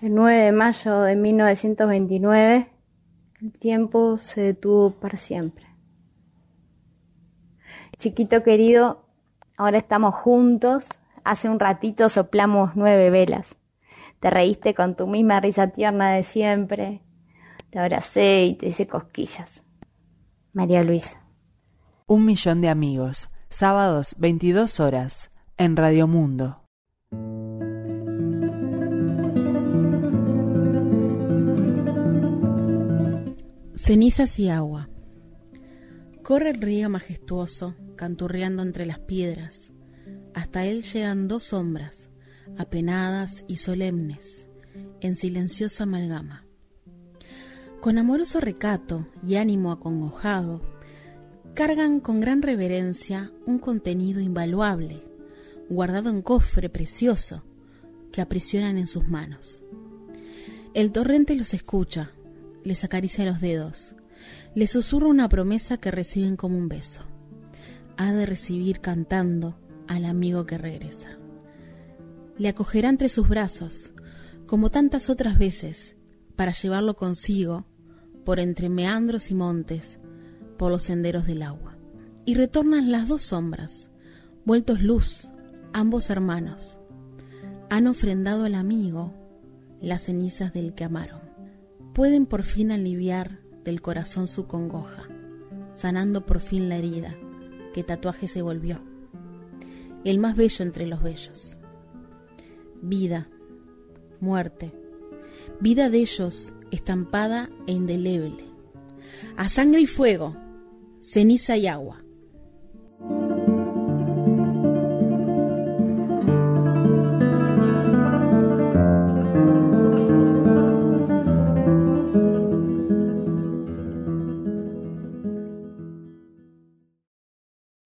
El 0.02 0.16
9 0.16 0.36
de 0.36 0.50
mayo 0.50 1.00
de 1.02 1.14
1929, 1.14 2.66
el 3.40 3.52
tiempo 3.52 4.18
se 4.18 4.40
detuvo 4.40 4.90
para 4.90 5.16
siempre. 5.16 5.64
Chiquito 7.98 8.42
querido, 8.42 9.06
ahora 9.56 9.78
estamos 9.78 10.16
juntos. 10.16 10.88
Hace 11.22 11.48
un 11.48 11.60
ratito 11.60 12.08
soplamos 12.08 12.72
nueve 12.74 13.10
velas. 13.10 13.56
Te 14.18 14.28
reíste 14.28 14.74
con 14.74 14.96
tu 14.96 15.06
misma 15.06 15.38
risa 15.38 15.68
tierna 15.68 16.10
de 16.14 16.24
siempre. 16.24 17.02
Te 17.70 17.78
abracé 17.78 18.46
y 18.46 18.54
te 18.56 18.66
hice 18.66 18.88
cosquillas. 18.88 19.62
María 20.52 20.82
Luisa. 20.82 21.22
Un 22.08 22.24
millón 22.24 22.60
de 22.60 22.70
amigos, 22.70 23.30
sábados 23.50 24.16
22 24.18 24.80
horas, 24.80 25.30
en 25.58 25.76
Radio 25.76 26.08
Mundo. 26.08 26.61
Cenizas 33.84 34.38
y 34.38 34.48
agua. 34.48 34.88
Corre 36.22 36.50
el 36.50 36.62
río 36.62 36.88
majestuoso, 36.88 37.74
canturreando 37.96 38.62
entre 38.62 38.86
las 38.86 39.00
piedras. 39.00 39.72
Hasta 40.34 40.64
él 40.64 40.84
llegan 40.84 41.26
dos 41.26 41.42
sombras, 41.42 42.08
apenadas 42.56 43.42
y 43.48 43.56
solemnes, 43.56 44.46
en 45.00 45.16
silenciosa 45.16 45.82
amalgama. 45.82 46.46
Con 47.80 47.98
amoroso 47.98 48.38
recato 48.38 49.08
y 49.20 49.34
ánimo 49.34 49.72
acongojado, 49.72 50.62
cargan 51.52 51.98
con 51.98 52.20
gran 52.20 52.40
reverencia 52.40 53.32
un 53.46 53.58
contenido 53.58 54.20
invaluable, 54.20 55.02
guardado 55.68 56.08
en 56.08 56.22
cofre 56.22 56.68
precioso, 56.68 57.42
que 58.12 58.20
aprisionan 58.20 58.78
en 58.78 58.86
sus 58.86 59.08
manos. 59.08 59.64
El 60.72 60.92
torrente 60.92 61.34
los 61.34 61.52
escucha, 61.52 62.12
les 62.64 62.84
acaricia 62.84 63.24
los 63.24 63.40
dedos, 63.40 63.94
les 64.54 64.70
susurra 64.70 65.08
una 65.08 65.28
promesa 65.28 65.76
que 65.78 65.90
reciben 65.90 66.36
como 66.36 66.56
un 66.56 66.68
beso. 66.68 67.02
Ha 67.96 68.12
de 68.12 68.26
recibir 68.26 68.80
cantando 68.80 69.58
al 69.86 70.04
amigo 70.04 70.46
que 70.46 70.58
regresa. 70.58 71.18
Le 72.38 72.48
acogerá 72.48 72.88
entre 72.88 73.08
sus 73.08 73.28
brazos, 73.28 73.92
como 74.46 74.70
tantas 74.70 75.10
otras 75.10 75.38
veces, 75.38 75.96
para 76.36 76.52
llevarlo 76.52 76.94
consigo 76.94 77.66
por 78.24 78.40
entre 78.40 78.68
meandros 78.68 79.30
y 79.30 79.34
montes, 79.34 79.98
por 80.56 80.70
los 80.70 80.84
senderos 80.84 81.26
del 81.26 81.42
agua. 81.42 81.76
Y 82.24 82.34
retornan 82.34 82.92
las 82.92 83.08
dos 83.08 83.22
sombras, 83.22 83.90
vueltos 84.44 84.80
luz, 84.82 85.32
ambos 85.72 86.10
hermanos. 86.10 86.78
Han 87.68 87.86
ofrendado 87.86 88.44
al 88.44 88.54
amigo 88.54 89.14
las 89.80 90.02
cenizas 90.02 90.52
del 90.52 90.74
que 90.74 90.84
amaron. 90.84 91.21
Pueden 91.92 92.24
por 92.24 92.42
fin 92.42 92.72
aliviar 92.72 93.40
del 93.64 93.82
corazón 93.82 94.26
su 94.26 94.46
congoja, 94.46 95.08
sanando 95.74 96.24
por 96.24 96.40
fin 96.40 96.68
la 96.68 96.76
herida 96.76 97.14
que 97.74 97.82
tatuaje 97.82 98.28
se 98.28 98.40
volvió, 98.40 98.80
el 100.04 100.18
más 100.18 100.34
bello 100.34 100.64
entre 100.64 100.86
los 100.86 101.02
bellos. 101.02 101.58
Vida, 102.80 103.28
muerte, 104.20 104.72
vida 105.60 105.90
de 105.90 105.98
ellos 105.98 106.54
estampada 106.70 107.50
e 107.66 107.72
indeleble, 107.72 108.44
a 109.36 109.50
sangre 109.50 109.82
y 109.82 109.86
fuego, 109.86 110.36
ceniza 111.00 111.56
y 111.58 111.66
agua. 111.66 112.01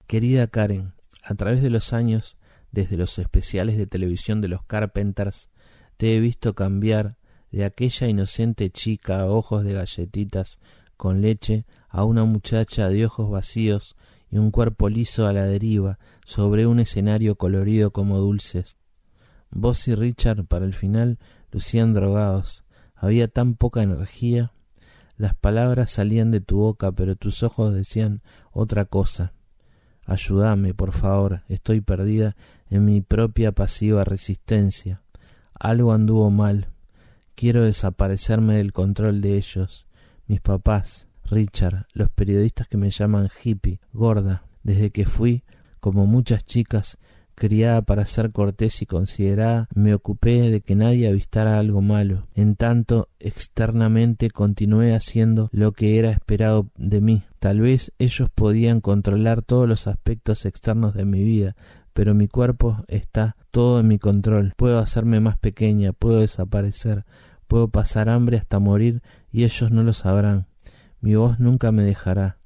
Querida 0.07 0.47
Karen, 0.47 0.93
a 1.25 1.35
través 1.35 1.63
de 1.63 1.71
los 1.71 1.93
años, 1.93 2.39
desde 2.71 2.97
los 2.97 3.19
especiales 3.19 3.77
de 3.77 3.89
televisión 3.89 4.41
de 4.41 4.47
los 4.47 4.63
Carpenters, 4.63 5.51
te 5.97 6.17
he 6.17 6.21
visto 6.21 6.55
cambiar 6.55 7.17
de 7.51 7.65
aquella 7.65 8.07
inocente 8.07 8.71
chica 8.71 9.21
a 9.21 9.27
ojos 9.27 9.65
de 9.65 9.73
galletitas 9.73 10.61
con 10.97 11.23
leche 11.23 11.65
a 11.89 12.05
una 12.05 12.25
muchacha 12.25 12.89
de 12.89 13.05
ojos 13.05 13.31
vacíos 13.31 13.97
y 14.31 14.39
un 14.39 14.53
cuerpo 14.53 14.89
liso 14.89 15.27
a 15.27 15.33
la 15.33 15.45
deriva 15.45 15.99
sobre 16.25 16.67
un 16.67 16.79
escenario 16.79 17.35
colorido 17.37 17.91
como 17.91 18.19
dulces. 18.19 18.77
Vos 19.51 19.89
y 19.89 19.95
Richard 19.95 20.45
para 20.45 20.67
el 20.67 20.75
final 20.75 21.19
lucían 21.51 21.95
drogados. 21.95 22.65
Había 22.95 23.27
tan 23.27 23.55
poca 23.55 23.83
energía. 23.83 24.53
Las 25.17 25.35
palabras 25.35 25.91
salían 25.91 26.31
de 26.31 26.41
tu 26.41 26.59
boca, 26.59 26.93
pero 26.93 27.17
tus 27.17 27.43
ojos 27.43 27.73
decían 27.73 28.23
otra 28.53 28.85
cosa. 28.85 29.33
Ayúdame, 30.07 30.73
por 30.73 30.93
favor, 30.93 31.43
estoy 31.49 31.81
perdida 31.81 32.37
en 32.71 32.85
mi 32.85 33.01
propia 33.01 33.51
pasiva 33.51 34.05
resistencia. 34.05 35.03
Algo 35.53 35.93
anduvo 35.93 36.31
mal. 36.31 36.69
Quiero 37.35 37.65
desaparecerme 37.65 38.55
del 38.55 38.73
control 38.73 39.21
de 39.21 39.37
ellos. 39.37 39.87
Mis 40.29 40.41
papás, 40.41 41.09
Richard, 41.25 41.87
los 41.93 42.09
periodistas 42.09 42.69
que 42.69 42.77
me 42.77 42.91
llaman 42.91 43.29
hippie, 43.43 43.81
gorda, 43.93 44.45
desde 44.63 44.91
que 44.91 45.07
fui, 45.07 45.43
como 45.81 46.07
muchas 46.07 46.47
chicas, 46.47 46.99
criada 47.37 47.83
para 47.83 48.07
ser 48.07 48.33
cortés 48.33 48.83
y 48.83 48.87
considerada, 48.87 49.69
me 49.75 49.95
ocupé 49.95 50.51
de 50.51 50.63
que 50.63 50.75
nadie 50.75 51.07
avistara 51.07 51.59
algo 51.59 51.83
malo. 51.83 52.27
En 52.35 52.57
tanto, 52.57 53.09
externamente 53.21 54.31
continué 54.31 54.97
haciendo 54.97 55.51
lo 55.53 55.73
que 55.73 55.99
era 55.99 56.11
esperado 56.11 56.71
de 56.77 57.01
mí. 57.01 57.23
Tal 57.39 57.61
vez 57.61 57.93
ellos 57.99 58.31
podían 58.35 58.81
controlar 58.81 59.43
todos 59.43 59.69
los 59.69 59.87
aspectos 59.87 60.47
externos 60.47 60.95
de 60.95 61.05
mi 61.05 61.23
vida, 61.23 61.55
pero 61.93 62.15
mi 62.15 62.27
cuerpo 62.27 62.85
está 62.89 63.37
todo 63.51 63.81
en 63.81 63.89
mi 63.89 63.99
control. 63.99 64.55
Puedo 64.57 64.79
hacerme 64.79 65.21
más 65.21 65.39
pequeña, 65.39 65.93
puedo 65.93 66.21
desaparecer, 66.21 67.05
puedo 67.47 67.69
pasar 67.69 68.09
hambre 68.09 68.39
hasta 68.39 68.59
morir 68.59 69.03
y 69.31 69.45
ellos 69.45 69.71
no 69.71 69.83
lo 69.83 69.93
sabrán. 69.93 70.47
Mi 71.01 71.15
voz 71.15 71.39
nunca 71.39 71.71
me 71.71 71.85
dejará. 71.85 72.39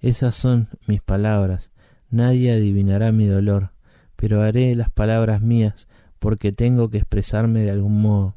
Esas 0.00 0.34
son 0.34 0.68
mis 0.86 1.00
palabras. 1.00 1.72
Nadie 2.10 2.52
adivinará 2.52 3.10
mi 3.10 3.26
dolor 3.26 3.73
pero 4.24 4.40
haré 4.40 4.74
las 4.74 4.88
palabras 4.88 5.42
mías 5.42 5.86
porque 6.18 6.50
tengo 6.50 6.88
que 6.88 6.96
expresarme 6.96 7.60
de 7.60 7.70
algún 7.70 8.00
modo. 8.00 8.36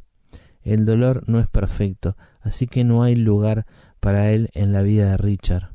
El 0.62 0.84
dolor 0.84 1.24
no 1.28 1.40
es 1.40 1.48
perfecto, 1.48 2.18
así 2.42 2.68
que 2.68 2.84
no 2.84 3.04
hay 3.04 3.16
lugar 3.16 3.66
para 4.02 4.32
él 4.32 4.50
en 4.54 4.74
la 4.74 4.82
vida 4.82 5.12
de 5.12 5.16
Richard. 5.16 5.70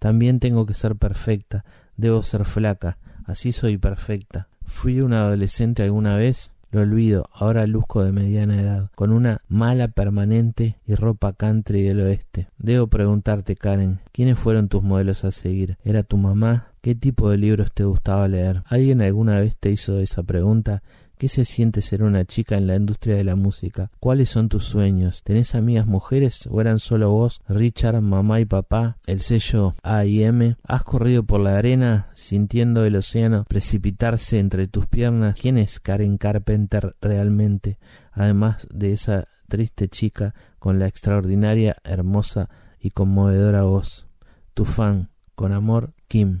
También 0.00 0.40
tengo 0.40 0.66
que 0.66 0.74
ser 0.74 0.96
perfecta, 0.96 1.64
debo 1.96 2.24
ser 2.24 2.44
flaca, 2.44 2.98
así 3.24 3.52
soy 3.52 3.78
perfecta. 3.78 4.48
Fui 4.64 5.00
una 5.00 5.22
adolescente 5.22 5.84
alguna 5.84 6.16
vez, 6.16 6.52
lo 6.72 6.80
olvido, 6.80 7.28
ahora 7.32 7.66
luzco 7.66 8.02
de 8.02 8.12
mediana 8.12 8.60
edad, 8.60 8.90
con 8.94 9.12
una 9.12 9.42
mala 9.46 9.88
permanente 9.88 10.78
y 10.86 10.94
ropa 10.94 11.34
country 11.34 11.82
del 11.82 12.00
oeste. 12.00 12.48
Debo 12.56 12.86
preguntarte, 12.86 13.56
Karen, 13.56 14.00
¿quiénes 14.10 14.38
fueron 14.38 14.68
tus 14.68 14.82
modelos 14.82 15.22
a 15.24 15.32
seguir? 15.32 15.76
¿Era 15.84 16.02
tu 16.02 16.16
mamá? 16.16 16.68
¿Qué 16.80 16.94
tipo 16.94 17.30
de 17.30 17.36
libros 17.36 17.72
te 17.72 17.84
gustaba 17.84 18.26
leer? 18.26 18.62
¿Alguien 18.66 19.02
alguna 19.02 19.38
vez 19.38 19.56
te 19.58 19.70
hizo 19.70 20.00
esa 20.00 20.22
pregunta? 20.22 20.82
¿Qué 21.22 21.28
se 21.28 21.44
siente 21.44 21.82
ser 21.82 22.02
una 22.02 22.24
chica 22.24 22.56
en 22.56 22.66
la 22.66 22.74
industria 22.74 23.14
de 23.14 23.22
la 23.22 23.36
música? 23.36 23.92
¿Cuáles 24.00 24.28
son 24.28 24.48
tus 24.48 24.64
sueños? 24.64 25.22
¿Tenés 25.22 25.54
amigas 25.54 25.86
mujeres 25.86 26.48
o 26.50 26.60
eran 26.60 26.80
solo 26.80 27.12
vos, 27.12 27.40
Richard, 27.46 28.00
mamá 28.00 28.40
y 28.40 28.44
papá, 28.44 28.96
el 29.06 29.20
sello 29.20 29.76
A 29.84 30.04
y 30.04 30.24
M? 30.24 30.56
¿Has 30.64 30.82
corrido 30.82 31.22
por 31.22 31.38
la 31.38 31.56
arena 31.56 32.08
sintiendo 32.14 32.84
el 32.84 32.96
océano 32.96 33.44
precipitarse 33.46 34.40
entre 34.40 34.66
tus 34.66 34.88
piernas? 34.88 35.38
¿Quién 35.40 35.58
es 35.58 35.78
Karen 35.78 36.18
Carpenter 36.18 36.96
realmente? 37.00 37.78
Además 38.10 38.66
de 38.74 38.90
esa 38.92 39.28
triste 39.46 39.86
chica 39.86 40.34
con 40.58 40.80
la 40.80 40.88
extraordinaria, 40.88 41.76
hermosa 41.84 42.50
y 42.80 42.90
conmovedora 42.90 43.62
voz. 43.62 44.08
Tu 44.54 44.64
fan, 44.64 45.10
con 45.36 45.52
amor, 45.52 45.94
Kim. 46.08 46.40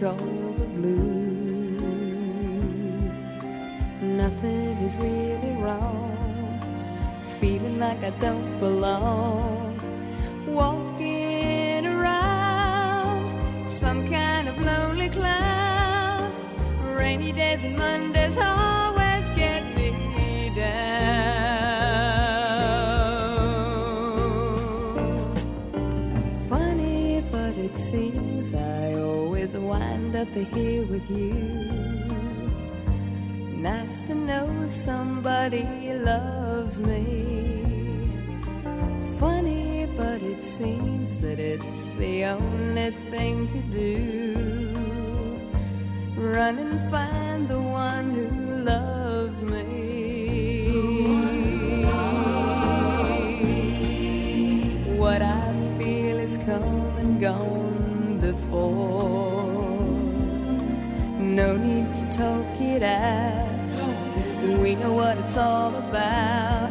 call 0.00 0.16
the 0.58 0.66
blues. 0.76 1.04
Nothing 4.02 4.76
is 4.86 4.94
really 4.96 5.62
wrong. 5.62 6.60
Feeling 7.40 7.78
like 7.78 8.02
I 8.02 8.10
don't 8.20 8.58
belong. 8.58 9.78
Walking 10.46 11.86
around 11.86 13.68
some 13.68 14.08
kind 14.08 14.48
of 14.48 14.58
lonely 14.60 15.08
cloud. 15.10 16.32
Rainy 16.96 17.32
days 17.32 17.62
and 17.62 17.76
Mondays 17.76 18.36
always 18.36 19.24
get 19.36 19.62
me 19.76 20.50
down. 20.56 20.93
Up 30.24 30.56
here 30.56 30.86
with 30.86 31.10
you. 31.10 31.34
Nice 33.58 34.00
to 34.02 34.14
know 34.14 34.66
somebody 34.66 35.66
loves 35.92 36.78
me. 36.78 37.62
Funny, 39.18 39.86
but 39.98 40.22
it 40.22 40.42
seems 40.42 41.16
that 41.16 41.38
it's 41.38 41.88
the 41.98 42.24
only 42.24 42.90
thing 43.10 43.46
to 43.48 43.60
do. 43.80 43.92
Run 46.16 46.58
and 46.58 46.90
find 46.90 47.46
the 47.46 47.60
one 47.60 48.10
who 48.16 48.28
loves 48.72 49.42
me. 49.42 49.74
What 54.96 55.20
I 55.20 55.52
feel 55.76 56.18
is 56.18 56.38
come 56.38 56.96
and 57.02 57.20
gone 57.20 58.18
before. 58.20 59.23
We 62.84 64.74
know 64.74 64.92
what 64.92 65.16
it's 65.16 65.38
all 65.38 65.74
about. 65.74 66.63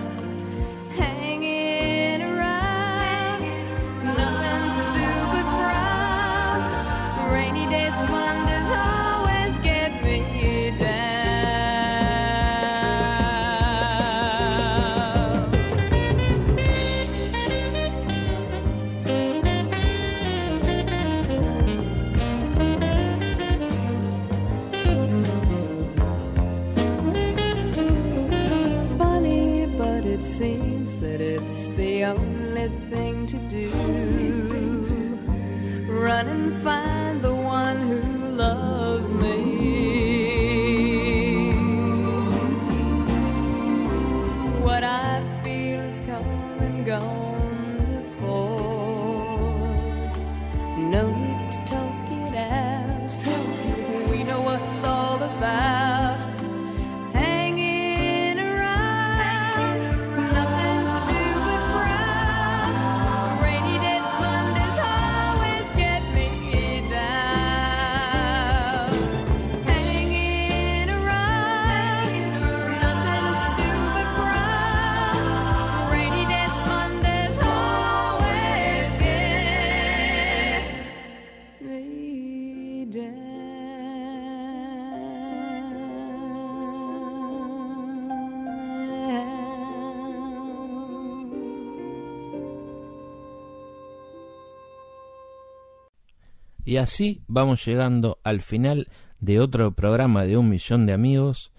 Y 96.73 96.77
así 96.77 97.21
vamos 97.27 97.63
llegando 97.67 98.17
al 98.23 98.41
final 98.41 98.87
de 99.19 99.39
otro 99.39 99.75
programa 99.75 100.25
de 100.25 100.37
un 100.37 100.49
millón 100.49 100.87
de 100.87 100.93
amigos. 100.93 101.51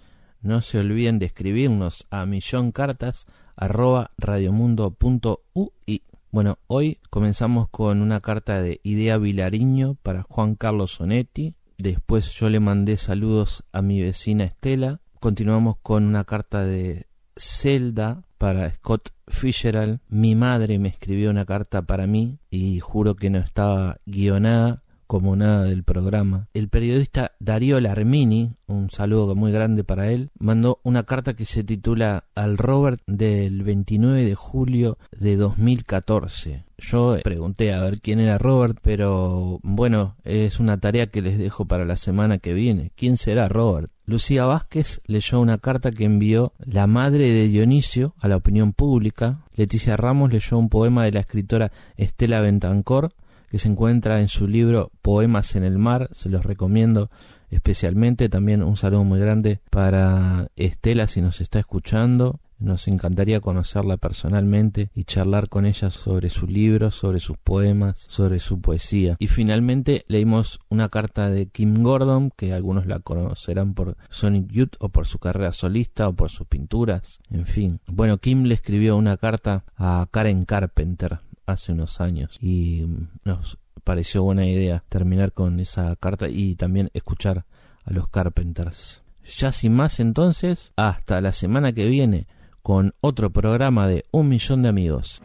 No 0.43 0.61
se 0.61 0.81
olviden 0.81 1.21
de 1.21 1.27
escribirnos 1.27 2.09
a 2.11 2.27
milloncartas 2.27 3.27
arroba 3.55 4.11
radiomundo.ui. 4.19 6.03
Bueno, 6.33 6.59
hoy 6.67 6.99
comenzamos 7.11 7.69
con 7.69 8.03
una 8.03 8.19
carta 8.19 8.61
de 8.61 8.81
Idea 8.83 9.17
Vilariño 9.17 9.95
para 10.03 10.25
Juan 10.25 10.57
Carlos 10.57 10.95
Sonetti. 10.95 11.55
Después 11.79 12.33
yo 12.33 12.49
le 12.49 12.59
mandé 12.59 12.97
saludos 12.97 13.63
a 13.71 13.83
mi 13.83 14.03
vecina 14.03 14.43
Estela. 14.43 15.01
Continuamos 15.21 15.77
con 15.81 16.07
una 16.07 16.25
carta 16.25 16.65
de 16.65 17.07
Zelda 17.37 18.25
para 18.37 18.69
Scott 18.75 19.11
Fitzgerald. 19.29 20.01
Mi 20.09 20.35
madre 20.35 20.81
me 20.81 20.89
escribió 20.89 21.31
una 21.31 21.45
carta 21.45 21.83
para 21.83 22.09
mí 22.09 22.41
y 22.51 22.81
juro 22.81 23.15
que 23.15 23.31
no 23.31 23.39
estaba 23.39 23.99
guionada 24.07 24.84
como 25.15 25.37
nada 25.37 25.63
del 25.63 25.85
programa. 25.85 26.49
El 26.55 26.69
periodista 26.69 27.31
Darío 27.39 27.79
Larmini, 27.79 28.57
un 28.67 28.91
saludo 28.91 29.37
muy 29.37 29.53
grande 29.53 29.85
para 29.85 30.11
él, 30.11 30.31
mandó 30.41 30.81
una 30.83 31.05
carta 31.05 31.35
que 31.35 31.45
se 31.45 31.63
titula 31.63 32.25
Al 32.35 32.59
Robert 32.59 33.01
del 33.07 33.63
29 33.63 34.25
de 34.25 34.35
julio 34.35 34.99
de 35.17 35.37
2014. 35.37 36.65
Yo 36.79 37.17
pregunté 37.23 37.73
a 37.73 37.81
ver 37.81 38.01
quién 38.01 38.19
era 38.19 38.39
Robert, 38.39 38.79
pero 38.83 39.61
bueno, 39.63 40.17
es 40.25 40.59
una 40.59 40.79
tarea 40.79 41.07
que 41.07 41.23
les 41.23 41.39
dejo 41.39 41.65
para 41.65 41.85
la 41.85 41.95
semana 41.95 42.39
que 42.39 42.53
viene. 42.53 42.91
¿Quién 42.97 43.17
será 43.17 43.49
Robert? 43.49 43.93
Lucía 44.07 44.47
Vázquez 44.47 45.01
leyó 45.07 45.39
una 45.39 45.59
carta 45.59 45.93
que 45.93 46.07
envió 46.07 46.55
la 46.59 46.89
madre 46.89 47.31
de 47.31 47.47
Dionisio 47.47 48.17
a 48.19 48.27
la 48.27 48.37
opinión 48.37 48.73
pública. 48.73 49.45
Leticia 49.55 49.97
Ramos 49.97 50.33
leyó 50.33 50.59
un 50.59 50.69
poema 50.69 51.05
de 51.05 51.13
la 51.13 51.21
escritora 51.21 51.71
Estela 51.97 52.41
Bentancor 52.41 53.15
que 53.55 53.61
se 53.61 53.69
encuentra 53.69 54.21
en 54.21 54.27
su 54.27 54.49
libro 54.49 54.91
Poemas 55.01 55.55
en 55.55 55.63
el 55.63 55.79
Mar, 55.79 56.09
se 56.11 56.29
los 56.29 56.45
recomiendo 56.45 57.09
especialmente. 57.51 58.29
También 58.29 58.65
un 58.65 58.77
saludo 58.77 59.05
muy 59.05 59.21
grande 59.21 59.61
para 59.71 60.49
Estela 60.57 61.07
si 61.07 61.21
nos 61.21 61.41
está 61.41 61.61
escuchando. 61.61 62.41
Nos 62.59 62.89
encantaría 62.89 63.41
conocerla 63.41 63.97
personalmente 63.97 64.91
y 64.93 65.05
charlar 65.05 65.49
con 65.49 65.67
ella 65.67 65.91
sobre 65.91 66.31
su 66.31 66.49
libro, 66.49 66.91
sobre 66.91 67.21
sus 67.21 67.37
poemas, 67.37 68.05
sobre 68.09 68.41
su 68.41 68.61
poesía. 68.61 69.15
Y 69.21 69.29
finalmente 69.29 70.05
leímos 70.09 70.59
una 70.69 70.89
carta 70.89 71.31
de 71.31 71.47
Kim 71.47 71.81
Gordon, 71.85 72.33
que 72.37 72.53
algunos 72.53 72.87
la 72.87 72.99
conocerán 72.99 73.75
por 73.75 73.97
Sonic 74.11 74.51
Youth 74.51 74.75
o 74.81 74.89
por 74.89 75.07
su 75.07 75.21
carrera 75.21 75.53
solista 75.53 76.09
o 76.09 76.13
por 76.13 76.29
sus 76.29 76.49
pinturas, 76.49 77.21
en 77.31 77.47
fin. 77.47 77.79
Bueno, 77.87 78.19
Kim 78.19 78.47
le 78.47 78.55
escribió 78.55 78.97
una 78.97 79.17
carta 79.17 79.63
a 79.77 80.09
Karen 80.11 80.45
Carpenter 80.45 81.21
hace 81.47 81.73
unos 81.73 82.01
años 82.01 82.39
y 82.41 82.87
nos 83.25 83.59
pareció 83.85 84.23
buena 84.23 84.47
idea 84.47 84.83
terminar 84.89 85.33
con 85.33 85.61
esa 85.61 85.95
carta 85.97 86.29
y 86.29 86.57
también 86.57 86.91
escuchar 86.95 87.45
a 87.85 87.93
los 87.93 88.09
Carpenters. 88.09 89.03
Ya 89.39 89.53
sin 89.53 89.75
más 89.75 90.01
entonces, 90.01 90.73
hasta 90.77 91.21
la 91.21 91.33
semana 91.33 91.73
que 91.73 91.87
viene 91.87 92.27
con 92.63 92.95
otro 93.01 93.31
programa 93.31 93.87
de 93.87 94.05
Un 94.11 94.29
Millón 94.29 94.63
de 94.63 94.69
Amigos. 94.69 95.23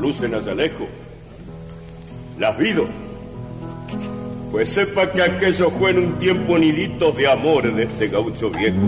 Lucen 0.00 0.34
allá 0.34 0.54
lejos. 0.54 0.86
Las 2.38 2.56
vido. 2.56 2.86
Pues 4.50 4.68
sepa 4.68 5.10
que 5.10 5.22
aquello 5.22 5.70
fue 5.70 5.90
en 5.90 5.98
un 5.98 6.18
tiempo 6.18 6.58
niditos 6.58 7.16
de 7.16 7.30
amor 7.30 7.72
de 7.74 7.82
este 7.82 8.08
gaucho 8.08 8.50
viejo. 8.50 8.78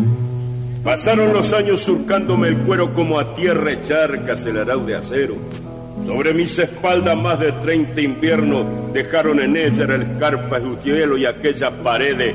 Pasaron 0.84 1.32
los 1.32 1.52
años 1.52 1.82
surcándome 1.82 2.48
el 2.48 2.58
cuero 2.58 2.94
como 2.94 3.18
a 3.18 3.34
tierra 3.34 3.72
charcas 3.82 4.46
el 4.46 4.58
arau 4.58 4.86
de 4.86 4.96
acero. 4.96 5.34
Sobre 6.06 6.34
mis 6.34 6.58
espaldas 6.58 7.16
más 7.16 7.38
de 7.38 7.52
30 7.52 8.00
inviernos 8.00 8.92
dejaron 8.92 9.40
en 9.40 9.56
ella 9.56 9.84
el 9.84 10.02
escarpas 10.02 10.62
de 10.62 10.76
hielo 10.82 11.16
y 11.16 11.26
aquella 11.26 11.70
pared 11.70 12.34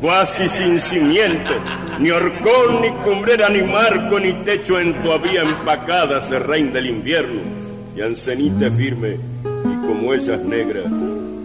cuasi 0.00 0.48
sin 0.48 0.80
cimiento, 0.80 1.52
ni 1.98 2.10
horcón, 2.10 2.82
ni 2.82 2.90
cumbrera, 3.02 3.48
ni 3.48 3.62
marco, 3.62 4.20
ni 4.20 4.32
techo 4.44 4.78
en 4.78 4.92
todavía 4.94 5.42
empacada 5.42 6.20
se 6.20 6.38
reina 6.38 6.72
del 6.72 6.86
invierno, 6.86 7.40
y 7.96 8.02
ancenita 8.02 8.70
firme, 8.70 9.16
y 9.44 9.86
como 9.86 10.12
ella 10.12 10.34
es 10.34 10.42
negra, 10.42 10.82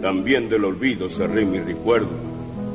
también 0.02 0.48
del 0.48 0.64
olvido 0.64 1.08
cerré 1.08 1.44
mi 1.44 1.60
recuerdo. 1.60 2.10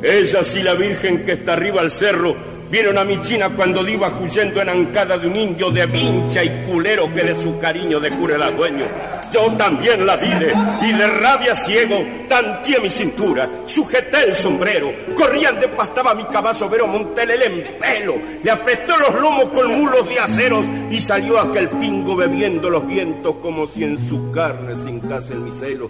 Ella 0.01 0.41
y 0.55 0.63
la 0.63 0.73
virgen 0.73 1.25
que 1.25 1.33
está 1.33 1.53
arriba 1.53 1.81
al 1.81 1.91
cerro, 1.91 2.35
vieron 2.69 2.97
a 2.97 3.05
mi 3.05 3.21
china 3.21 3.49
cuando 3.49 3.87
iba 3.87 4.09
huyendo 4.19 4.61
en 4.61 4.69
ancada 4.69 5.17
de 5.17 5.27
un 5.27 5.35
indio 5.35 5.71
de 5.71 5.85
vincha 5.85 6.43
y 6.43 6.65
culero 6.69 7.13
que 7.13 7.23
de 7.23 7.35
su 7.35 7.57
cariño 7.59 7.99
de 7.99 8.09
cura 8.11 8.35
era 8.35 8.51
dueño. 8.51 8.85
yo 9.31 9.51
también 9.57 10.05
la 10.05 10.15
vide 10.15 10.53
y 10.81 10.93
de 10.93 11.07
rabia 11.07 11.55
ciego 11.55 12.03
tanteé 12.27 12.79
mi 12.79 12.89
cintura, 12.89 13.49
sujeté 13.65 14.25
el 14.25 14.35
sombrero, 14.35 14.93
corriendo 15.15 15.67
pastaba 15.75 16.13
mi 16.13 16.23
caballo, 16.25 16.67
pero 16.69 16.87
monté 16.87 17.23
el 17.23 17.41
empelo, 17.41 18.15
le 18.43 18.51
apretó 18.51 18.97
los 18.97 19.15
lomos 19.15 19.49
con 19.49 19.67
mulos 19.79 20.07
de 20.09 20.19
aceros 20.19 20.65
y 20.91 20.99
salió 20.99 21.39
aquel 21.39 21.69
pingo 21.69 22.15
bebiendo 22.15 22.69
los 22.69 22.85
vientos 22.85 23.35
como 23.41 23.65
si 23.65 23.83
en 23.83 23.97
su 23.97 24.31
carne 24.31 24.75
se 24.75 24.89
hincase 24.89 25.33
el 25.33 25.39
micelo. 25.39 25.89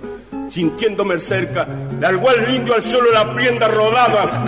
Sintiéndome 0.49 1.19
cerca, 1.19 1.67
largó 1.99 2.29
al 2.29 2.53
indio 2.53 2.73
al 2.73 2.81
suelo 2.81 3.11
la 3.11 3.33
prienda 3.33 3.67
rodada, 3.67 4.45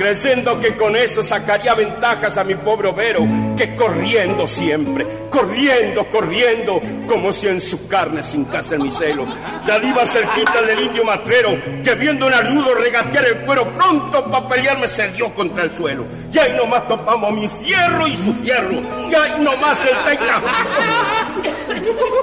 creyendo 0.00 0.58
que 0.58 0.74
con 0.76 0.96
eso 0.96 1.22
sacaría 1.22 1.74
ventajas 1.74 2.38
a 2.38 2.42
mi 2.42 2.54
pobre 2.54 2.88
overo, 2.88 3.20
que 3.54 3.76
corriendo 3.76 4.48
siempre, 4.48 5.06
corriendo, 5.28 6.06
corriendo, 6.06 6.80
como 7.06 7.30
si 7.30 7.48
en 7.48 7.60
su 7.60 7.86
carne 7.86 8.22
sin 8.22 8.46
casa 8.46 8.76
el 8.76 8.80
micelo. 8.80 9.26
Ya 9.66 9.76
iba 9.76 10.06
cerquita 10.06 10.62
del 10.62 10.80
indio 10.80 11.04
matrero, 11.04 11.50
que 11.84 11.94
viendo 11.96 12.28
un 12.28 12.32
aludo 12.32 12.76
regatear 12.76 13.26
el 13.26 13.40
cuero, 13.40 13.68
pronto 13.74 14.24
para 14.30 14.48
pelearme 14.48 14.88
se 14.88 15.06
dio 15.08 15.34
contra 15.34 15.64
el 15.64 15.70
suelo. 15.70 16.06
Y 16.32 16.38
ahí 16.38 16.54
nomás 16.56 16.88
topamos 16.88 17.30
mi 17.34 17.46
fierro 17.46 18.08
y 18.08 18.16
su 18.16 18.32
fierro, 18.32 18.76
y 19.06 19.14
ahí 19.14 19.32
nomás 19.42 19.84
el 19.84 19.98
teca. 20.10 20.40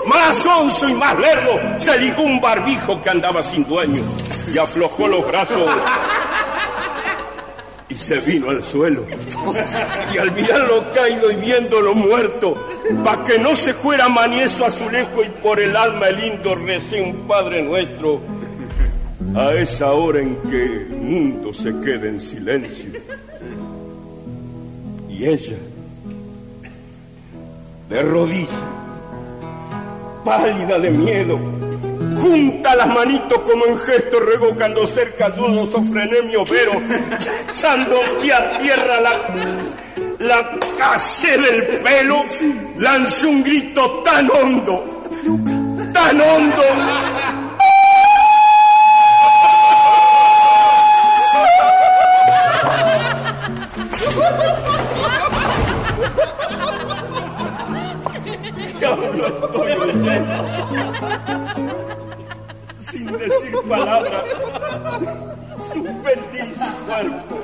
Más 0.08 0.44
onzo 0.48 0.90
y 0.90 0.94
más 0.96 1.16
lerdo, 1.20 1.60
se 1.78 1.96
ligó 2.00 2.24
un 2.24 2.42
barbijo 2.42 3.00
que 3.04 3.12
andaba 3.12 3.44
sin 3.44 3.68
dueño 3.68 4.02
y 4.52 4.58
aflojó 4.58 5.08
los 5.08 5.28
brazos 5.28 5.70
y 7.90 7.96
se 7.96 8.20
vino 8.20 8.50
al 8.50 8.64
suelo. 8.64 9.06
Y 10.14 10.18
al 10.18 10.32
mirarlo 10.32 10.92
caído 10.94 11.32
y 11.32 11.36
viéndolo 11.38 11.94
muerto, 11.94 12.68
pa' 13.04 13.24
que 13.24 13.40
no 13.40 13.56
se 13.56 13.74
fuera 13.74 14.10
manieso 14.10 14.66
azulejo 14.66 15.24
y 15.24 15.30
por 15.42 15.60
el 15.60 15.76
alma 15.76 16.08
el 16.08 16.18
lindo 16.18 16.56
recé 16.56 17.02
un 17.02 17.28
Padre 17.28 17.62
Nuestro, 17.62 18.22
a 19.36 19.54
esa 19.54 19.92
hora 19.94 20.20
en 20.20 20.36
que 20.50 20.64
el 20.64 20.90
mundo 20.90 21.54
se 21.54 21.80
queda 21.80 22.08
en 22.08 22.20
silencio. 22.20 22.92
Y 25.10 25.26
ella, 25.26 25.58
de 27.90 28.04
rodillas, 28.04 28.66
pálida 30.24 30.78
de 30.80 30.92
miedo, 30.92 31.40
junta 32.16 32.76
las 32.76 32.88
manitos 32.88 33.42
como 33.42 33.66
en 33.66 33.78
gesto 33.80 34.20
revocando 34.20 34.86
cerca 34.86 35.30
frené 35.84 36.22
mi 36.22 36.36
overo, 36.36 36.72
echando 37.52 38.00
a 38.32 38.58
tierra 38.60 39.02
la, 39.02 39.12
la 40.20 40.52
del 41.38 41.64
pelo, 41.82 42.24
lanzó 42.78 43.30
un 43.30 43.44
grito 43.44 44.02
tan 44.04 44.30
hondo, 44.32 45.04
tan 45.94 46.22
hondo. 46.22 46.64
Ya 58.80 58.96
lo 58.96 59.28
estoy 59.28 59.72
decir 63.42 63.56
palabras, 63.68 64.24
suspendí 65.74 66.56
su 66.56 66.86
cuerpo. 66.86 67.38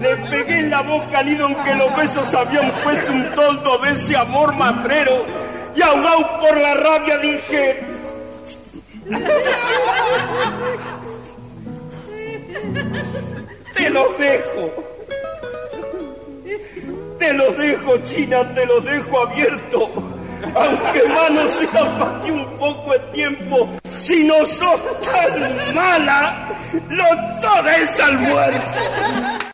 Le 0.00 0.16
pegué 0.16 0.58
en 0.60 0.70
la 0.70 0.82
boca 0.82 1.18
al 1.18 1.26
nido 1.26 1.48
en 1.48 1.54
que 1.56 1.74
los 1.74 1.96
besos 1.96 2.34
habían 2.34 2.70
puesto 2.82 3.12
un 3.12 3.34
toldo 3.34 3.78
de 3.78 3.90
ese 3.90 4.16
amor 4.16 4.54
matrero 4.56 5.24
y 5.74 5.82
ahogado 5.82 6.38
por 6.40 6.56
la 6.56 6.74
rabia 6.74 7.18
dije... 7.18 7.86
Te 13.74 13.90
los 13.90 14.18
dejo. 14.18 14.74
Te 17.18 17.32
los 17.32 17.58
dejo, 17.58 17.98
China, 17.98 18.54
te 18.54 18.66
los 18.66 18.84
dejo 18.84 19.20
abierto 19.20 20.19
aunque 20.54 21.02
mano 21.08 21.48
sea 21.48 21.98
para 21.98 22.20
que 22.20 22.32
un 22.32 22.44
poco 22.56 22.92
de 22.92 22.98
tiempo, 23.12 23.68
si 23.84 24.24
no 24.24 24.44
sos 24.46 24.80
tan 25.02 25.74
mala, 25.74 26.48
lo 26.88 27.04
todo 27.40 27.68
es 27.68 28.00
al 28.00 28.18
muerto. 28.18 28.80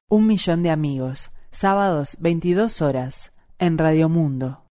Un 0.08 0.26
millón 0.26 0.62
de 0.62 0.70
amigos, 0.70 1.30
sábados 1.50 2.16
22 2.20 2.82
horas, 2.82 3.32
en 3.58 3.78
Radio 3.78 4.08
Mundo. 4.08 4.65